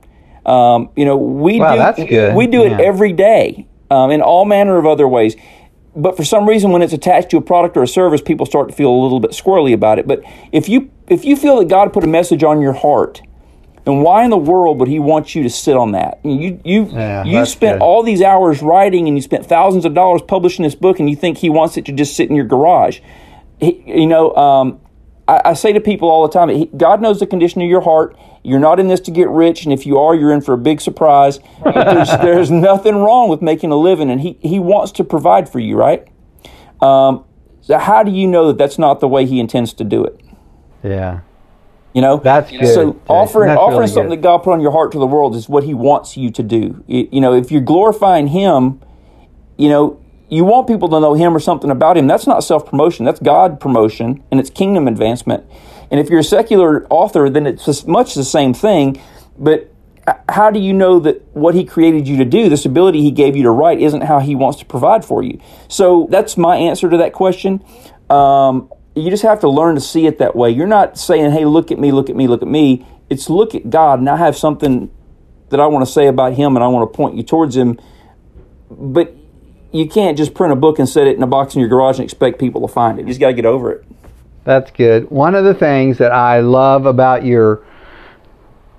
Um, 0.45 0.91
you 0.97 1.05
know, 1.05 1.17
we 1.17 1.61
wow, 1.61 1.93
do 1.93 2.35
we 2.35 2.47
do 2.47 2.59
yeah. 2.59 2.75
it 2.75 2.81
every 2.81 3.13
day 3.13 3.69
um, 3.91 4.11
in 4.11 4.23
all 4.23 4.45
manner 4.45 4.79
of 4.79 4.87
other 4.87 5.07
ways. 5.07 5.37
But 5.95 6.17
for 6.17 6.25
some 6.25 6.49
reason, 6.49 6.71
when 6.71 6.83
it's 6.83 6.93
attached 6.93 7.31
to 7.31 7.37
a 7.37 7.41
product 7.41 7.77
or 7.77 7.83
a 7.83 7.89
service, 7.89 8.23
people 8.23 8.47
start 8.47 8.69
to 8.69 8.75
feel 8.75 8.91
a 8.91 9.01
little 9.03 9.21
bit 9.21 9.33
squirrely 9.33 9.73
about 9.73 9.99
it. 9.99 10.07
But 10.07 10.23
if 10.53 10.69
you 10.69 10.91
if 11.09 11.25
you 11.25 11.37
feel 11.37 11.59
that 11.59 11.69
God 11.69 11.93
put 11.93 12.05
a 12.05 12.07
message 12.07 12.45
on 12.45 12.61
your 12.61 12.73
heart, 12.73 13.21
then 13.85 14.01
why 14.01 14.25
in 14.25 14.31
the 14.31 14.37
world 14.37 14.79
would 14.79 14.89
He 14.89 15.01
want 15.01 15.35
you 15.35 15.43
to 15.43 15.51
sit 15.51 15.77
on 15.77 15.93
that? 15.93 16.21
You 16.25 16.61
you 16.65 16.85
yeah, 16.85 17.25
you 17.25 17.45
spent 17.45 17.81
good. 17.81 17.85
all 17.85 18.03
these 18.03 18.23
hours 18.23 18.63
writing, 18.63 19.09
and 19.09 19.17
you 19.17 19.23
spent 19.23 19.47
thousands 19.47 19.85
of 19.85 19.95
dollars 19.95 20.23
publishing 20.23 20.63
this 20.63 20.77
book, 20.77 21.01
and 21.01 21.11
you 21.11 21.17
think 21.17 21.39
He 21.39 21.51
wants 21.51 21.77
it 21.77 21.87
to 21.87 21.93
just 21.93 22.17
sit 22.17 22.31
in 22.31 22.37
your 22.37 22.45
garage. 22.45 23.01
He, 23.59 23.83
you 23.87 24.07
know, 24.07 24.35
um, 24.37 24.81
I, 25.31 25.51
I, 25.51 25.53
say 25.55 25.73
to 25.73 25.81
people 25.81 26.11
all 26.11 26.27
the 26.27 26.33
time, 26.33 26.49
he, 26.49 26.67
God 26.77 27.01
knows 27.01 27.21
the 27.21 27.27
condition 27.27 27.63
of 27.63 27.69
your 27.69 27.83
heart. 27.83 28.17
You're 28.43 28.59
not 28.59 28.81
in 28.81 28.89
this 28.89 28.99
to 29.01 29.13
get 29.13 29.29
rich, 29.29 29.65
and 29.65 29.73
if 29.73 29.87
you 29.87 29.97
are, 29.99 30.15
you're 30.15 30.33
in 30.33 30.41
for 30.41 30.55
a 30.55 30.59
big 30.59 30.81
surprise. 30.81 31.39
But 31.63 31.85
there's, 31.85 32.09
there's 32.23 32.51
nothing 32.51 32.97
wrong 32.97 33.29
with 33.29 33.41
making 33.41 33.71
a 33.71 33.77
living, 33.77 34.11
and 34.11 34.21
He 34.21 34.39
He 34.41 34.59
wants 34.59 34.91
to 34.93 35.05
provide 35.05 35.49
for 35.49 35.61
you, 35.61 35.77
right? 35.77 36.09
Um, 36.81 37.25
so 37.61 37.79
how 37.79 38.03
do 38.03 38.11
you 38.11 38.27
know 38.27 38.49
that 38.49 38.59
that's 38.59 38.79
not 38.79 38.99
the 38.99 39.07
way 39.07 39.25
He 39.25 39.39
intends 39.39 39.73
to 39.75 39.85
do 39.85 40.05
it? 40.05 40.21
Yeah. 40.83 41.21
You 41.93 42.03
know, 42.03 42.17
that's 42.19 42.51
good. 42.51 42.75
So 42.75 43.01
offering 43.09 43.49
that's 43.49 43.61
offering 43.61 43.79
really 43.79 43.89
something 43.89 44.11
good. 44.11 44.19
that 44.19 44.23
God 44.23 44.39
put 44.39 44.53
on 44.53 44.61
your 44.61 44.73
heart 44.73 44.93
to 44.93 44.99
the 44.99 45.07
world 45.07 45.37
is 45.37 45.49
what 45.49 45.63
He 45.63 45.75
wants 45.75 46.17
you 46.17 46.31
to 46.31 46.43
do. 46.43 46.83
You, 46.89 47.09
you 47.13 47.21
know, 47.21 47.35
if 47.35 47.53
you're 47.53 47.61
glorifying 47.61 48.29
Him, 48.29 48.81
you 49.57 49.69
know, 49.69 50.00
you 50.31 50.45
want 50.45 50.69
people 50.69 50.89
to 50.89 51.01
know 51.01 51.15
him 51.15 51.35
or 51.35 51.41
something 51.41 51.71
about 51.71 51.97
him. 51.97 52.07
That's 52.07 52.27
not 52.27 52.45
self 52.45 52.65
promotion, 52.65 53.05
that's 53.05 53.21
God 53.21 53.61
promotion 53.61 54.23
and 54.31 54.41
it's 54.41 54.49
kingdom 54.49 54.89
advancement. 54.89 55.45
And 55.91 55.99
if 55.99 56.09
you're 56.09 56.21
a 56.21 56.25
secular 56.25 56.87
author, 56.89 57.29
then 57.29 57.47
it's 57.47 57.87
much 57.87 58.15
the 58.15 58.25
same 58.25 58.55
thing. 58.55 59.01
But 59.37 59.73
how 60.29 60.51
do 60.51 60.61
you 60.61 60.73
know 60.73 61.01
that 61.01 61.25
what 61.35 61.55
he 61.55 61.65
created 61.65 62.07
you 62.07 62.17
to 62.19 62.25
do, 62.25 62.49
this 62.49 62.65
ability 62.65 63.03
he 63.03 63.11
gave 63.11 63.37
you 63.37 63.43
to 63.43 63.51
write, 63.51 63.81
isn't 63.81 64.03
how 64.03 64.21
he 64.21 64.35
wants 64.37 64.61
to 64.61 64.65
provide 64.65 65.05
for 65.05 65.23
you? 65.23 65.41
So 65.69 66.07
that's 66.11 66.37
my 66.37 66.57
answer 66.57 66.89
to 66.89 66.97
that 66.99 67.13
question. 67.13 67.65
Um, 68.09 68.71
you 68.95 69.11
just 69.11 69.23
have 69.25 69.41
to 69.41 69.49
learn 69.49 69.75
to 69.75 69.81
see 69.81 70.07
it 70.07 70.19
that 70.19 70.37
way. 70.37 70.51
You're 70.51 70.67
not 70.67 70.97
saying, 70.97 71.33
hey, 71.33 71.45
look 71.45 71.71
at 71.71 71.79
me, 71.79 71.91
look 71.91 72.09
at 72.09 72.17
me, 72.17 72.29
look 72.29 72.43
at 72.43 72.49
me. 72.49 72.87
It's 73.09 73.29
look 73.29 73.55
at 73.55 73.71
God, 73.71 73.99
and 73.99 74.09
I 74.09 74.17
have 74.17 74.37
something 74.37 74.91
that 75.49 75.59
I 75.59 75.67
want 75.67 75.85
to 75.85 75.93
say 75.93 76.07
about 76.07 76.35
him, 76.35 76.57
and 76.57 76.63
I 76.63 76.69
want 76.69 76.91
to 76.91 76.97
point 76.97 77.17
you 77.17 77.25
towards 77.25 77.57
him. 77.57 77.81
But 78.71 79.15
you 79.73 79.89
can't 79.89 80.17
just 80.17 80.35
print 80.35 80.53
a 80.53 80.57
book 80.57 80.79
and 80.79 80.89
set 80.89 81.07
it 81.07 81.17
in 81.17 81.23
a 81.23 81.27
box 81.27 81.55
in 81.55 81.61
your 81.61 81.69
garage 81.69 81.99
and 81.99 82.05
expect 82.05 82.39
people 82.39 82.67
to 82.67 82.73
find 82.73 82.99
it. 82.99 83.03
You 83.03 83.09
just 83.09 83.21
got 83.21 83.29
to 83.29 83.35
get 83.35 83.47
over 83.47 83.73
it. 83.73 83.85
That's 84.45 84.71
good. 84.71 85.11
One 85.11 85.35
of 85.35 85.45
the 85.45 85.55
things 85.55 85.99
that 85.99 86.13
I 86.13 86.41
love 86.41 86.87
about 86.87 87.25
your 87.25 87.65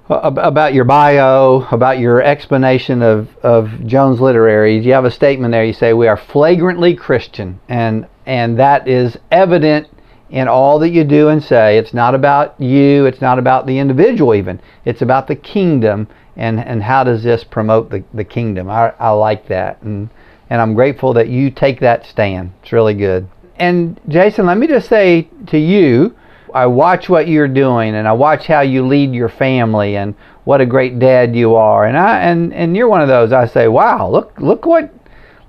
uh, 0.10 0.32
about 0.38 0.74
your 0.74 0.84
bio, 0.84 1.66
about 1.72 2.00
your 2.00 2.22
explanation 2.22 3.02
of, 3.02 3.30
of 3.38 3.86
Jones 3.86 4.20
Literary, 4.20 4.78
you 4.80 4.92
have 4.92 5.06
a 5.06 5.12
statement 5.12 5.52
there. 5.52 5.64
You 5.64 5.74
say 5.74 5.94
we 5.94 6.08
are 6.08 6.18
flagrantly 6.18 6.96
Christian, 6.96 7.60
and 7.70 8.08
and 8.26 8.60
that 8.60 8.88
is 8.88 9.18
evident 9.32 9.88
in 10.30 10.48
all 10.48 10.80
that 10.80 10.90
you 10.90 11.04
do 11.04 11.30
and 11.30 11.42
say. 11.42 11.78
It's 11.78 11.94
not 11.94 12.16
about 12.16 12.60
you. 12.60 13.06
It's 13.06 13.22
not 13.22 13.40
about 13.40 13.68
the 13.68 13.78
individual 13.78 14.34
even. 14.34 14.60
It's 14.84 15.02
about 15.02 15.28
the 15.28 15.36
kingdom 15.36 16.08
and 16.36 16.60
and 16.60 16.84
how 16.84 17.04
does 17.04 17.24
this 17.24 17.44
promote 17.44 17.90
the, 17.90 18.04
the 18.14 18.24
kingdom. 18.26 18.70
I, 18.70 18.94
I 19.00 19.12
like 19.12 19.48
that 19.48 19.82
and 19.84 20.10
and 20.52 20.60
I'm 20.60 20.74
grateful 20.74 21.14
that 21.14 21.30
you 21.30 21.50
take 21.50 21.80
that 21.80 22.06
stand. 22.06 22.52
It's 22.62 22.74
really 22.74 22.94
good. 22.94 23.26
And 23.56 23.98
Jason, 24.10 24.46
let 24.46 24.58
me 24.58 24.68
just 24.68 24.90
say 24.90 25.30
to 25.48 25.58
you, 25.58 26.14
I 26.54 26.66
watch 26.66 27.08
what 27.08 27.30
you're 27.30 27.48
doing 27.48 27.96
and 27.96 28.06
I 28.06 28.12
watch 28.12 28.48
how 28.48 28.60
you 28.60 28.86
lead 28.86 29.14
your 29.14 29.30
family 29.30 29.96
and 29.96 30.14
what 30.44 30.60
a 30.60 30.66
great 30.66 31.00
dad 31.00 31.34
you 31.38 31.56
are. 31.56 31.86
And 31.86 31.98
I 31.98 32.20
and 32.20 32.54
and 32.54 32.76
you're 32.76 32.90
one 32.90 33.02
of 33.02 33.08
those 33.08 33.32
I 33.32 33.46
say, 33.46 33.70
"Wow, 33.70 34.10
look 34.10 34.34
look 34.42 34.66
what 34.66 34.94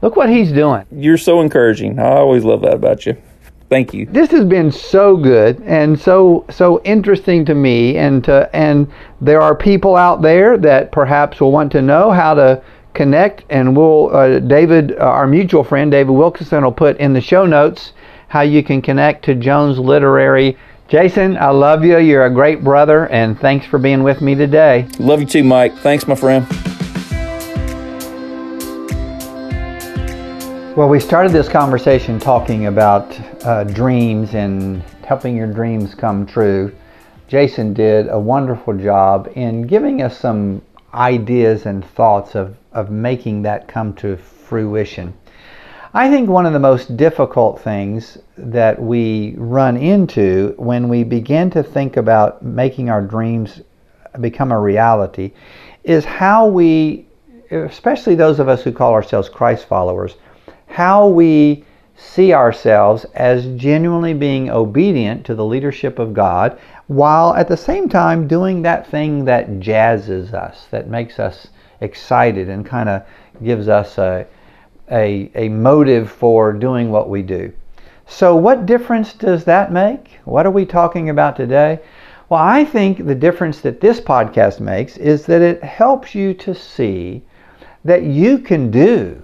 look 0.03 0.15
what 0.15 0.29
he's 0.29 0.53
doing." 0.53 0.85
You're 0.93 1.19
so 1.19 1.41
encouraging. 1.41 1.99
I 1.99 2.13
always 2.13 2.45
love 2.45 2.63
that 2.63 2.75
about 2.75 3.05
you. 3.05 3.17
Thank 3.69 3.93
you. 3.93 4.07
This 4.07 4.31
has 4.31 4.45
been 4.45 4.71
so 4.71 5.17
good 5.17 5.61
and 5.63 5.99
so 5.99 6.45
so 6.49 6.81
interesting 6.85 7.45
to 7.47 7.57
me 7.57 7.97
and 7.97 8.23
to, 8.25 8.49
and 8.55 8.87
there 9.21 9.43
are 9.43 9.57
people 9.57 9.97
out 9.97 10.23
there 10.23 10.57
that 10.59 10.93
perhaps 10.93 11.41
will 11.41 11.51
want 11.51 11.73
to 11.73 11.83
know 11.83 12.13
how 12.13 12.35
to 12.35 12.63
connect, 12.95 13.45
and 13.51 13.77
we'll 13.77 14.15
uh, 14.15 14.39
David, 14.39 14.93
uh, 14.93 15.05
our 15.05 15.27
mutual 15.27 15.65
friend 15.65 15.91
David 15.91 16.13
Wilkinson, 16.13 16.65
will 16.65 16.73
put 16.73 16.97
in 16.99 17.13
the 17.13 17.21
show 17.21 17.47
notes 17.47 17.93
how 18.29 18.43
you 18.43 18.63
can 18.63 18.81
connect 18.83 19.25
to 19.27 19.35
Jones 19.35 19.79
Literary. 19.79 20.57
Jason, 20.89 21.37
I 21.37 21.51
love 21.51 21.85
you. 21.85 21.99
You're 21.99 22.27
a 22.27 22.31
great 22.31 22.63
brother, 22.63 23.07
and 23.09 23.39
thanks 23.41 23.67
for 23.67 23.79
being 23.79 24.03
with 24.03 24.21
me 24.21 24.35
today. 24.35 24.87
Love 24.99 25.21
you 25.21 25.27
too, 25.27 25.45
Mike. 25.45 25.75
Thanks, 25.79 26.07
my 26.07 26.15
friend. 26.15 26.47
Well, 30.75 30.89
we 30.89 31.01
started 31.01 31.33
this 31.33 31.51
conversation 31.51 32.19
talking 32.19 32.67
about 32.67 33.19
uh, 33.45 33.65
dreams 33.65 34.35
and 34.35 34.83
helping 35.05 35.37
your 35.37 35.53
dreams 35.53 35.95
come 35.95 36.25
true. 36.25 36.75
Jason 37.29 37.75
did 37.75 38.09
a 38.09 38.19
wonderful 38.19 38.77
job 38.77 39.31
in 39.35 39.67
giving 39.67 40.01
us 40.01 40.19
some 40.19 40.63
ideas 40.95 41.67
and 41.67 41.85
thoughts 41.85 42.35
of, 42.35 42.57
of 42.75 42.91
making 42.91 43.43
that 43.43 43.69
come 43.69 43.95
to 43.95 44.17
fruition. 44.17 45.15
I 45.95 46.09
think 46.09 46.31
one 46.31 46.47
of 46.47 46.55
the 46.55 46.59
most 46.59 46.97
difficult 46.97 47.61
things 47.61 48.17
that 48.39 48.81
we 48.81 49.35
run 49.37 49.77
into 49.77 50.55
when 50.57 50.89
we 50.89 51.05
begin 51.05 51.51
to 51.51 51.63
think 51.63 51.99
about 51.99 52.43
making 52.43 52.89
our 52.89 53.03
dreams 53.03 53.61
become 54.21 54.53
a 54.53 54.61
reality 54.61 55.33
is 55.85 56.05
how 56.05 56.47
we, 56.47 57.07
especially 57.51 58.15
those 58.15 58.41
of 58.41 58.49
us 58.49 58.63
who 58.63 58.73
call 58.73 58.93
ourselves 58.93 59.29
Christ 59.29 59.67
followers, 59.67 60.17
how 60.67 61.09
we 61.09 61.65
see 61.95 62.33
ourselves 62.33 63.05
as 63.15 63.47
genuinely 63.57 64.15
being 64.15 64.51
obedient 64.51 65.27
to 65.27 65.35
the 65.35 65.45
leadership 65.45 65.99
of 65.99 66.15
God 66.15 66.59
while 66.87 67.35
at 67.35 67.49
the 67.49 67.57
same 67.57 67.89
time 67.89 68.27
doing 68.27 68.63
that 68.63 68.87
thing 68.87 69.25
that 69.27 69.61
jazzes 69.61 70.33
us, 70.33 70.67
that 70.71 70.89
makes 70.89 71.19
us 71.19 71.49
excited 71.83 72.49
and 72.49 72.65
kind 72.65 72.89
of 72.89 73.03
gives 73.43 73.69
us 73.69 73.99
a, 73.99 74.27
a, 74.91 75.31
a 75.35 75.49
motive 75.49 76.11
for 76.11 76.53
doing 76.53 76.91
what 76.91 77.09
we 77.09 77.23
do. 77.23 77.53
So, 78.07 78.37
what 78.37 78.67
difference 78.67 79.15
does 79.15 79.45
that 79.45 79.73
make? 79.73 80.21
What 80.25 80.47
are 80.47 80.51
we 80.51 80.67
talking 80.67 81.09
about 81.09 81.37
today? 81.37 81.81
Well, 82.29 82.41
I 82.41 82.65
think 82.65 83.07
the 83.07 83.15
difference 83.15 83.61
that 83.61 83.81
this 83.81 84.01
podcast 84.01 84.61
makes 84.61 84.97
is 84.97 85.27
that 85.27 85.43
it 85.43 85.63
helps 85.63 86.15
you 86.15 86.35
to 86.35 86.55
see 86.55 87.23
that 87.85 88.05
you 88.05 88.39
can 88.39 88.71
do 88.71 89.21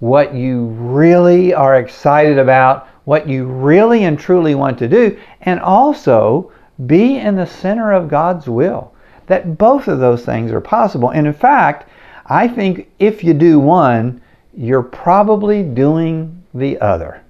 what 0.00 0.34
you 0.34 0.66
really 0.66 1.52
are 1.52 1.76
excited 1.76 2.38
about, 2.38 2.88
what 3.04 3.28
you 3.28 3.44
really 3.44 4.04
and 4.04 4.18
truly 4.18 4.54
want 4.54 4.78
to 4.78 4.88
do, 4.88 5.18
and 5.42 5.60
also 5.60 6.52
be 6.86 7.18
in 7.18 7.36
the 7.36 7.46
center 7.46 7.92
of 7.92 8.08
God's 8.08 8.48
will. 8.48 8.92
That 9.26 9.58
both 9.58 9.88
of 9.88 9.98
those 9.98 10.24
things 10.24 10.52
are 10.52 10.60
possible. 10.60 11.10
And 11.10 11.26
in 11.26 11.32
fact, 11.32 11.88
I 12.28 12.46
think 12.46 12.90
if 12.98 13.24
you 13.24 13.32
do 13.32 13.58
one, 13.58 14.20
you're 14.56 14.82
probably 14.82 15.62
doing 15.62 16.42
the 16.52 16.78
other. 16.80 17.22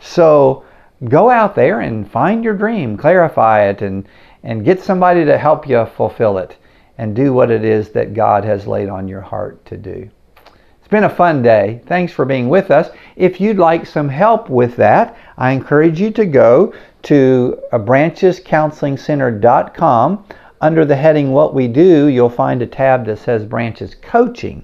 So 0.00 0.64
go 1.08 1.30
out 1.30 1.54
there 1.54 1.80
and 1.80 2.10
find 2.10 2.42
your 2.42 2.54
dream, 2.54 2.96
clarify 2.96 3.68
it, 3.68 3.82
and, 3.82 4.08
and 4.42 4.64
get 4.64 4.82
somebody 4.82 5.24
to 5.24 5.38
help 5.38 5.68
you 5.68 5.86
fulfill 5.86 6.38
it 6.38 6.56
and 6.98 7.14
do 7.14 7.32
what 7.32 7.48
it 7.50 7.64
is 7.64 7.90
that 7.90 8.14
God 8.14 8.44
has 8.44 8.66
laid 8.66 8.88
on 8.88 9.06
your 9.08 9.20
heart 9.20 9.64
to 9.66 9.76
do. 9.76 10.10
It's 10.78 10.88
been 10.88 11.04
a 11.04 11.08
fun 11.08 11.42
day. 11.42 11.80
Thanks 11.86 12.12
for 12.12 12.24
being 12.24 12.48
with 12.48 12.72
us. 12.72 12.90
If 13.16 13.40
you'd 13.40 13.58
like 13.58 13.86
some 13.86 14.08
help 14.08 14.50
with 14.50 14.74
that, 14.76 15.16
I 15.38 15.52
encourage 15.52 16.00
you 16.00 16.10
to 16.10 16.26
go 16.26 16.74
to 17.02 17.56
branchescounselingcenter.com 17.72 20.24
under 20.62 20.84
the 20.84 20.96
heading 20.96 21.32
What 21.32 21.54
We 21.54 21.68
Do, 21.68 22.06
you'll 22.08 22.28
find 22.28 22.60
a 22.60 22.66
tab 22.66 23.06
that 23.06 23.18
says 23.18 23.46
Branches 23.46 23.94
Coaching. 23.94 24.62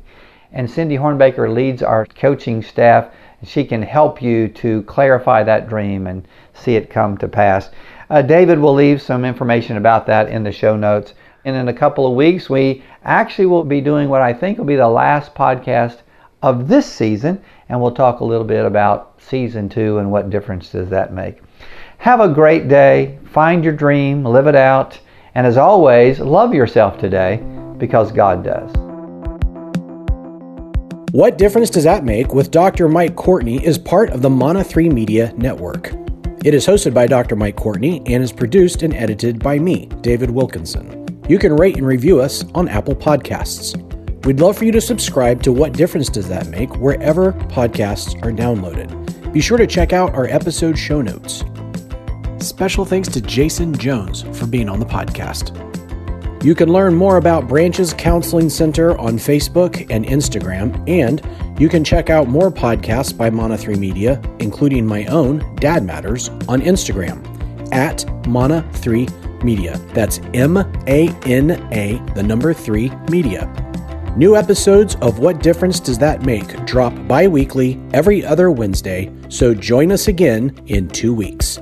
And 0.52 0.70
Cindy 0.70 0.98
Hornbaker 0.98 1.52
leads 1.52 1.82
our 1.82 2.04
coaching 2.04 2.62
staff. 2.62 3.08
She 3.42 3.64
can 3.64 3.80
help 3.80 4.20
you 4.20 4.48
to 4.48 4.82
clarify 4.82 5.42
that 5.42 5.70
dream 5.70 6.06
and 6.06 6.28
see 6.52 6.76
it 6.76 6.90
come 6.90 7.16
to 7.18 7.28
pass. 7.28 7.70
Uh, 8.10 8.20
David 8.20 8.58
will 8.58 8.74
leave 8.74 9.00
some 9.00 9.24
information 9.24 9.78
about 9.78 10.06
that 10.06 10.28
in 10.28 10.44
the 10.44 10.52
show 10.52 10.76
notes. 10.76 11.14
And 11.46 11.56
in 11.56 11.68
a 11.68 11.72
couple 11.72 12.06
of 12.06 12.14
weeks, 12.14 12.50
we 12.50 12.82
actually 13.04 13.46
will 13.46 13.64
be 13.64 13.80
doing 13.80 14.10
what 14.10 14.20
I 14.20 14.34
think 14.34 14.58
will 14.58 14.64
be 14.66 14.76
the 14.76 14.88
last 14.88 15.34
podcast 15.34 15.98
of 16.42 16.68
this 16.68 16.86
season. 16.86 17.40
And 17.70 17.80
we'll 17.80 17.92
talk 17.92 18.20
a 18.20 18.24
little 18.24 18.46
bit 18.46 18.66
about 18.66 19.14
season 19.18 19.70
two 19.70 19.98
and 19.98 20.12
what 20.12 20.28
difference 20.28 20.70
does 20.70 20.90
that 20.90 21.14
make. 21.14 21.40
Have 21.98 22.20
a 22.20 22.28
great 22.28 22.68
day. 22.68 23.18
Find 23.32 23.64
your 23.64 23.72
dream, 23.72 24.24
live 24.24 24.46
it 24.46 24.54
out 24.54 24.98
and 25.36 25.46
as 25.46 25.58
always, 25.58 26.18
love 26.18 26.54
yourself 26.54 26.96
today 26.98 27.36
because 27.76 28.10
God 28.10 28.42
does. 28.42 28.70
What 31.12 31.36
difference 31.36 31.68
does 31.68 31.84
that 31.84 32.04
make 32.04 32.32
with 32.32 32.50
Dr. 32.50 32.88
Mike 32.88 33.16
Courtney 33.16 33.62
is 33.62 33.76
part 33.76 34.08
of 34.10 34.22
the 34.22 34.30
Mana 34.30 34.64
3 34.64 34.88
Media 34.88 35.34
Network. 35.36 35.92
It 36.42 36.54
is 36.54 36.66
hosted 36.66 36.94
by 36.94 37.06
Dr. 37.06 37.36
Mike 37.36 37.56
Courtney 37.56 38.02
and 38.06 38.22
is 38.22 38.32
produced 38.32 38.82
and 38.82 38.94
edited 38.94 39.38
by 39.38 39.58
me, 39.58 39.90
David 40.00 40.30
Wilkinson. 40.30 41.06
You 41.28 41.38
can 41.38 41.54
rate 41.54 41.76
and 41.76 41.86
review 41.86 42.18
us 42.18 42.42
on 42.54 42.66
Apple 42.70 42.96
Podcasts. 42.96 43.76
We'd 44.24 44.40
love 44.40 44.56
for 44.56 44.64
you 44.64 44.72
to 44.72 44.80
subscribe 44.80 45.42
to 45.42 45.52
What 45.52 45.74
Difference 45.74 46.08
Does 46.08 46.30
That 46.30 46.46
Make 46.46 46.74
wherever 46.76 47.32
podcasts 47.32 48.14
are 48.24 48.32
downloaded. 48.32 49.34
Be 49.34 49.42
sure 49.42 49.58
to 49.58 49.66
check 49.66 49.92
out 49.92 50.14
our 50.14 50.28
episode 50.28 50.78
show 50.78 51.02
notes. 51.02 51.44
Special 52.38 52.84
thanks 52.84 53.08
to 53.08 53.20
Jason 53.20 53.76
Jones 53.76 54.22
for 54.38 54.46
being 54.46 54.68
on 54.68 54.78
the 54.78 54.86
podcast. 54.86 55.54
You 56.44 56.54
can 56.54 56.72
learn 56.72 56.94
more 56.94 57.16
about 57.16 57.48
Branches 57.48 57.92
Counseling 57.92 58.50
Center 58.50 58.96
on 58.98 59.14
Facebook 59.16 59.86
and 59.90 60.04
Instagram, 60.04 60.88
and 60.88 61.20
you 61.60 61.68
can 61.68 61.82
check 61.82 62.08
out 62.08 62.28
more 62.28 62.50
podcasts 62.50 63.16
by 63.16 63.30
Mana 63.30 63.56
3 63.56 63.76
Media, 63.76 64.20
including 64.38 64.86
my 64.86 65.06
own, 65.06 65.56
Dad 65.56 65.82
Matters, 65.84 66.28
on 66.46 66.60
Instagram 66.60 67.24
at 67.72 68.04
Mana 68.28 68.68
3 68.74 69.08
Media. 69.42 69.76
That's 69.92 70.20
M 70.34 70.58
A 70.86 71.08
N 71.24 71.50
A, 71.72 72.00
the 72.14 72.22
number 72.22 72.52
3 72.52 72.90
Media. 73.10 73.52
New 74.16 74.36
episodes 74.36 74.94
of 74.96 75.18
What 75.18 75.42
Difference 75.42 75.80
Does 75.80 75.98
That 75.98 76.24
Make 76.24 76.64
drop 76.64 76.94
bi 77.08 77.26
weekly 77.26 77.80
every 77.92 78.24
other 78.24 78.50
Wednesday, 78.50 79.12
so 79.28 79.52
join 79.52 79.90
us 79.90 80.08
again 80.08 80.56
in 80.66 80.88
two 80.88 81.12
weeks. 81.12 81.58